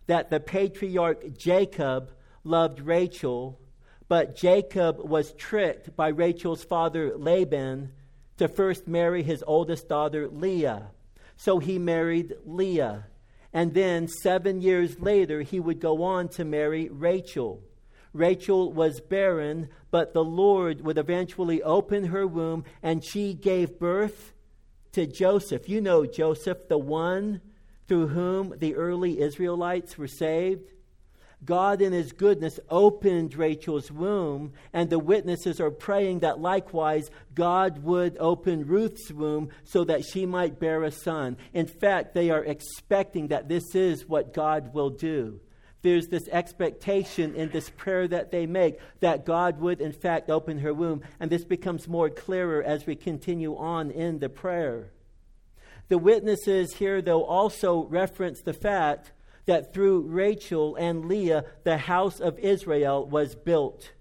that 0.06 0.30
the 0.30 0.39
patriarch 0.39 1.36
Jacob 1.36 2.12
loved 2.43 2.80
Rachel, 2.80 3.60
but 4.08 4.36
Jacob 4.36 5.00
was 5.00 5.34
tricked 5.34 5.95
by 5.95 6.10
Rachel's 6.10 6.63
father 6.63 7.17
Laban 7.17 7.91
to 8.38 8.48
first 8.48 8.88
marry 8.88 9.24
his 9.24 9.43
oldest 9.45 9.89
daughter 9.89 10.30
Leah. 10.30 10.91
So 11.38 11.58
he 11.58 11.80
married 11.80 12.36
Leah. 12.45 13.08
And 13.52 13.74
then 13.74 14.08
seven 14.08 14.62
years 14.62 15.00
later, 15.00 15.41
he 15.41 15.60
would 15.60 15.80
go 15.80 16.04
on 16.04 16.30
to 16.30 16.45
marry 16.45 16.88
Rachel. 16.88 17.63
Rachel 18.13 18.72
was 18.72 19.02
barren, 19.02 19.69
but 19.91 20.13
the 20.13 20.24
Lord 20.24 20.82
would 20.82 20.98
eventually 20.98 21.62
open 21.62 22.06
her 22.06 22.26
womb 22.26 22.63
and 22.82 23.04
she 23.04 23.34
gave 23.34 23.80
birth 23.80 24.34
to 24.93 25.06
Joseph. 25.06 25.69
You 25.69 25.82
know 25.82 26.06
Joseph, 26.06 26.67
the 26.67 26.78
one 26.78 27.41
through 27.88 28.08
whom 28.08 28.54
the 28.58 28.76
early 28.76 29.19
Israelites 29.19 29.98
were 29.98 30.08
saved. 30.08 30.72
God, 31.45 31.82
in 31.82 31.93
His 31.93 32.12
goodness, 32.12 32.60
opened 32.69 33.36
Rachel's 33.36 33.89
womb, 33.89 34.52
and 34.74 34.89
the 34.89 35.00
witnesses 35.00 35.62
are 35.62 35.72
praying 35.72 36.19
that 36.19 36.39
likewise 36.39 37.10
God 37.34 37.84
would 37.84 38.17
open 38.19 38.67
Ruth's 38.67 39.10
womb 39.12 39.50
so 39.63 39.86
that 39.86 40.04
she 40.04 40.26
might 40.26 40.60
bear 40.60 40.84
a 40.84 40.91
son. 40.91 41.38
In 41.54 41.65
fact, 41.65 42.13
they 42.13 42.30
are 42.30 42.43
expecting 42.43 43.30
that 43.30 43.48
this 43.48 43.74
is 43.74 44.08
what 44.08 44.34
God 44.34 44.74
will 44.74 44.89
do. 44.89 45.39
There's 45.81 46.07
this 46.07 46.27
expectation 46.27 47.35
in 47.35 47.49
this 47.51 47.69
prayer 47.69 48.07
that 48.09 48.31
they 48.31 48.45
make 48.45 48.79
that 48.99 49.25
God 49.25 49.61
would, 49.61 49.79
in 49.79 49.93
fact, 49.93 50.29
open 50.29 50.59
her 50.59 50.73
womb. 50.73 51.01
And 51.19 51.31
this 51.31 51.45
becomes 51.45 51.87
more 51.87 52.09
clearer 52.09 52.61
as 52.61 52.85
we 52.85 52.95
continue 52.95 53.55
on 53.55 53.89
in 53.91 54.19
the 54.19 54.29
prayer. 54.29 54.91
The 55.87 55.97
witnesses 55.97 56.75
here, 56.75 57.01
though, 57.01 57.23
also 57.23 57.85
reference 57.85 58.41
the 58.41 58.53
fact 58.53 59.11
that 59.45 59.73
through 59.73 60.01
Rachel 60.01 60.75
and 60.75 61.05
Leah, 61.05 61.45
the 61.63 61.77
house 61.77 62.19
of 62.19 62.37
Israel 62.39 63.05
was 63.05 63.35
built. 63.35 63.91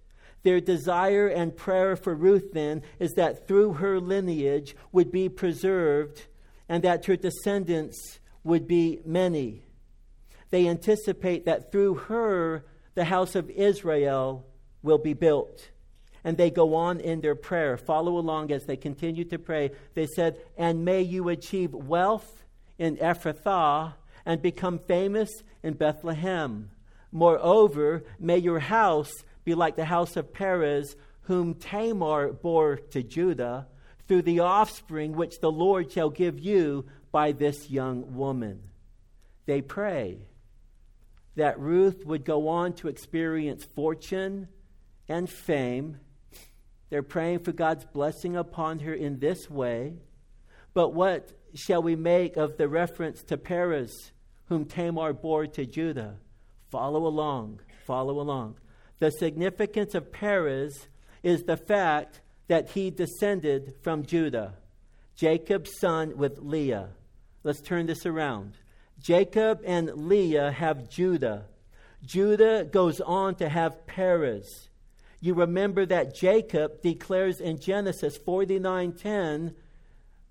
Their 0.42 0.60
desire 0.60 1.28
and 1.28 1.56
prayer 1.56 1.96
for 1.96 2.14
Ruth, 2.14 2.52
then, 2.52 2.82
is 2.98 3.12
that 3.12 3.46
through 3.46 3.74
her 3.74 4.00
lineage 4.00 4.76
would 4.92 5.10
be 5.10 5.28
preserved 5.28 6.26
and 6.68 6.82
that 6.84 7.06
her 7.06 7.16
descendants 7.16 8.18
would 8.44 8.66
be 8.66 9.00
many 9.04 9.62
they 10.50 10.68
anticipate 10.68 11.44
that 11.44 11.70
through 11.70 11.94
her, 11.94 12.64
the 12.94 13.04
house 13.04 13.34
of 13.34 13.50
Israel 13.50 14.46
will 14.82 14.98
be 14.98 15.14
built. 15.14 15.70
And 16.24 16.36
they 16.36 16.50
go 16.50 16.74
on 16.74 17.00
in 17.00 17.20
their 17.20 17.34
prayer. 17.34 17.76
Follow 17.76 18.18
along 18.18 18.50
as 18.50 18.64
they 18.64 18.76
continue 18.76 19.24
to 19.24 19.38
pray. 19.38 19.70
They 19.94 20.06
said, 20.06 20.38
And 20.56 20.84
may 20.84 21.02
you 21.02 21.28
achieve 21.28 21.72
wealth 21.72 22.44
in 22.78 22.96
Ephrathah 22.96 23.94
and 24.26 24.42
become 24.42 24.78
famous 24.78 25.30
in 25.62 25.74
Bethlehem. 25.74 26.70
Moreover, 27.12 28.04
may 28.18 28.38
your 28.38 28.58
house 28.58 29.12
be 29.44 29.54
like 29.54 29.76
the 29.76 29.84
house 29.84 30.16
of 30.16 30.32
Perez, 30.32 30.96
whom 31.22 31.54
Tamar 31.54 32.32
bore 32.32 32.76
to 32.90 33.02
Judah, 33.02 33.66
through 34.06 34.22
the 34.22 34.40
offspring 34.40 35.12
which 35.12 35.40
the 35.40 35.50
Lord 35.50 35.92
shall 35.92 36.10
give 36.10 36.38
you 36.38 36.86
by 37.12 37.32
this 37.32 37.70
young 37.70 38.14
woman. 38.16 38.62
They 39.46 39.62
pray 39.62 40.18
that 41.38 41.58
Ruth 41.60 42.04
would 42.04 42.24
go 42.24 42.48
on 42.48 42.72
to 42.74 42.88
experience 42.88 43.64
fortune 43.64 44.48
and 45.08 45.30
fame. 45.30 45.98
They're 46.90 47.02
praying 47.04 47.40
for 47.40 47.52
God's 47.52 47.84
blessing 47.84 48.36
upon 48.36 48.80
her 48.80 48.92
in 48.92 49.20
this 49.20 49.48
way. 49.48 49.94
But 50.74 50.94
what 50.94 51.32
shall 51.54 51.80
we 51.80 51.94
make 51.94 52.36
of 52.36 52.56
the 52.56 52.68
reference 52.68 53.22
to 53.22 53.36
Perez, 53.36 54.10
whom 54.46 54.64
Tamar 54.64 55.12
bore 55.12 55.46
to 55.46 55.64
Judah? 55.64 56.16
Follow 56.70 57.06
along, 57.06 57.60
follow 57.86 58.20
along. 58.20 58.56
The 58.98 59.12
significance 59.12 59.94
of 59.94 60.10
Perez 60.10 60.88
is 61.22 61.44
the 61.44 61.56
fact 61.56 62.20
that 62.48 62.70
he 62.70 62.90
descended 62.90 63.74
from 63.82 64.04
Judah, 64.04 64.54
Jacob's 65.14 65.70
son 65.78 66.16
with 66.16 66.40
Leah. 66.40 66.88
Let's 67.44 67.60
turn 67.60 67.86
this 67.86 68.06
around. 68.06 68.54
Jacob 69.00 69.60
and 69.64 70.08
Leah 70.08 70.50
have 70.50 70.88
Judah. 70.88 71.46
Judah 72.04 72.64
goes 72.64 73.00
on 73.00 73.34
to 73.36 73.48
have 73.48 73.86
Perez. 73.86 74.68
You 75.20 75.34
remember 75.34 75.84
that 75.86 76.14
Jacob 76.14 76.82
declares 76.82 77.40
in 77.40 77.58
Genesis 77.58 78.18
49:10 78.18 79.54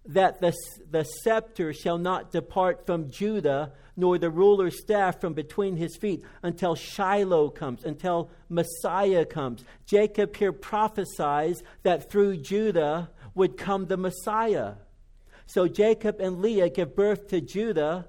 that 0.06 0.39
the, 0.39 0.53
the 0.89 1.03
scepter 1.03 1.73
shall 1.73 1.97
not 1.97 2.32
depart 2.32 2.86
from 2.86 3.12
Judah, 3.12 3.73
nor 3.97 4.17
the 4.17 4.30
ruler's 4.30 4.80
staff 4.80 5.19
from 5.19 5.34
between 5.34 5.75
his 5.75 5.97
feet, 5.97 6.23
until 6.41 6.75
Shiloh 6.75 7.49
comes, 7.49 7.84
until 7.84 8.30
Messiah 8.47 9.25
comes. 9.25 9.65
Jacob 9.86 10.34
here 10.36 10.53
prophesies 10.53 11.62
that 11.84 12.10
through 12.10 12.38
Judah 12.38 13.10
would 13.36 13.58
come 13.58 13.88
the 13.88 13.97
Messiah. 13.97 14.75
So 15.45 15.67
Jacob 15.67 16.21
and 16.21 16.41
Leah 16.41 16.69
give 16.69 16.95
birth 16.95 17.27
to 17.30 17.41
Judah 17.41 18.08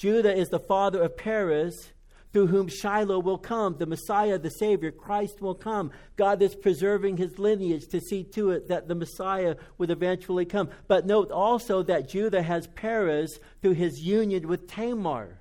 Judah 0.00 0.34
is 0.34 0.48
the 0.48 0.58
father 0.58 1.02
of 1.02 1.14
Perez, 1.14 1.92
through 2.32 2.46
whom 2.46 2.68
Shiloh 2.68 3.18
will 3.18 3.36
come, 3.36 3.76
the 3.76 3.84
Messiah, 3.84 4.38
the 4.38 4.50
Savior, 4.50 4.90
Christ 4.90 5.42
will 5.42 5.54
come. 5.54 5.90
God 6.16 6.40
is 6.40 6.54
preserving 6.54 7.18
his 7.18 7.38
lineage 7.38 7.86
to 7.88 8.00
see 8.00 8.24
to 8.32 8.52
it 8.52 8.68
that 8.68 8.88
the 8.88 8.94
Messiah 8.94 9.56
would 9.76 9.90
eventually 9.90 10.46
come. 10.46 10.70
But 10.88 11.04
note 11.04 11.30
also 11.30 11.82
that 11.82 12.08
Judah 12.08 12.40
has 12.40 12.66
Perez 12.68 13.40
through 13.60 13.74
his 13.74 14.00
union 14.00 14.48
with 14.48 14.70
Tamar. 14.70 15.36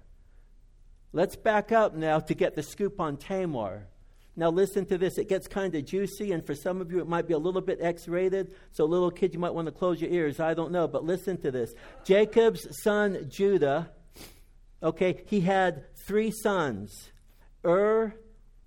Let's 1.14 1.38
back 1.38 1.72
up 1.72 1.96
now 1.96 2.20
to 2.20 2.34
get 2.34 2.56
the 2.56 2.64
scoop 2.64 3.00
on 3.00 3.16
Tamar. 3.16 3.88
Now, 4.36 4.50
listen 4.50 4.86
to 4.88 4.98
this. 4.98 5.18
It 5.18 5.30
gets 5.30 5.48
kind 5.48 5.74
of 5.74 5.86
juicy, 5.86 6.34
and 6.34 6.46
for 6.46 6.54
some 6.54 6.82
of 6.82 6.92
you, 6.92 7.00
it 7.00 7.08
might 7.08 7.30
be 7.30 7.34
a 7.34 7.40
little 7.40 7.62
bit 7.62 7.80
X 7.80 8.10
rated. 8.10 8.52
So, 8.74 8.84
little 8.84 9.12
kids, 9.12 9.34
you 9.34 9.40
might 9.40 9.54
want 9.54 9.68
to 9.68 9.72
close 9.72 10.02
your 10.02 10.12
ears. 10.12 10.42
I 10.42 10.54
don't 10.54 10.74
know. 10.74 10.88
But 10.88 11.06
listen 11.06 11.38
to 11.44 11.52
this 11.52 11.74
Jacob's 12.04 12.68
son 12.84 13.26
Judah 13.30 13.92
Okay, 14.82 15.24
he 15.28 15.42
had 15.42 15.94
three 16.08 16.32
sons 16.32 17.12
Ur, 17.66 18.14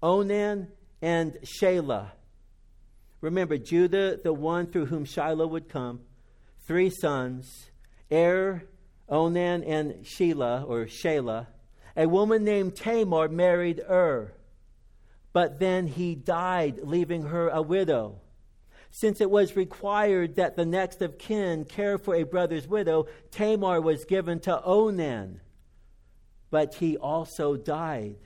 Onan, 0.03 0.68
and 1.01 1.38
Shelah. 1.42 2.11
Remember, 3.22 3.57
Judah, 3.57 4.18
the 4.22 4.33
one 4.33 4.66
through 4.66 4.87
whom 4.87 5.05
Shiloh 5.05 5.46
would 5.46 5.68
come, 5.68 6.01
three 6.66 6.90
sons 6.90 7.70
Er, 8.12 8.68
Onan, 9.09 9.64
and 9.64 10.05
Shelah, 10.05 10.68
or 10.68 10.85
Shelah. 10.85 11.46
A 11.96 12.07
woman 12.07 12.44
named 12.44 12.77
Tamar 12.77 13.29
married 13.29 13.81
Ur, 13.88 14.33
but 15.33 15.61
then 15.61 15.87
he 15.87 16.14
died, 16.14 16.81
leaving 16.83 17.22
her 17.22 17.48
a 17.48 17.62
widow. 17.62 18.20
Since 18.90 19.22
it 19.22 19.31
was 19.31 19.57
required 19.57 20.37
that 20.37 20.57
the 20.57 20.66
next 20.66 21.01
of 21.01 21.16
kin 21.16 21.64
care 21.64 21.96
for 21.96 22.14
a 22.14 22.25
brother's 22.25 22.68
widow, 22.68 23.07
Tamar 23.31 23.81
was 23.81 24.05
given 24.05 24.40
to 24.40 24.62
Onan 24.62 25.40
but 26.53 26.75
he 26.75 26.99
also 26.99 27.57
died. 27.57 28.19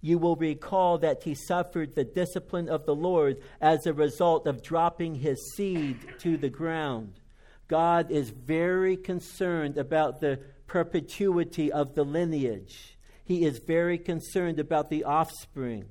You 0.00 0.16
will 0.18 0.36
recall 0.36 0.98
that 0.98 1.24
he 1.24 1.34
suffered 1.34 1.94
the 1.94 2.04
discipline 2.04 2.68
of 2.68 2.86
the 2.86 2.94
Lord 2.94 3.42
as 3.60 3.84
a 3.84 3.92
result 3.92 4.46
of 4.46 4.62
dropping 4.62 5.16
his 5.16 5.52
seed 5.54 5.98
to 6.20 6.36
the 6.36 6.48
ground. 6.48 7.20
God 7.66 8.10
is 8.12 8.30
very 8.30 8.96
concerned 8.96 9.76
about 9.76 10.20
the 10.20 10.38
perpetuity 10.68 11.70
of 11.70 11.94
the 11.94 12.04
lineage. 12.04 12.96
He 13.24 13.44
is 13.44 13.58
very 13.58 13.98
concerned 13.98 14.60
about 14.60 14.88
the 14.88 15.04
offspring. 15.04 15.86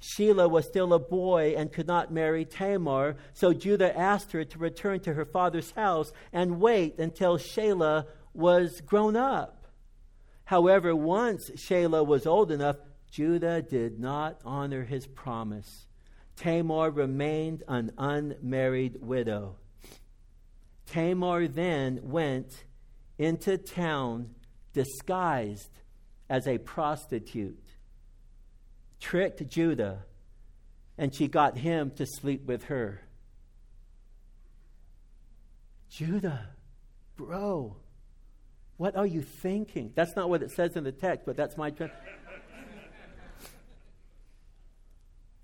Shelah 0.00 0.50
was 0.50 0.66
still 0.66 0.94
a 0.94 0.98
boy 0.98 1.54
and 1.56 1.72
could 1.72 1.86
not 1.86 2.12
marry 2.12 2.46
Tamar, 2.46 3.16
so 3.34 3.52
Judah 3.52 3.96
asked 3.98 4.32
her 4.32 4.44
to 4.44 4.58
return 4.58 5.00
to 5.00 5.14
her 5.14 5.24
father's 5.26 5.72
house 5.72 6.12
and 6.32 6.60
wait 6.60 6.98
until 6.98 7.36
Shelah 7.36 8.06
was 8.32 8.80
grown 8.82 9.16
up. 9.16 9.55
However, 10.46 10.94
once 10.94 11.50
Shelah 11.50 12.06
was 12.06 12.24
old 12.24 12.52
enough, 12.52 12.76
Judah 13.10 13.62
did 13.62 13.98
not 13.98 14.40
honor 14.44 14.84
his 14.84 15.06
promise. 15.06 15.86
Tamar 16.36 16.90
remained 16.90 17.64
an 17.66 17.92
unmarried 17.98 18.98
widow. 19.00 19.56
Tamar 20.86 21.48
then 21.48 22.00
went 22.02 22.64
into 23.18 23.58
town 23.58 24.34
disguised 24.72 25.80
as 26.28 26.46
a 26.46 26.58
prostitute, 26.58 27.64
tricked 29.00 29.48
Judah, 29.48 30.04
and 30.96 31.12
she 31.12 31.26
got 31.26 31.58
him 31.58 31.90
to 31.96 32.06
sleep 32.06 32.46
with 32.46 32.64
her. 32.64 33.00
Judah, 35.90 36.50
bro, 37.16 37.76
what 38.76 38.96
are 38.96 39.06
you 39.06 39.22
thinking? 39.22 39.92
That's 39.94 40.14
not 40.16 40.28
what 40.28 40.42
it 40.42 40.50
says 40.50 40.76
in 40.76 40.84
the 40.84 40.92
text, 40.92 41.24
but 41.26 41.36
that's 41.36 41.56
my. 41.56 41.72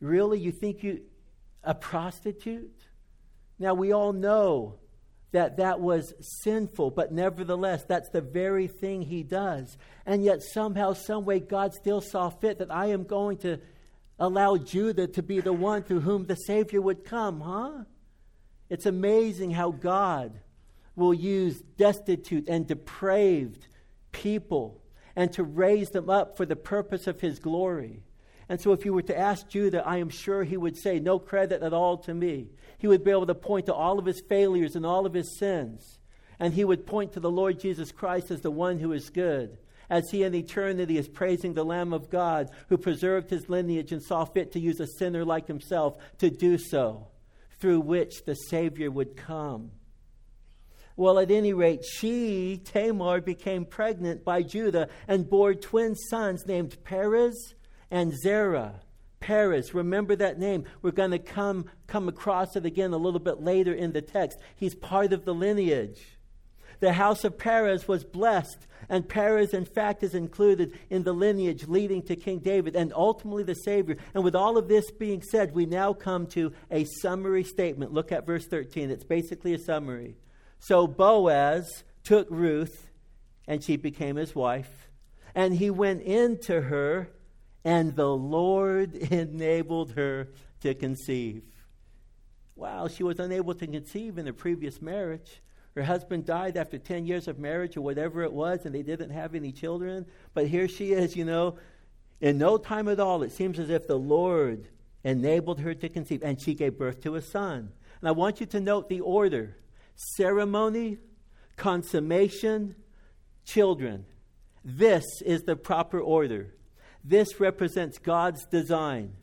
Really? 0.00 0.40
You 0.40 0.52
think 0.52 0.82
you. 0.82 1.02
A 1.64 1.74
prostitute? 1.74 2.88
Now, 3.58 3.74
we 3.74 3.92
all 3.92 4.12
know 4.12 4.80
that 5.30 5.58
that 5.58 5.80
was 5.80 6.12
sinful, 6.42 6.90
but 6.90 7.12
nevertheless, 7.12 7.84
that's 7.84 8.10
the 8.10 8.20
very 8.20 8.66
thing 8.66 9.02
he 9.02 9.22
does. 9.22 9.76
And 10.04 10.24
yet, 10.24 10.42
somehow, 10.42 10.92
someway, 10.92 11.38
God 11.38 11.72
still 11.72 12.00
saw 12.00 12.30
fit 12.30 12.58
that 12.58 12.70
I 12.72 12.86
am 12.86 13.04
going 13.04 13.38
to 13.38 13.58
allow 14.18 14.56
Judah 14.56 15.06
to 15.06 15.22
be 15.22 15.40
the 15.40 15.52
one 15.52 15.84
through 15.84 16.00
whom 16.00 16.26
the 16.26 16.34
Savior 16.34 16.80
would 16.80 17.04
come, 17.04 17.40
huh? 17.40 17.84
It's 18.68 18.86
amazing 18.86 19.52
how 19.52 19.70
God 19.70 20.40
will 20.96 21.14
use 21.14 21.60
destitute 21.76 22.48
and 22.48 22.66
depraved 22.66 23.66
people 24.12 24.82
and 25.16 25.32
to 25.32 25.42
raise 25.42 25.90
them 25.90 26.08
up 26.08 26.36
for 26.36 26.46
the 26.46 26.56
purpose 26.56 27.06
of 27.06 27.20
his 27.20 27.38
glory. 27.38 28.02
And 28.48 28.60
so, 28.60 28.72
if 28.72 28.84
you 28.84 28.92
were 28.92 29.02
to 29.02 29.18
ask 29.18 29.48
Judah, 29.48 29.86
I 29.86 29.98
am 29.98 30.10
sure 30.10 30.44
he 30.44 30.56
would 30.56 30.76
say, 30.76 30.98
No 30.98 31.18
credit 31.18 31.62
at 31.62 31.72
all 31.72 31.98
to 31.98 32.12
me. 32.12 32.50
He 32.78 32.86
would 32.86 33.04
be 33.04 33.10
able 33.10 33.26
to 33.26 33.34
point 33.34 33.66
to 33.66 33.74
all 33.74 33.98
of 33.98 34.04
his 34.04 34.20
failures 34.20 34.76
and 34.76 34.84
all 34.84 35.06
of 35.06 35.14
his 35.14 35.38
sins. 35.38 36.00
And 36.38 36.52
he 36.52 36.64
would 36.64 36.86
point 36.86 37.12
to 37.12 37.20
the 37.20 37.30
Lord 37.30 37.60
Jesus 37.60 37.92
Christ 37.92 38.30
as 38.30 38.40
the 38.40 38.50
one 38.50 38.78
who 38.78 38.92
is 38.92 39.10
good. 39.10 39.58
As 39.88 40.10
he 40.10 40.22
in 40.22 40.34
eternity 40.34 40.98
is 40.98 41.08
praising 41.08 41.54
the 41.54 41.64
Lamb 41.64 41.92
of 41.92 42.10
God 42.10 42.50
who 42.68 42.78
preserved 42.78 43.30
his 43.30 43.48
lineage 43.48 43.92
and 43.92 44.02
saw 44.02 44.24
fit 44.24 44.52
to 44.52 44.60
use 44.60 44.80
a 44.80 44.86
sinner 44.86 45.24
like 45.24 45.46
himself 45.46 45.96
to 46.18 46.30
do 46.30 46.58
so, 46.58 47.08
through 47.60 47.80
which 47.80 48.24
the 48.24 48.34
Savior 48.34 48.90
would 48.90 49.16
come. 49.16 49.70
Well, 51.02 51.18
at 51.18 51.32
any 51.32 51.52
rate, 51.52 51.84
she, 51.84 52.60
Tamar, 52.62 53.20
became 53.20 53.64
pregnant 53.64 54.24
by 54.24 54.44
Judah 54.44 54.88
and 55.08 55.28
bore 55.28 55.52
twin 55.52 55.96
sons 55.96 56.46
named 56.46 56.76
Perez 56.84 57.56
and 57.90 58.16
Zerah. 58.16 58.74
Perez, 59.18 59.74
remember 59.74 60.14
that 60.14 60.38
name. 60.38 60.62
We're 60.80 60.92
going 60.92 61.10
to 61.10 61.18
come, 61.18 61.64
come 61.88 62.08
across 62.08 62.54
it 62.54 62.64
again 62.64 62.92
a 62.92 62.98
little 62.98 63.18
bit 63.18 63.42
later 63.42 63.74
in 63.74 63.90
the 63.90 64.00
text. 64.00 64.38
He's 64.54 64.76
part 64.76 65.12
of 65.12 65.24
the 65.24 65.34
lineage. 65.34 66.00
The 66.78 66.92
house 66.92 67.24
of 67.24 67.36
Perez 67.36 67.88
was 67.88 68.04
blessed, 68.04 68.68
and 68.88 69.08
Perez, 69.08 69.54
in 69.54 69.64
fact, 69.64 70.04
is 70.04 70.14
included 70.14 70.78
in 70.88 71.02
the 71.02 71.12
lineage 71.12 71.66
leading 71.66 72.02
to 72.02 72.14
King 72.14 72.38
David 72.38 72.76
and 72.76 72.92
ultimately 72.94 73.42
the 73.42 73.54
Savior. 73.54 73.96
And 74.14 74.22
with 74.22 74.36
all 74.36 74.56
of 74.56 74.68
this 74.68 74.88
being 74.92 75.22
said, 75.22 75.52
we 75.52 75.66
now 75.66 75.94
come 75.94 76.28
to 76.28 76.52
a 76.70 76.84
summary 76.84 77.42
statement. 77.42 77.92
Look 77.92 78.12
at 78.12 78.24
verse 78.24 78.46
13. 78.46 78.92
It's 78.92 79.02
basically 79.02 79.52
a 79.52 79.58
summary. 79.58 80.14
So 80.62 80.86
Boaz 80.86 81.82
took 82.04 82.28
Ruth, 82.30 82.88
and 83.48 83.64
she 83.64 83.76
became 83.76 84.14
his 84.14 84.32
wife. 84.32 84.88
And 85.34 85.56
he 85.56 85.70
went 85.70 86.02
in 86.02 86.38
to 86.42 86.60
her, 86.60 87.08
and 87.64 87.96
the 87.96 88.08
Lord 88.08 88.94
enabled 89.10 89.94
her 89.94 90.28
to 90.60 90.72
conceive. 90.74 91.42
Wow, 92.54 92.86
she 92.86 93.02
was 93.02 93.18
unable 93.18 93.54
to 93.54 93.66
conceive 93.66 94.18
in 94.18 94.28
a 94.28 94.32
previous 94.32 94.80
marriage. 94.80 95.42
Her 95.74 95.82
husband 95.82 96.26
died 96.26 96.56
after 96.56 96.78
10 96.78 97.06
years 97.06 97.26
of 97.26 97.40
marriage 97.40 97.76
or 97.76 97.80
whatever 97.80 98.22
it 98.22 98.32
was, 98.32 98.64
and 98.64 98.72
they 98.72 98.84
didn't 98.84 99.10
have 99.10 99.34
any 99.34 99.50
children. 99.50 100.06
But 100.32 100.46
here 100.46 100.68
she 100.68 100.92
is, 100.92 101.16
you 101.16 101.24
know, 101.24 101.58
in 102.20 102.38
no 102.38 102.56
time 102.56 102.86
at 102.86 103.00
all, 103.00 103.24
it 103.24 103.32
seems 103.32 103.58
as 103.58 103.68
if 103.68 103.88
the 103.88 103.98
Lord 103.98 104.68
enabled 105.02 105.58
her 105.58 105.74
to 105.74 105.88
conceive, 105.88 106.22
and 106.22 106.40
she 106.40 106.54
gave 106.54 106.78
birth 106.78 107.02
to 107.02 107.16
a 107.16 107.20
son. 107.20 107.72
And 108.00 108.08
I 108.08 108.12
want 108.12 108.38
you 108.38 108.46
to 108.46 108.60
note 108.60 108.88
the 108.88 109.00
order 109.00 109.56
ceremony, 109.94 110.98
consummation, 111.56 112.74
children. 113.44 114.04
This 114.64 115.04
is 115.24 115.42
the 115.42 115.56
proper 115.56 116.00
order. 116.00 116.54
This 117.04 117.40
represents 117.40 117.98
God's 117.98 118.46
design. 118.46 119.14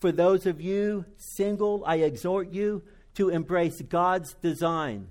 For 0.00 0.12
those 0.12 0.46
of 0.46 0.60
you 0.60 1.04
single, 1.16 1.82
I 1.86 1.96
exhort 1.96 2.52
you 2.52 2.82
to 3.14 3.30
embrace 3.30 3.80
God's 3.82 4.34
design. 4.34 5.08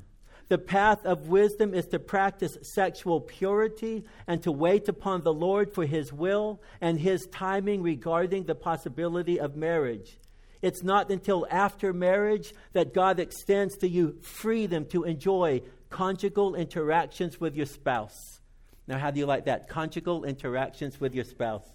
The 0.50 0.58
path 0.58 1.06
of 1.06 1.28
wisdom 1.28 1.74
is 1.74 1.88
to 1.88 2.00
practice 2.00 2.58
sexual 2.62 3.20
purity 3.20 4.06
and 4.28 4.42
to 4.44 4.52
wait 4.52 4.88
upon 4.88 5.24
the 5.24 5.34
Lord 5.34 5.74
for 5.74 5.86
His 5.86 6.14
will 6.14 6.62
and 6.80 7.00
His 7.00 7.28
timing 7.28 7.82
regarding 7.82 8.46
the 8.46 8.56
possibility 8.56 9.40
of 9.40 9.58
marriage. 9.58 10.18
It's 10.62 10.84
not 10.84 11.10
until 11.12 11.48
after 11.50 11.94
marriage 11.94 12.54
that 12.74 12.94
God 12.94 13.20
extends 13.20 13.78
to 13.78 13.88
you 13.88 14.18
freedom 14.22 14.86
to 14.88 15.04
enjoy 15.04 15.62
conjugal 15.90 16.56
interactions 16.56 17.40
with 17.40 17.56
your 17.56 17.66
spouse. 17.66 18.40
Now, 18.88 18.98
how 18.98 19.12
do 19.12 19.20
you 19.20 19.26
like 19.26 19.46
that? 19.46 19.68
Conjugal 19.68 20.24
interactions 20.24 21.00
with 21.00 21.14
your 21.14 21.26
spouse. 21.26 21.66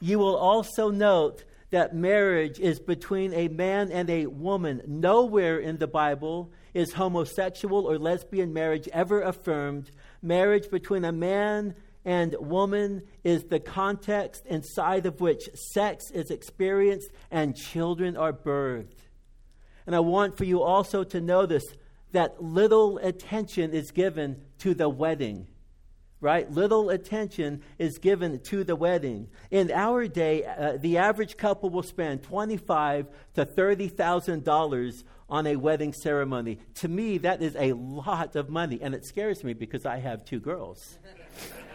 You 0.00 0.18
will 0.18 0.36
also 0.36 0.90
note 0.90 1.44
that 1.70 1.94
marriage 1.94 2.58
is 2.58 2.80
between 2.80 3.32
a 3.32 3.48
man 3.48 3.92
and 3.92 4.10
a 4.10 4.26
woman. 4.26 4.82
Nowhere 4.86 5.58
in 5.58 5.78
the 5.78 5.86
Bible 5.86 6.50
is 6.74 6.92
homosexual 6.92 7.86
or 7.86 7.98
lesbian 7.98 8.52
marriage 8.52 8.88
ever 8.92 9.22
affirmed. 9.22 9.90
Marriage 10.22 10.70
between 10.70 11.04
a 11.04 11.12
man 11.12 11.74
and 12.04 12.34
woman 12.40 13.02
is 13.24 13.44
the 13.44 13.60
context 13.60 14.46
inside 14.46 15.06
of 15.06 15.20
which 15.20 15.50
sex 15.54 16.10
is 16.10 16.30
experienced 16.30 17.10
and 17.30 17.54
children 17.54 18.16
are 18.16 18.32
birthed. 18.32 18.96
And 19.86 19.94
I 19.94 20.00
want 20.00 20.36
for 20.36 20.44
you 20.44 20.62
also 20.62 21.04
to 21.04 21.20
notice 21.20 21.64
that 22.12 22.42
little 22.42 22.98
attention 22.98 23.72
is 23.72 23.90
given 23.90 24.40
to 24.58 24.74
the 24.74 24.88
wedding. 24.88 25.46
Right? 26.22 26.50
Little 26.50 26.90
attention 26.90 27.62
is 27.78 27.96
given 27.96 28.40
to 28.40 28.62
the 28.62 28.76
wedding. 28.76 29.28
In 29.50 29.70
our 29.70 30.06
day, 30.06 30.44
uh, 30.44 30.76
the 30.78 30.98
average 30.98 31.38
couple 31.38 31.70
will 31.70 31.82
spend 31.82 32.22
twenty-five 32.22 33.06
to 33.36 33.46
thirty 33.46 33.88
thousand 33.88 34.44
dollars 34.44 35.02
on 35.30 35.46
a 35.46 35.56
wedding 35.56 35.94
ceremony. 35.94 36.58
To 36.74 36.88
me, 36.88 37.16
that 37.18 37.40
is 37.40 37.56
a 37.56 37.72
lot 37.72 38.36
of 38.36 38.50
money, 38.50 38.80
and 38.82 38.94
it 38.94 39.06
scares 39.06 39.42
me 39.42 39.54
because 39.54 39.86
I 39.86 39.98
have 39.98 40.26
two 40.26 40.40
girls. 40.40 40.98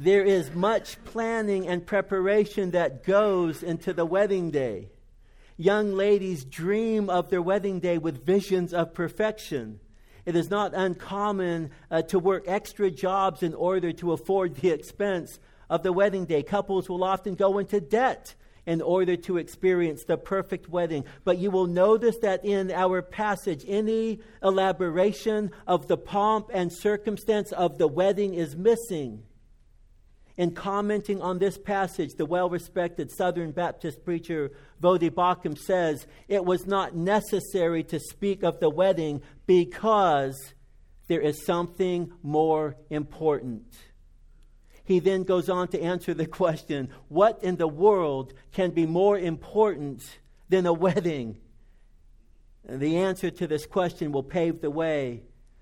there 0.00 0.24
is 0.24 0.54
much 0.54 0.96
planning 1.04 1.68
and 1.68 1.86
preparation 1.86 2.70
that 2.70 3.04
goes 3.04 3.62
into 3.62 3.92
the 3.92 4.06
wedding 4.06 4.50
day. 4.50 4.88
Young 5.58 5.92
ladies 5.92 6.46
dream 6.46 7.10
of 7.10 7.28
their 7.28 7.42
wedding 7.42 7.80
day 7.80 7.98
with 7.98 8.24
visions 8.24 8.72
of 8.72 8.94
perfection. 8.94 9.78
It 10.24 10.36
is 10.36 10.48
not 10.48 10.72
uncommon 10.72 11.72
uh, 11.90 12.00
to 12.02 12.18
work 12.18 12.44
extra 12.46 12.90
jobs 12.90 13.42
in 13.42 13.52
order 13.52 13.92
to 13.92 14.12
afford 14.12 14.56
the 14.56 14.70
expense 14.70 15.38
of 15.68 15.82
the 15.82 15.92
wedding 15.92 16.24
day. 16.24 16.42
Couples 16.42 16.88
will 16.88 17.04
often 17.04 17.34
go 17.34 17.58
into 17.58 17.78
debt 17.78 18.34
in 18.64 18.80
order 18.80 19.16
to 19.16 19.36
experience 19.36 20.04
the 20.04 20.16
perfect 20.16 20.66
wedding. 20.70 21.04
But 21.24 21.36
you 21.36 21.50
will 21.50 21.66
notice 21.66 22.16
that 22.22 22.42
in 22.42 22.70
our 22.70 23.02
passage, 23.02 23.66
any 23.68 24.20
elaboration 24.42 25.50
of 25.66 25.88
the 25.88 25.98
pomp 25.98 26.48
and 26.54 26.72
circumstance 26.72 27.52
of 27.52 27.76
the 27.76 27.86
wedding 27.86 28.32
is 28.32 28.56
missing. 28.56 29.24
In 30.40 30.52
commenting 30.52 31.20
on 31.20 31.38
this 31.38 31.58
passage, 31.58 32.14
the 32.14 32.24
well 32.24 32.48
respected 32.48 33.10
Southern 33.10 33.50
Baptist 33.50 34.02
preacher 34.02 34.52
Voddie 34.82 35.10
Baucham 35.10 35.54
says 35.54 36.06
it 36.28 36.42
was 36.42 36.66
not 36.66 36.96
necessary 36.96 37.84
to 37.84 38.00
speak 38.00 38.42
of 38.42 38.58
the 38.58 38.70
wedding 38.70 39.20
because 39.44 40.54
there 41.08 41.20
is 41.20 41.44
something 41.44 42.10
more 42.22 42.74
important. 42.88 43.66
He 44.82 44.98
then 44.98 45.24
goes 45.24 45.50
on 45.50 45.68
to 45.68 45.82
answer 45.82 46.14
the 46.14 46.24
question 46.24 46.88
what 47.08 47.44
in 47.44 47.56
the 47.56 47.68
world 47.68 48.32
can 48.50 48.70
be 48.70 48.86
more 48.86 49.18
important 49.18 50.00
than 50.48 50.64
a 50.64 50.72
wedding? 50.72 51.36
And 52.66 52.80
the 52.80 52.96
answer 52.96 53.30
to 53.30 53.46
this 53.46 53.66
question 53.66 54.10
will 54.10 54.22
pave 54.22 54.62
the 54.62 54.70
way 54.70 55.20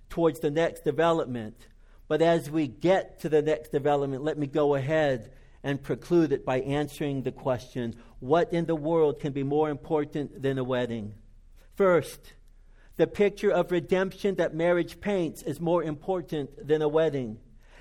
towards 0.09 0.39
the 0.39 0.53
next 0.53 0.85
development 0.85 1.66
but 2.09 2.22
as 2.22 2.50
we 2.50 2.66
get 2.66 3.20
to 3.20 3.28
the 3.28 3.42
next 3.42 3.70
development, 3.70 4.24
let 4.24 4.38
me 4.38 4.46
go 4.46 4.74
ahead 4.74 5.30
and 5.62 5.82
preclude 5.82 6.32
it 6.32 6.44
by 6.44 6.61
answering 6.61 7.22
the 7.22 7.32
question 7.32 7.94
what 8.20 8.52
in 8.52 8.66
the 8.66 8.74
world 8.74 9.20
can 9.20 9.32
be 9.32 9.42
more 9.42 9.70
important 9.70 10.42
than 10.42 10.59
a 10.59 10.64
wedding? 10.64 11.14
First, 11.76 12.32
the 12.96 13.06
picture 13.06 13.50
of 13.50 13.70
redemption 13.70 14.34
that 14.36 14.54
marriage 14.54 15.00
paints 15.00 15.42
is 15.42 15.61
more 15.61 15.84
important 15.84 16.66
than 16.66 16.82
a 16.82 16.88
wedding. 16.88 17.38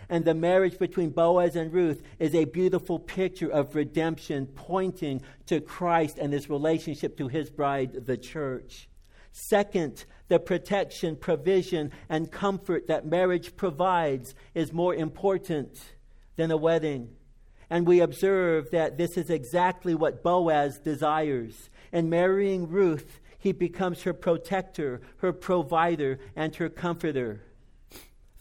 And 0.10 0.24
the 0.24 0.36
marriage 0.36 0.78
between 0.78 1.10
Boaz 1.10 1.56
and 1.56 1.74
Ruth 1.74 2.02
is 2.20 2.36
a 2.36 2.46
beautiful 2.46 3.00
picture 3.00 3.50
of 3.50 3.76
redemption 3.76 4.46
pointing 4.46 5.22
to 5.48 5.60
Christ 5.60 6.18
and 6.18 6.32
his 6.32 6.50
relationship 6.50 7.18
to 7.18 7.28
his 7.28 7.50
bride, 7.50 8.06
the 8.06 8.16
church. 8.16 8.88
Second, 9.32 10.06
the 10.28 10.40
protection, 10.40 11.16
provision, 11.16 11.92
and 12.10 12.32
comfort 12.32 12.88
that 12.88 13.06
marriage 13.06 13.56
provides 13.56 14.36
is 14.54 14.74
more 14.74 14.94
important 14.96 15.78
than 16.36 16.52
a 16.52 16.58
wedding. 16.58 17.10
And 17.70 17.86
we 17.86 18.00
observe 18.00 18.72
that 18.72 18.98
this 18.98 19.18
is 19.18 19.30
exactly 19.30 19.94
what 19.94 20.24
Boaz 20.24 20.80
desires. 20.80 21.70
In 21.92 22.10
marrying 22.10 22.70
Ruth, 22.70 23.20
he 23.38 23.52
becomes 23.52 24.04
her 24.04 24.14
protector, 24.14 25.02
her 25.18 25.34
provider, 25.34 26.20
and 26.36 26.56
her 26.56 26.70
comforter. 26.70 27.42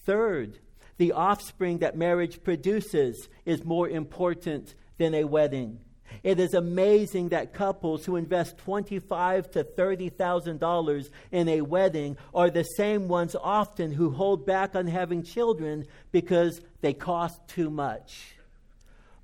Third, 0.05 0.59
the 0.97 1.12
offspring 1.12 1.78
that 1.78 1.97
marriage 1.97 2.43
produces 2.43 3.28
is 3.45 3.64
more 3.64 3.89
important 3.89 4.74
than 4.99 5.14
a 5.14 5.24
wedding. 5.24 5.80
It 6.23 6.41
is 6.41 6.55
amazing 6.55 7.31
that 7.31 7.55
couples 7.55 8.05
who 8.05 8.17
invest 8.17 8.59
twenty-five 8.59 9.51
to 9.53 9.64
thirty 9.64 10.09
thousand 10.09 10.61
dollars 10.61 11.11
in 11.31 11.49
a 11.49 11.61
wedding 11.61 12.17
are 12.35 12.51
the 12.51 12.62
same 12.62 13.09
ones 13.09 13.37
often 13.41 13.93
who 13.93 14.11
hold 14.11 14.47
back 14.47 14.75
on 14.75 14.87
having 14.87 15.23
children 15.23 15.87
because 16.12 16.61
they 16.81 16.93
cost 16.93 17.41
too 17.49 17.71
much. 17.71 18.35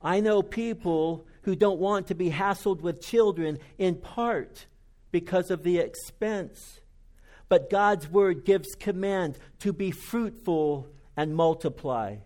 I 0.03 0.21
know 0.21 0.43
people 0.43 1.27
who 1.43 1.55
don't 1.57 1.79
want 1.79 2.09
to 2.09 2.15
be 2.15 2.31
hassled 2.31 2.81
with 2.81 3.01
children 3.01 3.59
in 3.79 3.97
part 3.97 4.67
because 5.11 5.51
of 5.51 5.63
the 5.63 5.79
expense. 5.79 6.81
But 7.49 7.71
God's 7.71 8.09
word 8.09 8.45
gives 8.45 8.75
command 8.75 9.39
to 9.61 9.73
be 9.73 9.91
fruitful 9.91 10.89
and 11.17 11.35
multiply. 11.35 12.17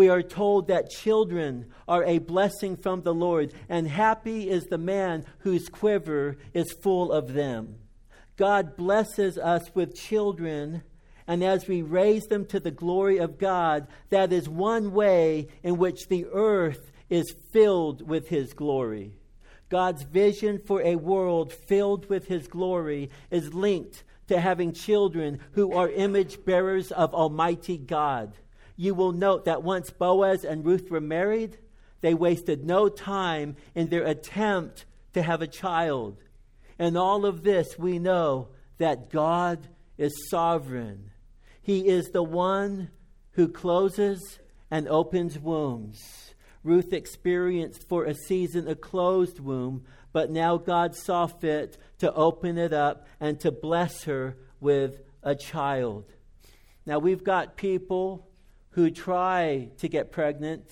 We 0.00 0.08
are 0.08 0.22
told 0.22 0.68
that 0.68 0.88
children 0.88 1.66
are 1.86 2.02
a 2.04 2.20
blessing 2.20 2.78
from 2.78 3.02
the 3.02 3.12
Lord, 3.12 3.52
and 3.68 3.86
happy 3.86 4.48
is 4.48 4.64
the 4.64 4.78
man 4.78 5.26
whose 5.40 5.68
quiver 5.68 6.38
is 6.54 6.72
full 6.72 7.12
of 7.12 7.34
them. 7.34 7.74
God 8.38 8.78
blesses 8.78 9.36
us 9.36 9.74
with 9.74 9.94
children, 9.94 10.84
and 11.26 11.44
as 11.44 11.68
we 11.68 11.82
raise 11.82 12.24
them 12.28 12.46
to 12.46 12.58
the 12.58 12.70
glory 12.70 13.18
of 13.18 13.36
God, 13.36 13.88
that 14.08 14.32
is 14.32 14.48
one 14.48 14.92
way 14.92 15.48
in 15.62 15.76
which 15.76 16.08
the 16.08 16.24
earth 16.32 16.90
is 17.10 17.34
filled 17.52 18.08
with 18.08 18.28
His 18.28 18.54
glory. 18.54 19.12
God's 19.68 20.04
vision 20.04 20.62
for 20.64 20.80
a 20.80 20.96
world 20.96 21.52
filled 21.52 22.08
with 22.08 22.26
His 22.26 22.48
glory 22.48 23.10
is 23.30 23.52
linked 23.52 24.02
to 24.28 24.40
having 24.40 24.72
children 24.72 25.40
who 25.52 25.74
are 25.74 25.90
image 25.90 26.42
bearers 26.46 26.90
of 26.90 27.12
Almighty 27.12 27.76
God. 27.76 28.32
You 28.80 28.94
will 28.94 29.12
note 29.12 29.44
that 29.44 29.62
once 29.62 29.90
Boaz 29.90 30.42
and 30.42 30.64
Ruth 30.64 30.90
were 30.90 31.02
married, 31.02 31.58
they 32.00 32.14
wasted 32.14 32.64
no 32.64 32.88
time 32.88 33.56
in 33.74 33.90
their 33.90 34.06
attempt 34.06 34.86
to 35.12 35.20
have 35.20 35.42
a 35.42 35.46
child. 35.46 36.16
In 36.78 36.96
all 36.96 37.26
of 37.26 37.42
this, 37.42 37.78
we 37.78 37.98
know 37.98 38.48
that 38.78 39.10
God 39.10 39.68
is 39.98 40.30
sovereign. 40.30 41.10
He 41.60 41.88
is 41.88 42.06
the 42.06 42.22
one 42.22 42.90
who 43.32 43.48
closes 43.48 44.38
and 44.70 44.88
opens 44.88 45.38
wombs. 45.38 46.32
Ruth 46.64 46.94
experienced 46.94 47.86
for 47.86 48.06
a 48.06 48.14
season 48.14 48.66
a 48.66 48.74
closed 48.74 49.40
womb, 49.40 49.84
but 50.10 50.30
now 50.30 50.56
God 50.56 50.96
saw 50.96 51.26
fit 51.26 51.76
to 51.98 52.10
open 52.14 52.56
it 52.56 52.72
up 52.72 53.06
and 53.20 53.38
to 53.40 53.52
bless 53.52 54.04
her 54.04 54.38
with 54.58 55.02
a 55.22 55.34
child. 55.34 56.14
Now, 56.86 56.98
we've 56.98 57.22
got 57.22 57.58
people 57.58 58.29
who 58.70 58.90
try 58.90 59.70
to 59.78 59.88
get 59.88 60.12
pregnant, 60.12 60.64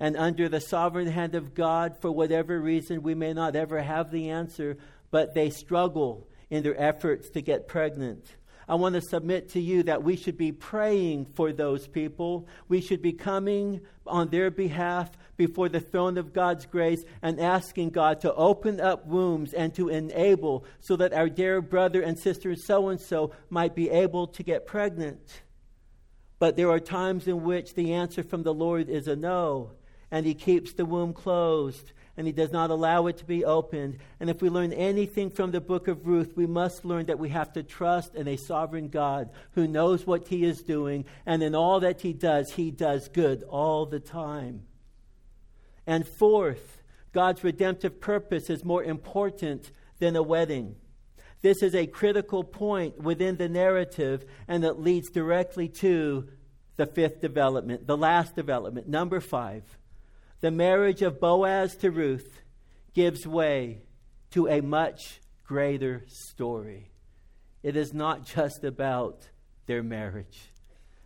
and 0.00 0.16
under 0.16 0.48
the 0.48 0.60
sovereign 0.60 1.08
hand 1.08 1.34
of 1.34 1.54
God, 1.54 1.96
for 2.00 2.10
whatever 2.10 2.60
reason, 2.60 3.02
we 3.02 3.14
may 3.14 3.32
not 3.32 3.56
ever 3.56 3.80
have 3.80 4.10
the 4.10 4.30
answer, 4.30 4.76
but 5.10 5.34
they 5.34 5.50
struggle 5.50 6.28
in 6.50 6.62
their 6.62 6.80
efforts 6.80 7.30
to 7.30 7.40
get 7.40 7.68
pregnant. 7.68 8.24
I 8.66 8.76
want 8.76 8.94
to 8.94 9.02
submit 9.02 9.50
to 9.50 9.60
you 9.60 9.82
that 9.84 10.02
we 10.02 10.16
should 10.16 10.38
be 10.38 10.52
praying 10.52 11.26
for 11.26 11.52
those 11.52 11.86
people. 11.86 12.48
We 12.68 12.80
should 12.80 13.02
be 13.02 13.12
coming 13.12 13.82
on 14.06 14.28
their 14.28 14.50
behalf 14.50 15.10
before 15.36 15.68
the 15.68 15.80
throne 15.80 16.16
of 16.16 16.32
God's 16.32 16.64
grace 16.64 17.04
and 17.20 17.40
asking 17.40 17.90
God 17.90 18.20
to 18.22 18.32
open 18.34 18.80
up 18.80 19.06
wombs 19.06 19.52
and 19.52 19.74
to 19.74 19.88
enable 19.90 20.64
so 20.80 20.96
that 20.96 21.12
our 21.12 21.28
dear 21.28 21.60
brother 21.60 22.00
and 22.00 22.18
sister 22.18 22.54
so 22.56 22.88
and 22.88 23.00
so 23.00 23.32
might 23.50 23.74
be 23.74 23.90
able 23.90 24.28
to 24.28 24.42
get 24.42 24.66
pregnant. 24.66 25.42
But 26.44 26.56
there 26.56 26.68
are 26.68 26.78
times 26.78 27.26
in 27.26 27.42
which 27.42 27.72
the 27.72 27.94
answer 27.94 28.22
from 28.22 28.42
the 28.42 28.52
Lord 28.52 28.90
is 28.90 29.08
a 29.08 29.16
no, 29.16 29.70
and 30.10 30.26
He 30.26 30.34
keeps 30.34 30.74
the 30.74 30.84
womb 30.84 31.14
closed 31.14 31.92
and 32.18 32.26
he 32.26 32.34
does 32.34 32.52
not 32.52 32.68
allow 32.68 33.06
it 33.06 33.16
to 33.16 33.24
be 33.24 33.46
opened. 33.46 33.96
And 34.20 34.28
if 34.28 34.42
we 34.42 34.50
learn 34.50 34.74
anything 34.74 35.30
from 35.30 35.52
the 35.52 35.60
book 35.62 35.88
of 35.88 36.06
Ruth, 36.06 36.36
we 36.36 36.46
must 36.46 36.84
learn 36.84 37.06
that 37.06 37.18
we 37.18 37.30
have 37.30 37.54
to 37.54 37.62
trust 37.62 38.14
in 38.14 38.28
a 38.28 38.36
sovereign 38.36 38.88
God 38.88 39.30
who 39.52 39.66
knows 39.66 40.06
what 40.06 40.28
he 40.28 40.44
is 40.44 40.62
doing, 40.62 41.06
and 41.24 41.42
in 41.42 41.54
all 41.54 41.80
that 41.80 42.02
he 42.02 42.12
does, 42.12 42.52
he 42.52 42.70
does 42.70 43.08
good 43.08 43.42
all 43.44 43.86
the 43.86 43.98
time. 43.98 44.64
And 45.86 46.06
fourth, 46.06 46.82
God's 47.12 47.42
redemptive 47.42 48.02
purpose 48.02 48.50
is 48.50 48.66
more 48.66 48.84
important 48.84 49.72
than 49.98 50.14
a 50.14 50.22
wedding. 50.22 50.76
This 51.44 51.62
is 51.62 51.74
a 51.74 51.86
critical 51.86 52.42
point 52.42 53.02
within 53.02 53.36
the 53.36 53.50
narrative, 53.50 54.24
and 54.48 54.64
it 54.64 54.78
leads 54.78 55.10
directly 55.10 55.68
to 55.80 56.26
the 56.76 56.86
fifth 56.86 57.20
development, 57.20 57.86
the 57.86 57.98
last 57.98 58.34
development, 58.34 58.88
number 58.88 59.20
five 59.20 59.62
the 60.40 60.50
marriage 60.50 61.02
of 61.02 61.20
Boaz 61.20 61.76
to 61.76 61.90
Ruth 61.90 62.40
gives 62.94 63.26
way 63.26 63.82
to 64.30 64.48
a 64.48 64.62
much 64.62 65.20
greater 65.44 66.04
story. 66.06 66.90
It 67.62 67.76
is 67.76 67.92
not 67.92 68.24
just 68.24 68.64
about 68.64 69.28
their 69.66 69.82
marriage, 69.82 70.50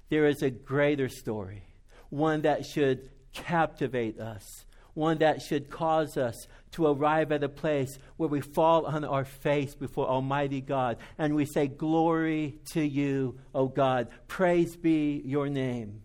there 0.08 0.28
is 0.28 0.44
a 0.44 0.50
greater 0.50 1.08
story, 1.08 1.64
one 2.10 2.42
that 2.42 2.64
should 2.64 3.10
captivate 3.32 4.20
us, 4.20 4.64
one 4.98 5.18
that 5.18 5.40
should 5.40 5.70
cause 5.70 6.16
us 6.16 6.48
to 6.72 6.86
arrive 6.86 7.32
at 7.32 7.44
a 7.44 7.48
place 7.48 7.98
where 8.16 8.28
we 8.28 8.40
fall 8.40 8.84
on 8.84 9.04
our 9.04 9.24
face 9.24 9.74
before 9.74 10.06
Almighty 10.06 10.60
God 10.60 10.98
and 11.16 11.34
we 11.34 11.46
say, 11.46 11.68
Glory 11.68 12.58
to 12.72 12.82
you, 12.82 13.38
O 13.54 13.68
God. 13.68 14.08
Praise 14.26 14.76
be 14.76 15.22
your 15.24 15.48
name. 15.48 16.02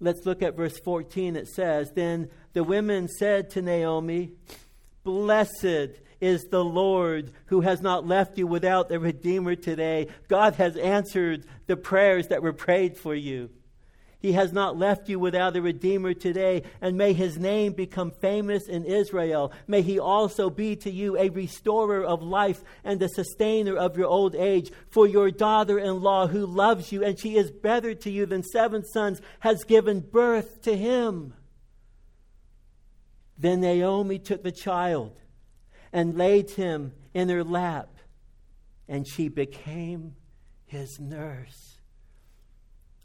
Let's 0.00 0.26
look 0.26 0.42
at 0.42 0.56
verse 0.56 0.78
14. 0.80 1.36
It 1.36 1.46
says, 1.46 1.92
Then 1.92 2.30
the 2.54 2.64
women 2.64 3.06
said 3.06 3.50
to 3.50 3.62
Naomi, 3.62 4.32
Blessed 5.04 6.00
is 6.20 6.44
the 6.44 6.64
Lord 6.64 7.30
who 7.46 7.60
has 7.60 7.82
not 7.82 8.06
left 8.06 8.38
you 8.38 8.46
without 8.46 8.90
a 8.90 8.98
Redeemer 8.98 9.54
today. 9.54 10.08
God 10.28 10.54
has 10.54 10.76
answered 10.76 11.44
the 11.66 11.76
prayers 11.76 12.28
that 12.28 12.42
were 12.42 12.52
prayed 12.52 12.96
for 12.96 13.14
you. 13.14 13.50
He 14.22 14.32
has 14.32 14.52
not 14.52 14.78
left 14.78 15.08
you 15.08 15.18
without 15.18 15.56
a 15.56 15.60
Redeemer 15.60 16.14
today, 16.14 16.62
and 16.80 16.96
may 16.96 17.12
his 17.12 17.38
name 17.38 17.72
become 17.72 18.12
famous 18.12 18.68
in 18.68 18.84
Israel. 18.84 19.52
May 19.66 19.82
he 19.82 19.98
also 19.98 20.48
be 20.48 20.76
to 20.76 20.90
you 20.92 21.18
a 21.18 21.28
restorer 21.28 22.04
of 22.04 22.22
life 22.22 22.62
and 22.84 23.02
a 23.02 23.08
sustainer 23.08 23.76
of 23.76 23.98
your 23.98 24.06
old 24.06 24.36
age. 24.36 24.70
For 24.90 25.08
your 25.08 25.32
daughter 25.32 25.76
in 25.76 26.00
law, 26.00 26.28
who 26.28 26.46
loves 26.46 26.92
you, 26.92 27.02
and 27.02 27.18
she 27.18 27.36
is 27.36 27.50
better 27.50 27.94
to 27.94 28.10
you 28.12 28.24
than 28.24 28.44
seven 28.44 28.84
sons, 28.84 29.20
has 29.40 29.64
given 29.64 29.98
birth 29.98 30.62
to 30.62 30.76
him. 30.76 31.34
Then 33.36 33.60
Naomi 33.60 34.20
took 34.20 34.44
the 34.44 34.52
child 34.52 35.18
and 35.92 36.16
laid 36.16 36.50
him 36.50 36.92
in 37.12 37.28
her 37.28 37.42
lap, 37.42 37.88
and 38.86 39.04
she 39.04 39.26
became 39.26 40.14
his 40.64 41.00
nurse. 41.00 41.71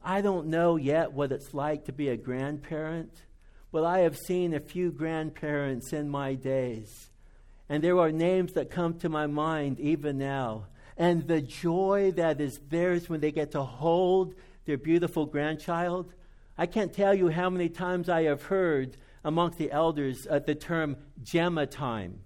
I 0.09 0.21
don't 0.21 0.47
know 0.47 0.77
yet 0.77 1.11
what 1.11 1.33
it's 1.33 1.53
like 1.53 1.83
to 1.85 1.91
be 1.91 2.07
a 2.07 2.15
grandparent, 2.15 3.11
but 3.73 3.83
I 3.83 3.99
have 3.99 4.15
seen 4.15 4.53
a 4.53 4.59
few 4.61 4.89
grandparents 4.89 5.91
in 5.91 6.07
my 6.07 6.33
days. 6.33 7.09
And 7.67 7.83
there 7.83 7.99
are 7.99 8.09
names 8.09 8.53
that 8.53 8.71
come 8.71 8.97
to 8.99 9.09
my 9.09 9.27
mind 9.27 9.81
even 9.81 10.17
now. 10.17 10.67
And 10.95 11.27
the 11.27 11.41
joy 11.41 12.13
that 12.15 12.39
is 12.39 12.57
theirs 12.69 13.09
when 13.09 13.19
they 13.19 13.33
get 13.33 13.51
to 13.51 13.63
hold 13.63 14.35
their 14.63 14.77
beautiful 14.77 15.25
grandchild. 15.25 16.13
I 16.57 16.67
can't 16.67 16.93
tell 16.93 17.13
you 17.13 17.27
how 17.27 17.49
many 17.49 17.67
times 17.67 18.07
I 18.07 18.23
have 18.23 18.43
heard 18.43 18.95
amongst 19.25 19.57
the 19.57 19.73
elders 19.73 20.25
uh, 20.29 20.39
the 20.39 20.55
term 20.55 20.95
Gemma 21.21 21.67
time. 21.67 22.21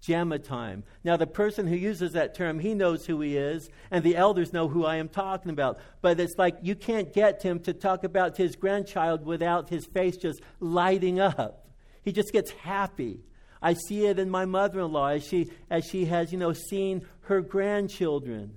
Gemma 0.00 0.38
time. 0.38 0.84
Now, 1.02 1.16
the 1.16 1.26
person 1.26 1.66
who 1.66 1.74
uses 1.74 2.12
that 2.12 2.34
term, 2.34 2.58
he 2.58 2.74
knows 2.74 3.06
who 3.06 3.20
he 3.20 3.36
is, 3.36 3.70
and 3.90 4.04
the 4.04 4.16
elders 4.16 4.52
know 4.52 4.68
who 4.68 4.84
I 4.84 4.96
am 4.96 5.08
talking 5.08 5.50
about. 5.50 5.78
But 6.00 6.20
it's 6.20 6.38
like 6.38 6.58
you 6.62 6.74
can't 6.74 7.12
get 7.12 7.42
him 7.42 7.60
to 7.60 7.72
talk 7.72 8.04
about 8.04 8.36
his 8.36 8.56
grandchild 8.56 9.24
without 9.24 9.68
his 9.68 9.86
face 9.86 10.16
just 10.16 10.40
lighting 10.60 11.18
up. 11.18 11.66
He 12.02 12.12
just 12.12 12.32
gets 12.32 12.50
happy. 12.52 13.20
I 13.60 13.74
see 13.74 14.06
it 14.06 14.18
in 14.18 14.30
my 14.30 14.44
mother-in-law 14.44 15.08
as 15.08 15.26
she 15.26 15.50
as 15.70 15.84
she 15.84 16.04
has, 16.04 16.30
you 16.30 16.38
know, 16.38 16.52
seen 16.52 17.06
her 17.22 17.40
grandchildren. 17.40 18.54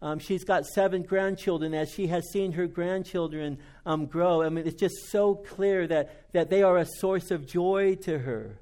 Um, 0.00 0.18
she's 0.18 0.42
got 0.42 0.66
seven 0.66 1.02
grandchildren. 1.02 1.74
As 1.74 1.92
she 1.92 2.08
has 2.08 2.28
seen 2.32 2.50
her 2.52 2.66
grandchildren 2.66 3.58
um, 3.86 4.06
grow, 4.06 4.42
I 4.42 4.48
mean, 4.48 4.66
it's 4.66 4.80
just 4.80 5.10
so 5.10 5.36
clear 5.36 5.86
that 5.86 6.32
that 6.32 6.50
they 6.50 6.64
are 6.64 6.78
a 6.78 6.86
source 6.86 7.30
of 7.30 7.46
joy 7.46 7.94
to 8.02 8.18
her. 8.18 8.58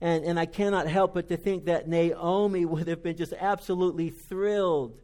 And, 0.00 0.24
and 0.24 0.38
I 0.38 0.46
cannot 0.46 0.86
help 0.86 1.14
but 1.14 1.28
to 1.28 1.36
think 1.36 1.64
that 1.64 1.88
Naomi 1.88 2.64
would 2.66 2.88
have 2.88 3.02
been 3.02 3.16
just 3.16 3.32
absolutely 3.32 4.10
thrilled 4.10 4.98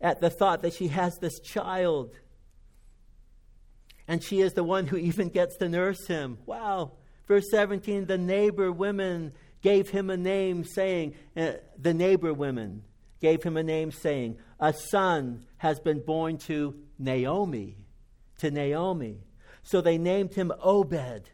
at 0.00 0.20
the 0.20 0.30
thought 0.30 0.62
that 0.62 0.72
she 0.72 0.88
has 0.88 1.18
this 1.18 1.38
child. 1.40 2.14
And 4.08 4.22
she 4.22 4.40
is 4.40 4.54
the 4.54 4.64
one 4.64 4.86
who 4.86 4.96
even 4.96 5.28
gets 5.28 5.56
to 5.58 5.68
nurse 5.68 6.06
him. 6.06 6.38
Wow. 6.46 6.92
Verse 7.28 7.48
17 7.50 8.06
the 8.06 8.18
neighbor 8.18 8.72
women 8.72 9.32
gave 9.62 9.90
him 9.90 10.08
a 10.08 10.16
name, 10.16 10.64
saying, 10.64 11.14
uh, 11.36 11.52
the 11.78 11.92
neighbor 11.92 12.32
women 12.32 12.82
gave 13.20 13.42
him 13.42 13.58
a 13.58 13.62
name, 13.62 13.92
saying, 13.92 14.38
a 14.58 14.72
son 14.72 15.44
has 15.58 15.78
been 15.78 16.00
born 16.00 16.38
to 16.38 16.74
Naomi. 16.98 17.76
To 18.38 18.50
Naomi. 18.50 19.18
So 19.62 19.82
they 19.82 19.98
named 19.98 20.34
him 20.34 20.50
Obed 20.60 21.28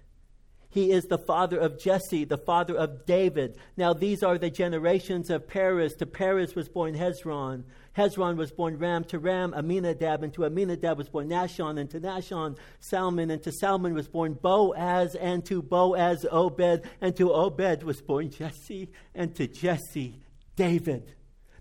He 0.77 0.93
is 0.93 1.07
the 1.07 1.16
father 1.16 1.59
of 1.59 1.79
Jesse, 1.81 2.24
the 2.24 2.37
father 2.37 2.77
of 2.77 3.07
David. 3.07 3.57
Now, 3.79 3.95
these 3.95 4.22
are 4.22 4.37
the 4.37 4.51
generations 4.51 5.31
of 5.31 5.49
Perez. 5.49 5.95
To 5.95 6.05
Perez 6.05 6.55
was 6.55 6.68
born 6.68 6.95
Hezron. 6.95 7.64
Hezron 7.97 8.37
was 8.37 8.53
born 8.53 8.77
Ram. 8.77 9.03
To 9.05 9.18
Ram, 9.18 9.55
Amminadab. 9.55 10.22
And 10.22 10.35
to 10.35 10.45
Amminadab 10.45 10.99
was 10.99 11.09
born 11.09 11.31
Nahshon. 11.31 11.81
And 11.81 11.89
to 11.93 11.99
Nahshon, 11.99 12.59
Salmon. 12.79 13.31
And 13.31 13.43
to 13.45 13.53
Salmon 13.53 13.95
was 13.95 14.07
born 14.07 14.35
Boaz. 14.35 15.14
And 15.14 15.47
to 15.47 15.62
Boaz, 15.62 16.27
Obed. 16.31 16.83
And 17.01 17.16
to 17.16 17.33
Obed 17.33 17.83
was 17.83 18.03
born 18.03 18.29
Jesse. 18.29 18.91
And 19.14 19.35
to 19.37 19.47
Jesse, 19.47 20.20
David, 20.57 21.14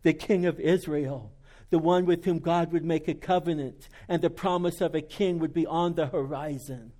the 0.03 0.11
king 0.11 0.45
of 0.45 0.59
Israel 0.59 1.32
the 1.72 1.80
one 1.80 2.05
with 2.05 2.24
whom 2.24 2.39
God 2.39 2.72
would 2.72 2.86
make 2.86 3.07
a 3.07 3.13
covenant, 3.16 3.89
and 4.07 4.22
the 4.22 4.30
promise 4.30 4.82
of 4.82 4.93
a 4.93 5.01
king 5.01 5.39
would 5.39 5.51
be 5.51 5.66
on 5.66 5.95
the 5.95 6.05
horizon. 6.05 6.91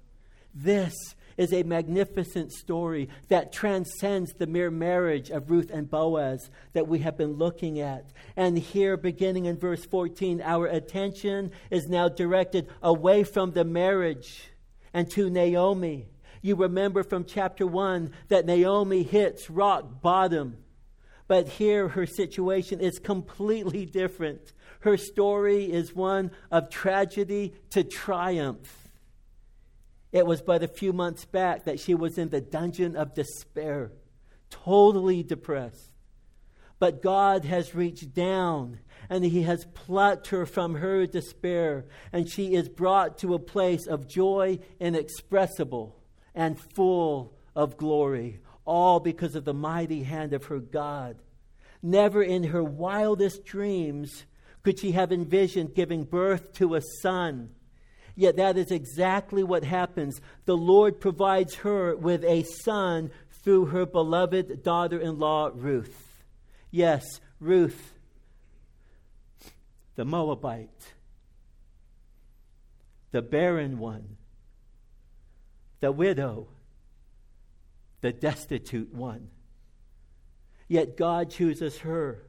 This 0.56 0.94
is 1.38 1.54
a 1.54 1.64
magnificent 1.64 2.52
story 2.52 3.10
that 3.28 3.52
transcends 3.52 4.34
the 4.34 4.48
mere 4.48 4.72
marriage 4.72 5.30
of 5.30 5.50
Ruth 5.50 5.70
and 5.72 5.90
Boaz 5.90 6.50
that 6.74 6.88
we 6.88 7.00
have 7.00 7.18
been 7.18 7.34
looking 7.34 7.80
at. 7.80 8.06
And 8.36 8.58
here, 8.58 8.98
beginning 8.98 9.46
in 9.46 9.58
verse 9.58 9.86
14, 9.86 10.42
our 10.42 10.68
attention 10.68 11.52
is 11.70 11.88
now 11.88 12.08
directed 12.10 12.70
away 12.82 13.24
from 13.24 13.52
the 13.52 13.66
marriage 13.66 14.50
and 14.94 15.10
to 15.12 15.30
Naomi. 15.30 16.08
You 16.42 16.56
remember 16.56 17.04
from 17.04 17.26
chapter 17.26 17.66
1 17.66 18.12
that 18.30 18.46
Naomi 18.46 19.04
hits 19.04 19.50
rock 19.50 20.02
bottom. 20.02 20.58
But 21.28 21.48
here, 21.48 21.88
her 21.90 22.06
situation 22.06 22.80
is 22.80 23.00
completely 23.00 23.86
different. 23.86 24.54
Her 24.82 24.96
story 24.96 25.66
is 25.66 25.96
one 25.96 26.30
of 26.52 26.70
tragedy 26.70 27.56
to 27.72 27.84
triumph. 27.84 28.85
It 30.16 30.26
was 30.26 30.42
but 30.42 30.64
a 30.64 30.70
few 30.70 30.94
months 30.94 31.26
back 31.26 31.66
that 31.66 31.78
she 31.78 31.94
was 31.94 32.18
in 32.18 32.30
the 32.30 32.40
dungeon 32.40 32.96
of 32.96 33.14
despair, 33.14 33.92
totally 34.50 35.24
depressed. 35.24 35.92
But 36.80 37.02
God 37.02 37.44
has 37.44 37.76
reached 37.76 38.14
down 38.14 38.80
and 39.10 39.26
He 39.26 39.42
has 39.42 39.68
plucked 39.74 40.28
her 40.28 40.46
from 40.46 40.76
her 40.76 41.06
despair, 41.06 41.84
and 42.14 42.30
she 42.30 42.54
is 42.54 42.70
brought 42.70 43.18
to 43.18 43.34
a 43.34 43.40
place 43.40 43.88
of 43.88 44.08
joy 44.08 44.60
inexpressible 44.80 46.02
and 46.34 46.58
full 46.74 47.34
of 47.54 47.76
glory, 47.76 48.40
all 48.64 49.02
because 49.02 49.36
of 49.36 49.44
the 49.44 49.54
mighty 49.54 50.04
hand 50.04 50.32
of 50.32 50.46
her 50.46 50.60
God. 50.60 51.18
Never 51.84 52.24
in 52.24 52.46
her 52.46 52.64
wildest 52.64 53.44
dreams 53.44 54.24
could 54.64 54.80
she 54.80 54.94
have 54.94 55.12
envisioned 55.12 55.76
giving 55.76 56.06
birth 56.06 56.54
to 56.54 56.76
a 56.76 56.82
son 57.02 57.50
Yet 58.16 58.38
that 58.38 58.58
is 58.58 58.72
exactly 58.72 59.44
what 59.44 59.64
happens. 59.64 60.22
The 60.46 60.56
Lord 60.56 61.00
provides 61.00 61.56
her 61.56 61.96
with 61.96 62.24
a 62.24 62.44
son 62.44 63.12
through 63.44 63.66
her 63.68 63.86
beloved 63.86 64.64
daughter 64.64 65.00
in 65.00 65.20
law, 65.20 65.52
Ruth. 65.54 66.24
Yes, 66.72 67.04
Ruth, 67.40 67.94
the 69.96 70.06
Moabite, 70.06 70.94
the 73.12 73.22
barren 73.22 73.80
one, 73.80 74.18
the 75.80 75.92
widow, 75.92 76.48
the 78.02 78.12
destitute 78.12 78.94
one. 78.94 79.30
Yet 80.68 80.98
God 80.98 81.30
chooses 81.30 81.80
her 81.80 82.24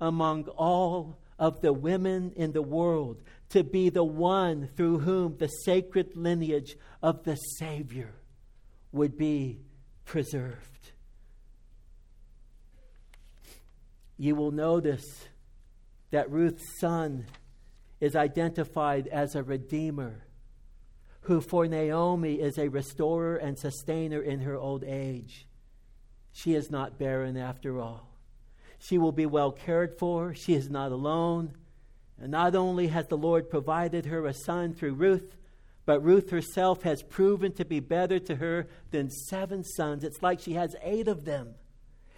among 0.00 0.48
all 0.48 1.18
of 1.42 1.60
the 1.60 1.72
women 1.72 2.32
in 2.36 2.52
the 2.52 2.62
world 2.62 3.20
to 3.48 3.64
be 3.64 3.88
the 3.88 4.04
one 4.04 4.68
through 4.76 5.00
whom 5.00 5.36
the 5.38 5.48
sacred 5.48 6.14
lineage 6.14 6.76
of 7.02 7.24
the 7.24 7.34
Savior 7.34 8.14
would 8.92 9.18
be 9.18 9.58
preserved. 10.04 10.92
You 14.16 14.36
will 14.36 14.52
notice 14.52 15.26
that 16.12 16.30
Ruth's 16.30 16.78
son 16.78 17.26
is 18.00 18.14
identified 18.14 19.08
as 19.08 19.34
a 19.34 19.42
redeemer, 19.42 20.22
who 21.22 21.40
for 21.40 21.66
Naomi 21.66 22.34
is 22.34 22.56
a 22.56 22.68
restorer 22.68 23.34
and 23.34 23.58
sustainer 23.58 24.22
in 24.22 24.42
her 24.42 24.56
old 24.56 24.84
age. 24.84 25.48
She 26.30 26.54
is 26.54 26.70
not 26.70 27.00
barren 27.00 27.36
after 27.36 27.80
all. 27.80 28.11
She 28.82 28.98
will 28.98 29.12
be 29.12 29.26
well 29.26 29.52
cared 29.52 29.96
for. 29.96 30.34
She 30.34 30.54
is 30.54 30.68
not 30.68 30.90
alone. 30.90 31.52
And 32.20 32.32
not 32.32 32.56
only 32.56 32.88
has 32.88 33.06
the 33.06 33.16
Lord 33.16 33.48
provided 33.48 34.06
her 34.06 34.26
a 34.26 34.34
son 34.34 34.74
through 34.74 34.94
Ruth, 34.94 35.36
but 35.86 36.02
Ruth 36.02 36.30
herself 36.30 36.82
has 36.82 37.00
proven 37.00 37.52
to 37.52 37.64
be 37.64 37.78
better 37.78 38.18
to 38.18 38.36
her 38.36 38.66
than 38.90 39.08
seven 39.08 39.62
sons. 39.62 40.02
It's 40.02 40.20
like 40.20 40.40
she 40.40 40.54
has 40.54 40.74
eight 40.82 41.06
of 41.06 41.24
them. 41.24 41.54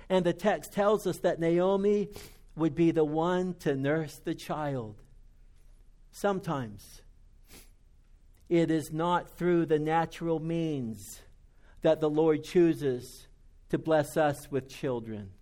And 0.08 0.24
the 0.24 0.32
text 0.32 0.72
tells 0.72 1.06
us 1.06 1.18
that 1.18 1.38
Naomi 1.38 2.08
would 2.56 2.74
be 2.74 2.92
the 2.92 3.04
one 3.04 3.54
to 3.60 3.76
nurse 3.76 4.18
the 4.24 4.34
child. 4.34 5.02
Sometimes 6.12 7.02
it 8.48 8.70
is 8.70 8.90
not 8.90 9.36
through 9.36 9.66
the 9.66 9.78
natural 9.78 10.40
means 10.40 11.20
that 11.82 12.00
the 12.00 12.10
Lord 12.10 12.42
chooses 12.42 13.26
to 13.68 13.76
bless 13.76 14.16
us 14.16 14.50
with 14.50 14.70
children. 14.70 15.33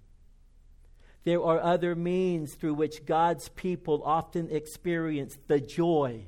There 1.25 1.43
are 1.43 1.61
other 1.61 1.95
means 1.95 2.55
through 2.55 2.75
which 2.75 3.07
God's 3.07 3.49
people 3.51 4.03
often 4.05 4.51
experience 4.51 5.39
the 5.47 5.61
joy 5.61 6.25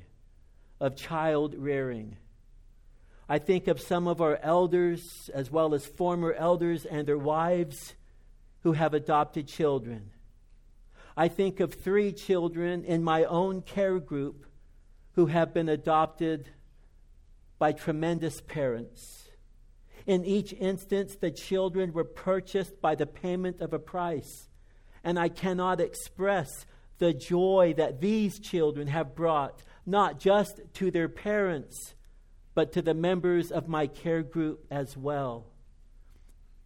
of 0.79 0.95
child 0.95 1.55
rearing. 1.57 2.17
I 3.27 3.39
think 3.39 3.67
of 3.67 3.81
some 3.81 4.07
of 4.07 4.21
our 4.21 4.37
elders, 4.41 5.29
as 5.33 5.51
well 5.51 5.73
as 5.73 5.85
former 5.85 6.31
elders 6.33 6.85
and 6.85 7.07
their 7.07 7.17
wives, 7.17 7.95
who 8.61 8.73
have 8.73 8.93
adopted 8.93 9.47
children. 9.47 10.11
I 11.17 11.27
think 11.27 11.59
of 11.59 11.73
three 11.73 12.11
children 12.11 12.85
in 12.85 13.03
my 13.03 13.23
own 13.25 13.61
care 13.61 13.99
group 13.99 14.45
who 15.13 15.25
have 15.27 15.53
been 15.53 15.69
adopted 15.69 16.49
by 17.57 17.71
tremendous 17.71 18.41
parents. 18.41 19.29
In 20.05 20.23
each 20.23 20.53
instance, 20.53 21.15
the 21.15 21.31
children 21.31 21.93
were 21.93 22.03
purchased 22.03 22.79
by 22.79 22.95
the 22.95 23.07
payment 23.07 23.59
of 23.59 23.73
a 23.73 23.79
price 23.79 24.49
and 25.05 25.19
I 25.19 25.29
cannot 25.29 25.79
express 25.79 26.65
the 26.97 27.13
joy 27.13 27.75
that 27.77 28.01
these 28.01 28.39
children 28.39 28.87
have 28.87 29.15
brought, 29.15 29.61
not 29.85 30.19
just 30.19 30.59
to 30.73 30.89
their 30.89 31.07
parents, 31.07 31.93
but 32.55 32.73
to 32.73 32.81
the 32.81 32.95
members 32.95 33.51
of 33.51 33.67
my 33.67 33.85
care 33.85 34.23
group 34.23 34.65
as 34.71 34.97
well. 34.97 35.45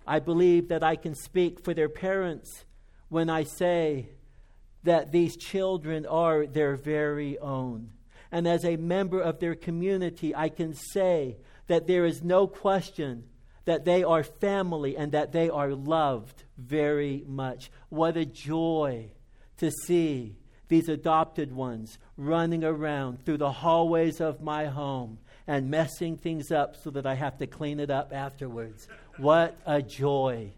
I 0.08 0.20
believe 0.20 0.70
that 0.70 0.84
I 0.84 0.96
can 0.96 1.16
speak 1.16 1.64
for 1.64 1.74
their 1.74 1.90
parents 1.90 2.64
when 3.10 3.30
I 3.30 3.44
say 3.44 4.10
that 4.84 5.12
these 5.12 5.36
children 5.36 6.06
are 6.06 6.48
their 6.48 6.78
very 6.78 7.38
own. 7.40 7.90
And 8.32 8.48
as 8.48 8.64
a 8.64 8.78
member 8.78 9.20
of 9.20 9.40
their 9.40 9.56
community, 9.56 10.34
I 10.34 10.48
can 10.48 10.74
say 10.74 11.38
that 11.68 11.88
there 11.88 12.06
is 12.06 12.24
no 12.24 12.48
question 12.48 13.26
that 13.70 13.86
they 13.86 14.04
are 14.04 14.24
family 14.24 14.98
and 14.98 15.12
that 15.12 15.32
they 15.32 15.48
are 15.48 15.76
loved 15.76 16.44
very 16.58 17.24
much. 17.28 17.70
What 17.90 18.18
a 18.18 18.26
joy 18.26 19.12
to 19.58 19.70
see 19.86 20.38
these 20.70 20.90
adopted 20.90 21.52
ones 21.52 22.00
running 22.18 22.64
around 22.64 23.24
through 23.24 23.38
the 23.38 23.52
hallways 23.52 24.22
of 24.22 24.42
my 24.42 24.66
home 24.66 25.20
and 25.46 25.70
messing 25.70 26.18
things 26.18 26.52
up 26.52 26.78
so 26.78 26.90
that 26.90 27.06
I 27.06 27.14
have 27.14 27.38
to 27.38 27.46
clean 27.46 27.80
it 27.80 27.92
up 27.92 28.12
afterwards. 28.12 28.88
What 29.18 29.56
a 29.68 29.84
joy! 29.84 30.54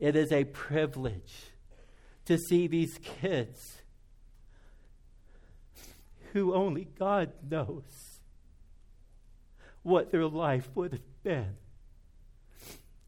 It 0.00 0.16
is 0.16 0.32
a 0.32 0.42
privilege 0.42 1.52
to 2.24 2.36
see 2.36 2.66
these 2.66 2.98
kids 3.20 3.80
who 6.32 6.52
only 6.52 6.88
God 6.98 7.30
knows 7.48 8.18
what 9.84 10.10
their 10.10 10.26
life 10.26 10.68
would 10.74 10.90
have 10.90 11.22
been 11.22 11.54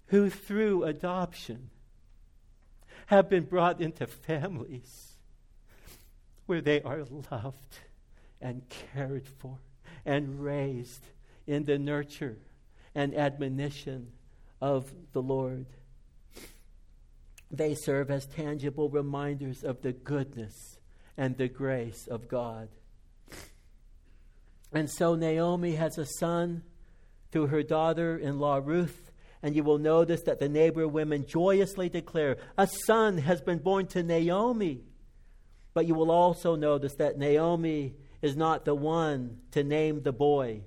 who 0.08 0.30
through 0.30 0.84
adoption 0.84 1.70
have 3.06 3.28
been 3.28 3.44
brought 3.44 3.80
into 3.80 4.06
families 4.06 5.12
where 6.46 6.60
they 6.60 6.80
are 6.82 7.04
loved 7.30 7.78
and 8.40 8.62
cared 8.68 9.26
for 9.26 9.58
and 10.04 10.42
raised 10.42 11.04
in 11.46 11.64
the 11.64 11.78
nurture 11.78 12.38
and 12.94 13.14
admonition 13.14 14.12
of 14.60 14.92
the 15.12 15.22
Lord. 15.22 15.66
They 17.50 17.74
serve 17.74 18.10
as 18.10 18.26
tangible 18.26 18.88
reminders 18.88 19.64
of 19.64 19.82
the 19.82 19.92
goodness 19.92 20.78
and 21.16 21.36
the 21.36 21.48
grace 21.48 22.06
of 22.06 22.28
God. 22.28 22.68
And 24.72 24.90
so 24.90 25.14
Naomi 25.14 25.76
has 25.76 25.96
a 25.96 26.06
son 26.06 26.62
through 27.30 27.48
her 27.48 27.62
daughter 27.62 28.16
in 28.16 28.38
law 28.38 28.60
Ruth 28.62 29.07
and 29.42 29.54
you 29.54 29.62
will 29.62 29.78
notice 29.78 30.22
that 30.22 30.40
the 30.40 30.48
neighbor 30.48 30.86
women 30.88 31.26
joyously 31.26 31.88
declare, 31.88 32.36
A 32.56 32.66
son 32.66 33.18
has 33.18 33.40
been 33.40 33.58
born 33.58 33.86
to 33.88 34.02
Naomi. 34.02 34.80
But 35.74 35.86
you 35.86 35.94
will 35.94 36.10
also 36.10 36.56
notice 36.56 36.94
that 36.94 37.18
Naomi 37.18 37.94
is 38.20 38.36
not 38.36 38.64
the 38.64 38.74
one 38.74 39.38
to 39.52 39.62
name 39.62 40.02
the 40.02 40.12
boy. 40.12 40.62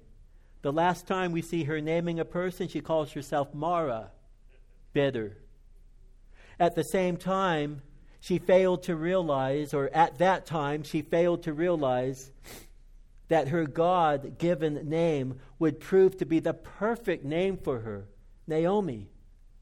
The 0.62 0.72
last 0.72 1.06
time 1.06 1.32
we 1.32 1.42
see 1.42 1.66
her 1.66 1.82
naming 1.82 2.20
a 2.20 2.26
person, 2.26 2.68
she 2.68 2.82
calls 2.82 3.12
herself 3.12 3.54
Mara, 3.54 4.12
bitter. 4.94 5.38
At 6.60 6.76
the 6.76 6.84
same 6.84 7.18
time, 7.18 7.82
she 8.22 8.38
failed 8.38 8.84
to 8.84 8.96
realize, 8.96 9.74
or 9.74 9.90
at 9.94 10.20
that 10.20 10.46
time, 10.46 10.84
she 10.84 11.02
failed 11.02 11.44
to 11.44 11.54
realize 11.54 12.32
that 13.28 13.48
her 13.48 13.66
God 13.66 14.38
given 14.38 14.88
name 14.88 15.40
would 15.58 15.80
prove 15.80 16.18
to 16.18 16.26
be 16.26 16.40
the 16.40 16.54
perfect 16.54 17.26
name 17.26 17.58
for 17.58 17.80
her 17.80 18.06
Naomi, 18.52 19.08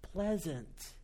pleasant. 0.02 0.96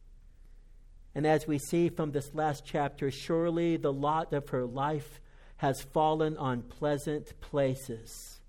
And 1.14 1.28
as 1.28 1.46
we 1.46 1.60
see 1.60 1.90
from 1.90 2.12
this 2.12 2.34
last 2.34 2.64
chapter, 2.66 3.12
surely 3.12 3.78
the 3.78 3.94
lot 3.94 4.34
of 4.34 4.50
her 4.50 4.66
life 4.66 5.22
has 5.58 5.84
fallen 5.94 6.36
on 6.36 6.64
pleasant 6.64 7.40
places. 7.42 8.40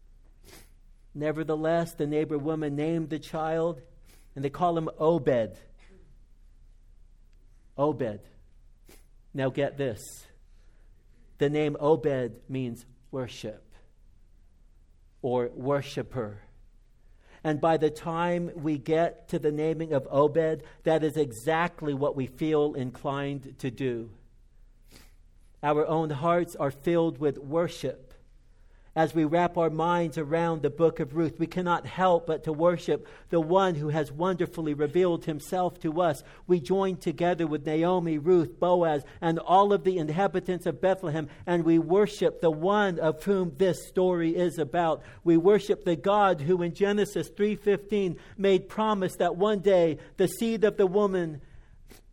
Nevertheless, 1.14 1.92
the 1.92 2.06
neighbor 2.06 2.38
woman 2.38 2.76
named 2.76 3.10
the 3.10 3.18
child, 3.18 3.82
and 4.34 4.42
they 4.42 4.48
call 4.48 4.78
him 4.78 4.88
Obed. 4.98 5.58
Obed. 7.76 8.20
Now 9.34 9.50
get 9.50 9.76
this 9.76 10.00
the 11.36 11.50
name 11.50 11.76
Obed 11.78 12.40
means 12.48 12.86
worship 13.10 13.74
or 15.20 15.50
worshiper. 15.54 16.45
And 17.46 17.60
by 17.60 17.76
the 17.76 17.90
time 17.90 18.50
we 18.56 18.76
get 18.76 19.28
to 19.28 19.38
the 19.38 19.52
naming 19.52 19.92
of 19.92 20.08
Obed, 20.10 20.64
that 20.82 21.04
is 21.04 21.16
exactly 21.16 21.94
what 21.94 22.16
we 22.16 22.26
feel 22.26 22.74
inclined 22.74 23.54
to 23.60 23.70
do. 23.70 24.10
Our 25.62 25.86
own 25.86 26.10
hearts 26.10 26.56
are 26.56 26.72
filled 26.72 27.18
with 27.18 27.38
worship 27.38 28.05
as 28.96 29.14
we 29.14 29.24
wrap 29.24 29.58
our 29.58 29.68
minds 29.68 30.16
around 30.16 30.62
the 30.62 30.70
book 30.70 31.00
of 31.00 31.14
Ruth, 31.14 31.38
we 31.38 31.46
cannot 31.46 31.84
help 31.84 32.26
but 32.26 32.44
to 32.44 32.52
worship 32.52 33.06
the 33.28 33.40
one 33.40 33.74
who 33.74 33.90
has 33.90 34.10
wonderfully 34.10 34.72
revealed 34.72 35.26
himself 35.26 35.78
to 35.80 36.00
us. 36.00 36.22
We 36.46 36.60
join 36.60 36.96
together 36.96 37.46
with 37.46 37.66
Naomi, 37.66 38.16
Ruth, 38.16 38.58
Boaz, 38.58 39.04
and 39.20 39.38
all 39.38 39.74
of 39.74 39.84
the 39.84 39.98
inhabitants 39.98 40.64
of 40.64 40.80
Bethlehem, 40.80 41.28
and 41.46 41.62
we 41.62 41.78
worship 41.78 42.40
the 42.40 42.50
one 42.50 42.98
of 42.98 43.22
whom 43.22 43.52
this 43.58 43.86
story 43.86 44.34
is 44.34 44.58
about. 44.58 45.02
We 45.24 45.36
worship 45.36 45.84
the 45.84 45.96
God 45.96 46.40
who 46.40 46.62
in 46.62 46.72
Genesis 46.72 47.28
3:15 47.28 48.16
made 48.38 48.66
promise 48.66 49.14
that 49.16 49.36
one 49.36 49.58
day 49.58 49.98
the 50.16 50.26
seed 50.26 50.64
of 50.64 50.78
the 50.78 50.86
woman, 50.86 51.42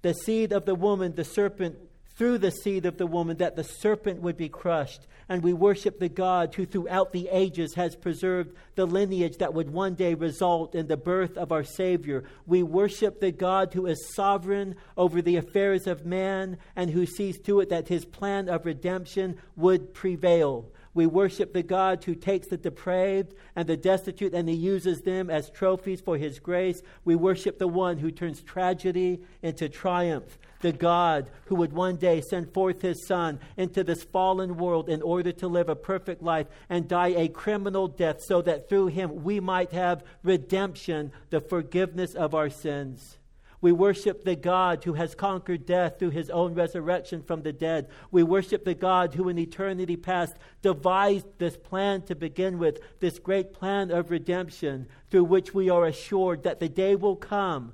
the 0.02 0.14
seed 0.14 0.52
of 0.52 0.66
the 0.66 0.76
woman, 0.76 1.16
the 1.16 1.24
serpent 1.24 1.78
through 2.16 2.38
the 2.38 2.52
seed 2.52 2.86
of 2.86 2.98
the 2.98 3.08
woman 3.08 3.38
that 3.38 3.56
the 3.56 3.64
serpent 3.64 4.22
would 4.22 4.38
be 4.38 4.50
crushed. 4.50 5.08
And 5.30 5.42
we 5.42 5.54
worship 5.54 6.00
the 6.00 6.10
God 6.10 6.54
who 6.54 6.66
throughout 6.66 7.12
the 7.12 7.30
ages 7.30 7.76
has 7.76 7.96
preserved 7.96 8.56
the 8.76 8.86
lineage 8.86 9.38
that 9.38 9.54
would 9.54 9.72
one 9.72 9.96
day 9.96 10.14
result 10.14 10.76
in 10.76 10.88
the 10.88 10.98
birth 10.98 11.38
of 11.38 11.52
our 11.52 11.64
Savior. 11.64 12.26
We 12.46 12.62
worship 12.62 13.20
the 13.20 13.32
God 13.32 13.74
who 13.74 13.88
is 13.88 14.14
sovereign 14.14 14.76
over 14.98 15.22
the 15.22 15.38
affairs 15.38 15.88
of 15.88 16.06
man 16.06 16.58
and 16.76 16.92
who 16.92 17.06
sees 17.06 17.40
to 17.42 17.62
it 17.62 17.70
that 17.70 17.88
his 17.88 18.06
plan 18.06 18.50
of 18.50 18.66
redemption 18.66 19.38
would 19.56 19.94
prevail. 19.94 20.70
We 20.94 21.06
worship 21.08 21.54
the 21.54 21.64
God 21.64 22.04
who 22.04 22.16
takes 22.16 22.48
the 22.48 22.58
depraved 22.58 23.34
and 23.56 23.68
the 23.68 23.78
destitute 23.78 24.34
and 24.34 24.48
he 24.48 24.56
uses 24.56 25.02
them 25.02 25.30
as 25.30 25.50
trophies 25.50 26.02
for 26.02 26.18
his 26.18 26.40
grace. 26.40 26.82
We 27.04 27.16
worship 27.16 27.58
the 27.58 27.68
one 27.68 27.98
who 27.98 28.12
turns 28.12 28.42
tragedy 28.42 29.22
into 29.42 29.70
triumph 29.70 30.38
the 30.64 30.72
God 30.72 31.30
who 31.46 31.56
would 31.56 31.74
one 31.74 31.98
day 31.98 32.22
send 32.22 32.52
forth 32.54 32.82
his 32.82 33.06
Son 33.06 33.40
into 33.58 33.84
this 33.84 34.04
fallen 34.04 34.56
world 34.58 34.90
in 34.90 35.02
order 35.02 35.32
to 35.34 35.48
live 35.48 35.70
a 35.70 35.76
perfect 35.76 36.24
life 36.24 36.48
and 36.70 36.88
die 36.88 37.10
a 37.10 37.28
criminal 37.28 37.88
death 37.88 38.22
so 38.22 38.42
that 38.42 38.70
through 38.70 38.88
him 38.88 39.24
we 39.24 39.40
might 39.40 39.74
have 39.74 40.04
redemption, 40.24 41.12
the 41.30 41.42
forgiveness 41.42 42.16
of 42.16 42.34
our 42.34 42.50
sins. 42.50 43.18
We 43.64 43.72
worship 43.72 44.26
the 44.26 44.36
God 44.36 44.84
who 44.84 44.92
has 44.96 45.16
conquered 45.16 45.66
death 45.66 45.98
through 45.98 46.10
his 46.10 46.30
own 46.30 46.54
resurrection 46.54 47.24
from 47.24 47.44
the 47.44 47.54
dead. 47.54 47.88
We 48.12 48.22
worship 48.22 48.66
the 48.66 48.74
God 48.74 49.14
who 49.14 49.30
in 49.30 49.40
eternity 49.40 49.96
past 49.96 50.36
devised 50.62 51.28
this 51.38 51.56
plan 51.56 52.02
to 52.08 52.14
begin 52.14 52.60
with, 52.60 52.80
this 53.00 53.20
great 53.20 53.54
plan 53.54 53.90
of 53.90 54.12
redemption, 54.12 54.88
through 55.10 55.24
which 55.24 55.54
we 55.54 55.70
are 55.70 55.86
assured 55.86 56.44
that 56.44 56.60
the 56.60 56.68
day 56.68 56.98
will 56.98 57.16
come 57.16 57.72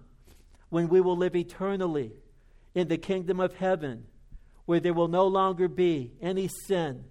when 0.70 0.90
we 0.90 1.02
will 1.02 1.18
live 1.18 1.36
eternally 1.36 2.12
in 2.76 2.88
the 2.88 3.00
kingdom 3.00 3.40
of 3.40 3.56
heaven, 3.56 4.06
where 4.68 4.80
there 4.80 4.94
will 4.94 5.08
no 5.08 5.26
longer 5.26 5.68
be 5.68 6.14
any 6.22 6.48
sin, 6.68 7.04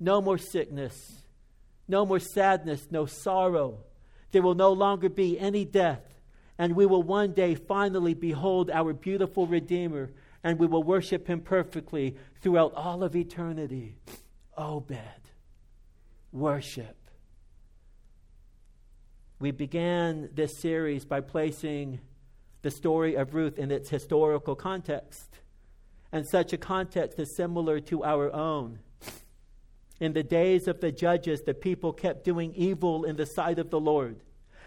no 0.00 0.22
more 0.22 0.38
sickness, 0.38 1.26
no 1.86 2.06
more 2.06 2.20
sadness, 2.20 2.88
no 2.90 3.04
sorrow. 3.04 3.80
There 4.32 4.40
will 4.40 4.54
no 4.54 4.72
longer 4.72 5.10
be 5.10 5.38
any 5.38 5.66
death, 5.66 6.13
and 6.58 6.76
we 6.76 6.86
will 6.86 7.02
one 7.02 7.32
day 7.32 7.54
finally 7.54 8.14
behold 8.14 8.70
our 8.70 8.92
beautiful 8.92 9.46
Redeemer, 9.46 10.12
and 10.42 10.58
we 10.58 10.66
will 10.66 10.82
worship 10.82 11.26
him 11.26 11.40
perfectly 11.40 12.16
throughout 12.40 12.74
all 12.74 13.02
of 13.02 13.16
eternity. 13.16 13.96
Obed, 14.56 14.98
worship. 16.32 16.96
We 19.40 19.50
began 19.50 20.30
this 20.32 20.56
series 20.56 21.04
by 21.04 21.20
placing 21.20 22.00
the 22.62 22.70
story 22.70 23.14
of 23.14 23.34
Ruth 23.34 23.58
in 23.58 23.70
its 23.70 23.90
historical 23.90 24.54
context. 24.54 25.40
And 26.12 26.26
such 26.26 26.52
a 26.52 26.56
context 26.56 27.18
is 27.18 27.34
similar 27.34 27.80
to 27.80 28.04
our 28.04 28.32
own. 28.32 28.78
In 30.00 30.12
the 30.12 30.22
days 30.22 30.68
of 30.68 30.80
the 30.80 30.92
judges, 30.92 31.42
the 31.42 31.54
people 31.54 31.92
kept 31.92 32.24
doing 32.24 32.54
evil 32.54 33.04
in 33.04 33.16
the 33.16 33.26
sight 33.26 33.58
of 33.58 33.70
the 33.70 33.80
Lord. 33.80 34.22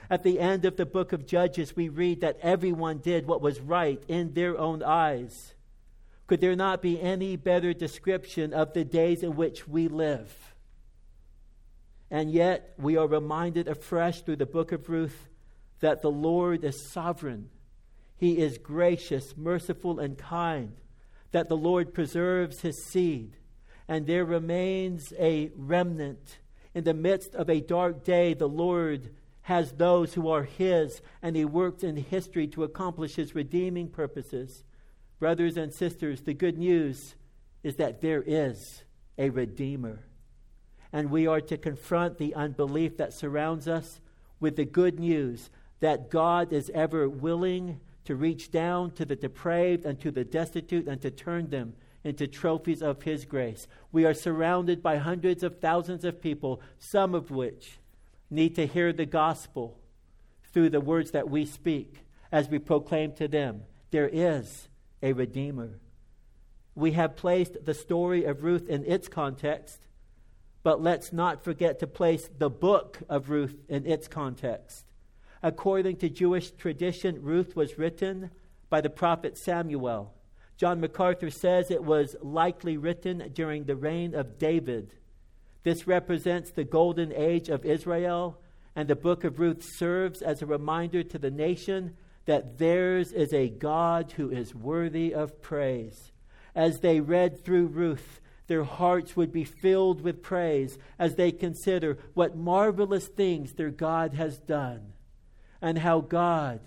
At 0.09 0.23
the 0.23 0.39
end 0.39 0.65
of 0.65 0.77
the 0.77 0.85
book 0.85 1.11
of 1.13 1.27
Judges, 1.27 1.75
we 1.75 1.89
read 1.89 2.21
that 2.21 2.39
everyone 2.41 2.99
did 2.99 3.27
what 3.27 3.41
was 3.41 3.59
right 3.59 4.01
in 4.07 4.33
their 4.33 4.57
own 4.57 4.81
eyes. 4.81 5.53
Could 6.27 6.41
there 6.41 6.55
not 6.55 6.81
be 6.81 7.01
any 7.01 7.35
better 7.35 7.73
description 7.73 8.53
of 8.53 8.73
the 8.73 8.85
days 8.85 9.23
in 9.23 9.35
which 9.35 9.67
we 9.67 9.87
live? 9.87 10.55
And 12.09 12.31
yet, 12.31 12.73
we 12.77 12.95
are 12.95 13.07
reminded 13.07 13.67
afresh 13.67 14.21
through 14.21 14.37
the 14.37 14.45
book 14.45 14.71
of 14.71 14.87
Ruth 14.87 15.27
that 15.81 16.01
the 16.01 16.11
Lord 16.11 16.63
is 16.63 16.89
sovereign 16.89 17.49
he 18.17 18.39
is 18.39 18.57
gracious, 18.57 19.37
merciful, 19.37 19.99
and 19.99 20.17
kind, 20.17 20.73
that 21.31 21.49
the 21.49 21.57
Lord 21.57 21.93
preserves 21.93 22.61
his 22.61 22.83
seed, 22.83 23.37
and 23.87 24.07
there 24.07 24.25
remains 24.25 25.13
a 25.19 25.51
remnant. 25.55 26.39
In 26.73 26.83
the 26.83 26.95
midst 26.95 27.35
of 27.35 27.49
a 27.49 27.61
dark 27.61 28.03
day, 28.03 28.33
the 28.33 28.49
Lord 28.49 29.11
has 29.47 29.71
those 29.71 30.13
who 30.13 30.27
are 30.27 30.43
his, 30.43 31.01
and 31.21 31.33
he 31.33 31.45
works 31.45 31.81
in 31.81 31.95
history 31.95 32.45
to 32.45 32.65
accomplish 32.65 33.15
his 33.15 33.33
redeeming 33.33 33.87
purposes. 33.87 34.65
Brothers 35.19 35.55
and 35.55 35.73
sisters, 35.73 36.19
the 36.19 36.33
good 36.33 36.57
news 36.57 37.15
is 37.63 37.77
that 37.77 38.01
there 38.01 38.21
is 38.27 38.83
a 39.17 39.29
Redeemer. 39.29 40.03
And 40.91 41.09
we 41.09 41.27
are 41.27 41.39
to 41.39 41.57
confront 41.57 42.17
the 42.17 42.35
unbelief 42.35 42.97
that 42.97 43.13
surrounds 43.13 43.69
us 43.69 44.01
with 44.41 44.57
the 44.57 44.65
good 44.65 44.99
news 44.99 45.49
that 45.79 46.09
God 46.11 46.51
is 46.51 46.69
ever 46.73 47.07
willing 47.07 47.79
to 48.03 48.17
reach 48.17 48.51
down 48.51 48.91
to 48.95 49.05
the 49.05 49.15
depraved 49.15 49.85
and 49.85 49.97
to 50.01 50.11
the 50.11 50.25
destitute 50.25 50.89
and 50.89 51.01
to 51.01 51.09
turn 51.09 51.51
them 51.51 51.73
into 52.03 52.27
trophies 52.27 52.81
of 52.81 53.03
His 53.03 53.23
grace. 53.23 53.65
We 53.93 54.03
are 54.03 54.13
surrounded 54.13 54.83
by 54.83 54.97
hundreds 54.97 55.41
of 55.41 55.61
thousands 55.61 56.03
of 56.03 56.21
people, 56.21 56.59
some 56.79 57.15
of 57.15 57.31
which 57.31 57.79
need 58.29 58.55
to 58.55 58.67
hear 58.67 58.91
the 58.93 59.05
gospel 59.05 59.79
through 60.53 60.69
the 60.69 60.81
words 60.81 61.11
that 61.11 61.29
we 61.29 61.45
speak 61.45 62.05
as 62.31 62.49
we 62.49 62.59
proclaim 62.59 63.13
to 63.13 63.27
them 63.27 63.63
there 63.91 64.09
is 64.11 64.67
a 65.01 65.13
Redeemer. 65.13 65.79
We 66.75 66.91
have 66.91 67.15
placed 67.15 67.65
the 67.65 67.73
story 67.73 68.25
of 68.25 68.43
Ruth 68.43 68.67
in 68.67 68.85
its 68.85 69.07
context, 69.07 69.79
but 70.63 70.81
let's 70.81 71.13
not 71.13 71.43
forget 71.43 71.79
to 71.79 71.87
place 71.87 72.29
the 72.37 72.49
book 72.49 72.99
of 73.09 73.29
Ruth 73.29 73.55
in 73.69 73.85
its 73.85 74.07
context. 74.07 74.85
According 75.41 75.97
to 75.97 76.09
Jewish 76.09 76.51
tradition, 76.51 77.21
Ruth 77.21 77.55
was 77.55 77.77
written 77.77 78.31
by 78.69 78.81
the 78.81 78.89
prophet 78.89 79.37
Samuel. 79.37 80.13
John 80.57 80.81
MacArthur 80.81 81.29
says 81.29 81.71
it 81.71 81.83
was 81.83 82.15
likely 82.21 82.77
written 82.77 83.31
during 83.33 83.63
the 83.63 83.75
reign 83.75 84.13
of 84.13 84.37
David. 84.37 84.93
This 85.67 85.85
represents 85.85 86.51
the 86.51 86.63
golden 86.63 87.11
age 87.11 87.49
of 87.49 87.65
Israel, 87.65 88.39
and 88.73 88.87
the 88.87 88.95
book 88.95 89.25
of 89.25 89.37
Ruth 89.37 89.61
serves 89.61 90.21
as 90.21 90.41
a 90.41 90.45
reminder 90.45 91.03
to 91.03 91.17
the 91.17 91.29
nation 91.29 91.97
that 92.23 92.57
theirs 92.57 93.11
is 93.11 93.33
a 93.33 93.49
God 93.49 94.13
who 94.13 94.29
is 94.29 94.55
worthy 94.55 95.13
of 95.13 95.41
praise. 95.41 96.13
As 96.55 96.79
they 96.79 97.01
read 97.01 97.43
through 97.43 97.67
Ruth, 97.67 98.21
their 98.47 98.63
hearts 98.63 99.17
would 99.17 99.33
be 99.33 99.43
filled 99.43 99.99
with 99.99 100.23
praise 100.23 100.77
as 100.97 101.15
they 101.15 101.33
consider 101.33 101.97
what 102.13 102.37
marvelous 102.37 103.07
things 103.07 103.51
their 103.51 103.69
God 103.69 104.13
has 104.13 104.37
done 104.37 104.93
and 105.61 105.79
how 105.79 105.99
God, 105.99 106.61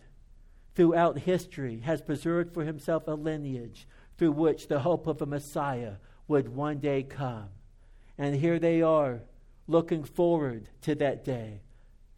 throughout 0.75 1.21
history, 1.21 1.81
has 1.87 2.03
preserved 2.03 2.53
for 2.53 2.65
himself 2.65 3.05
a 3.09 3.13
lineage 3.13 3.89
through 4.19 4.33
which 4.33 4.69
the 4.69 4.81
hope 4.81 5.07
of 5.07 5.23
a 5.23 5.27
Messiah 5.27 5.95
would 6.29 6.51
one 6.51 6.81
day 6.81 7.03
come. 7.03 7.49
And 8.21 8.37
here 8.37 8.59
they 8.59 8.83
are, 8.83 9.23
looking 9.66 10.05
forward 10.05 10.68
to 10.83 10.95
that 10.97 11.25
day. 11.25 11.62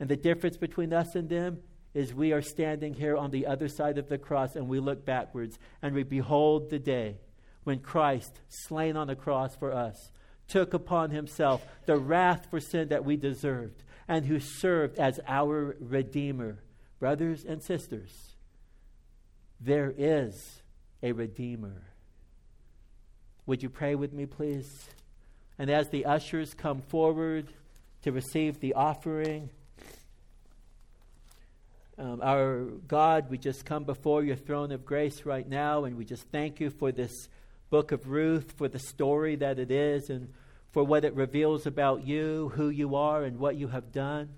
And 0.00 0.08
the 0.08 0.16
difference 0.16 0.56
between 0.56 0.92
us 0.92 1.14
and 1.14 1.28
them 1.28 1.60
is 1.94 2.12
we 2.12 2.32
are 2.32 2.42
standing 2.42 2.92
here 2.92 3.16
on 3.16 3.30
the 3.30 3.46
other 3.46 3.68
side 3.68 3.98
of 3.98 4.08
the 4.08 4.18
cross 4.18 4.56
and 4.56 4.66
we 4.66 4.80
look 4.80 5.04
backwards 5.04 5.60
and 5.80 5.94
we 5.94 6.02
behold 6.02 6.70
the 6.70 6.80
day 6.80 7.18
when 7.62 7.78
Christ, 7.78 8.40
slain 8.48 8.96
on 8.96 9.06
the 9.06 9.14
cross 9.14 9.54
for 9.54 9.72
us, 9.72 10.10
took 10.48 10.74
upon 10.74 11.10
himself 11.10 11.64
the 11.86 11.96
wrath 11.96 12.48
for 12.50 12.58
sin 12.58 12.88
that 12.88 13.04
we 13.04 13.16
deserved 13.16 13.84
and 14.08 14.26
who 14.26 14.40
served 14.40 14.98
as 14.98 15.20
our 15.28 15.76
Redeemer. 15.78 16.64
Brothers 16.98 17.44
and 17.44 17.62
sisters, 17.62 18.34
there 19.60 19.94
is 19.96 20.62
a 21.00 21.12
Redeemer. 21.12 21.84
Would 23.46 23.62
you 23.62 23.70
pray 23.70 23.94
with 23.94 24.12
me, 24.12 24.26
please? 24.26 24.88
And 25.62 25.70
as 25.70 25.90
the 25.90 26.06
ushers 26.06 26.54
come 26.54 26.80
forward 26.80 27.46
to 28.02 28.10
receive 28.10 28.58
the 28.58 28.74
offering, 28.74 29.48
um, 31.96 32.20
our 32.20 32.64
God, 32.88 33.30
we 33.30 33.38
just 33.38 33.64
come 33.64 33.84
before 33.84 34.24
your 34.24 34.34
throne 34.34 34.72
of 34.72 34.84
grace 34.84 35.24
right 35.24 35.48
now, 35.48 35.84
and 35.84 35.96
we 35.96 36.04
just 36.04 36.24
thank 36.32 36.58
you 36.58 36.68
for 36.68 36.90
this 36.90 37.28
book 37.70 37.92
of 37.92 38.10
Ruth, 38.10 38.50
for 38.56 38.66
the 38.66 38.80
story 38.80 39.36
that 39.36 39.60
it 39.60 39.70
is, 39.70 40.10
and 40.10 40.32
for 40.72 40.82
what 40.82 41.04
it 41.04 41.14
reveals 41.14 41.64
about 41.64 42.04
you, 42.04 42.50
who 42.56 42.68
you 42.68 42.96
are, 42.96 43.22
and 43.22 43.38
what 43.38 43.54
you 43.54 43.68
have 43.68 43.92
done. 43.92 44.30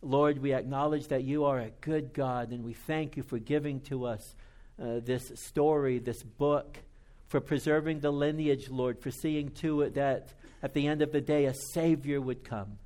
Lord, 0.00 0.38
we 0.38 0.54
acknowledge 0.54 1.08
that 1.08 1.24
you 1.24 1.44
are 1.44 1.58
a 1.58 1.72
good 1.82 2.14
God, 2.14 2.52
and 2.52 2.64
we 2.64 2.72
thank 2.72 3.18
you 3.18 3.22
for 3.22 3.38
giving 3.38 3.80
to 3.82 4.06
us 4.06 4.34
uh, 4.82 5.00
this 5.04 5.30
story, 5.34 5.98
this 5.98 6.22
book, 6.22 6.78
for 7.26 7.38
preserving 7.38 8.00
the 8.00 8.10
lineage, 8.10 8.70
Lord, 8.70 8.98
for 8.98 9.10
seeing 9.10 9.50
to 9.56 9.82
it 9.82 9.96
that 9.96 10.32
at 10.62 10.74
the 10.74 10.86
end 10.86 11.02
of 11.02 11.12
the 11.12 11.20
day 11.20 11.44
a 11.44 11.54
Savior 11.54 12.20
would 12.20 12.44
come. 12.44 12.78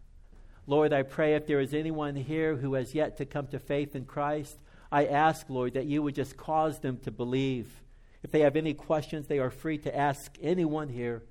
Lord, 0.66 0.92
I 0.92 1.02
pray 1.02 1.34
if 1.34 1.46
there 1.46 1.60
is 1.60 1.74
anyone 1.74 2.14
here 2.14 2.56
who 2.56 2.74
has 2.74 2.94
yet 2.94 3.16
to 3.16 3.24
come 3.24 3.48
to 3.48 3.58
faith 3.58 3.96
in 3.96 4.04
Christ, 4.04 4.56
I 4.92 5.06
ask, 5.06 5.48
Lord, 5.48 5.74
that 5.74 5.86
you 5.86 6.02
would 6.02 6.14
just 6.14 6.36
cause 6.36 6.78
them 6.78 6.98
to 6.98 7.10
believe. 7.10 7.82
If 8.22 8.30
they 8.30 8.40
have 8.40 8.56
any 8.56 8.74
questions, 8.74 9.26
they 9.26 9.38
are 9.38 9.50
free 9.50 9.78
to 9.78 9.96
ask 9.96 10.36
anyone 10.40 10.88
here. 10.88 11.22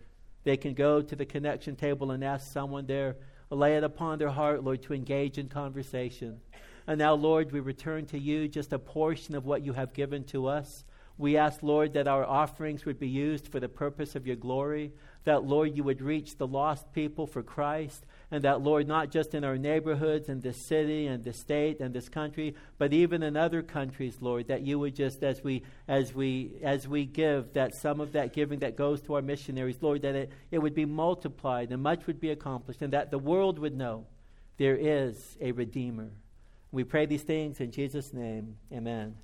They 0.43 0.57
can 0.57 0.73
go 0.73 1.01
to 1.01 1.15
the 1.15 1.25
connection 1.25 1.75
table 1.75 2.11
and 2.11 2.23
ask 2.23 2.51
someone 2.51 2.87
there, 2.87 3.15
lay 3.49 3.77
it 3.77 3.83
upon 3.83 4.17
their 4.17 4.29
heart, 4.29 4.63
Lord, 4.63 4.81
to 4.83 4.93
engage 4.93 5.37
in 5.37 5.47
conversation. 5.47 6.41
And 6.87 6.97
now, 6.97 7.13
Lord, 7.13 7.51
we 7.51 7.59
return 7.59 8.07
to 8.07 8.19
you 8.19 8.47
just 8.47 8.73
a 8.73 8.79
portion 8.79 9.35
of 9.35 9.45
what 9.45 9.63
you 9.63 9.73
have 9.73 9.93
given 9.93 10.23
to 10.25 10.47
us. 10.47 10.83
We 11.17 11.37
ask, 11.37 11.61
Lord, 11.61 11.93
that 11.93 12.07
our 12.07 12.25
offerings 12.25 12.85
would 12.85 12.99
be 12.99 13.07
used 13.07 13.47
for 13.47 13.59
the 13.59 13.69
purpose 13.69 14.15
of 14.15 14.25
your 14.25 14.35
glory, 14.35 14.91
that, 15.24 15.43
Lord, 15.43 15.76
you 15.78 15.84
would 15.84 16.01
reach 16.01 16.38
the 16.38 16.47
lost 16.47 16.91
people 16.93 17.28
for 17.28 17.43
Christ, 17.43 18.05
and 18.32 18.43
that, 18.43 18.61
Lord, 18.61 18.88
not 18.88 19.11
just 19.11 19.36
in 19.36 19.43
our 19.43 19.57
neighborhoods 19.57 20.30
and 20.30 20.41
this 20.41 20.57
city 20.57 21.05
and 21.07 21.24
this 21.24 21.39
state 21.39 21.80
and 21.80 21.93
this 21.93 22.09
country, 22.09 22.55
but 22.78 22.93
even 22.93 23.22
in 23.22 23.38
other 23.38 23.61
countries, 23.61 24.17
Lord, 24.22 24.47
that 24.47 24.61
you 24.61 24.80
would 24.80 24.95
just, 24.95 25.24
as 25.24 25.43
we, 25.43 25.63
as 25.88 26.13
we, 26.13 26.53
as 26.63 26.88
we 26.88 27.05
give, 27.05 27.53
that 27.53 27.76
some 27.76 27.99
of 27.99 28.13
that 28.13 28.34
giving 28.34 28.59
that 28.59 28.76
goes 28.76 29.01
to 29.01 29.15
our 29.15 29.22
missionaries, 29.22 29.78
Lord, 29.82 30.01
that 30.01 30.15
it, 30.15 30.32
it 30.49 30.59
would 30.59 30.76
be 30.76 30.86
multiplied 30.86 31.72
and 31.72 31.84
much 31.84 32.07
would 32.07 32.19
be 32.19 32.32
accomplished, 32.32 32.82
and 32.82 32.93
that 32.93 33.11
the 33.11 33.19
world 33.19 33.59
would 33.59 33.76
know 33.76 34.05
there 34.57 34.78
is 34.78 35.38
a 35.41 35.51
Redeemer. 35.51 36.11
We 36.72 36.84
pray 36.84 37.05
these 37.05 37.24
things 37.24 37.59
in 37.59 37.72
Jesus' 37.72 38.13
name. 38.13 38.55
Amen. 38.72 39.15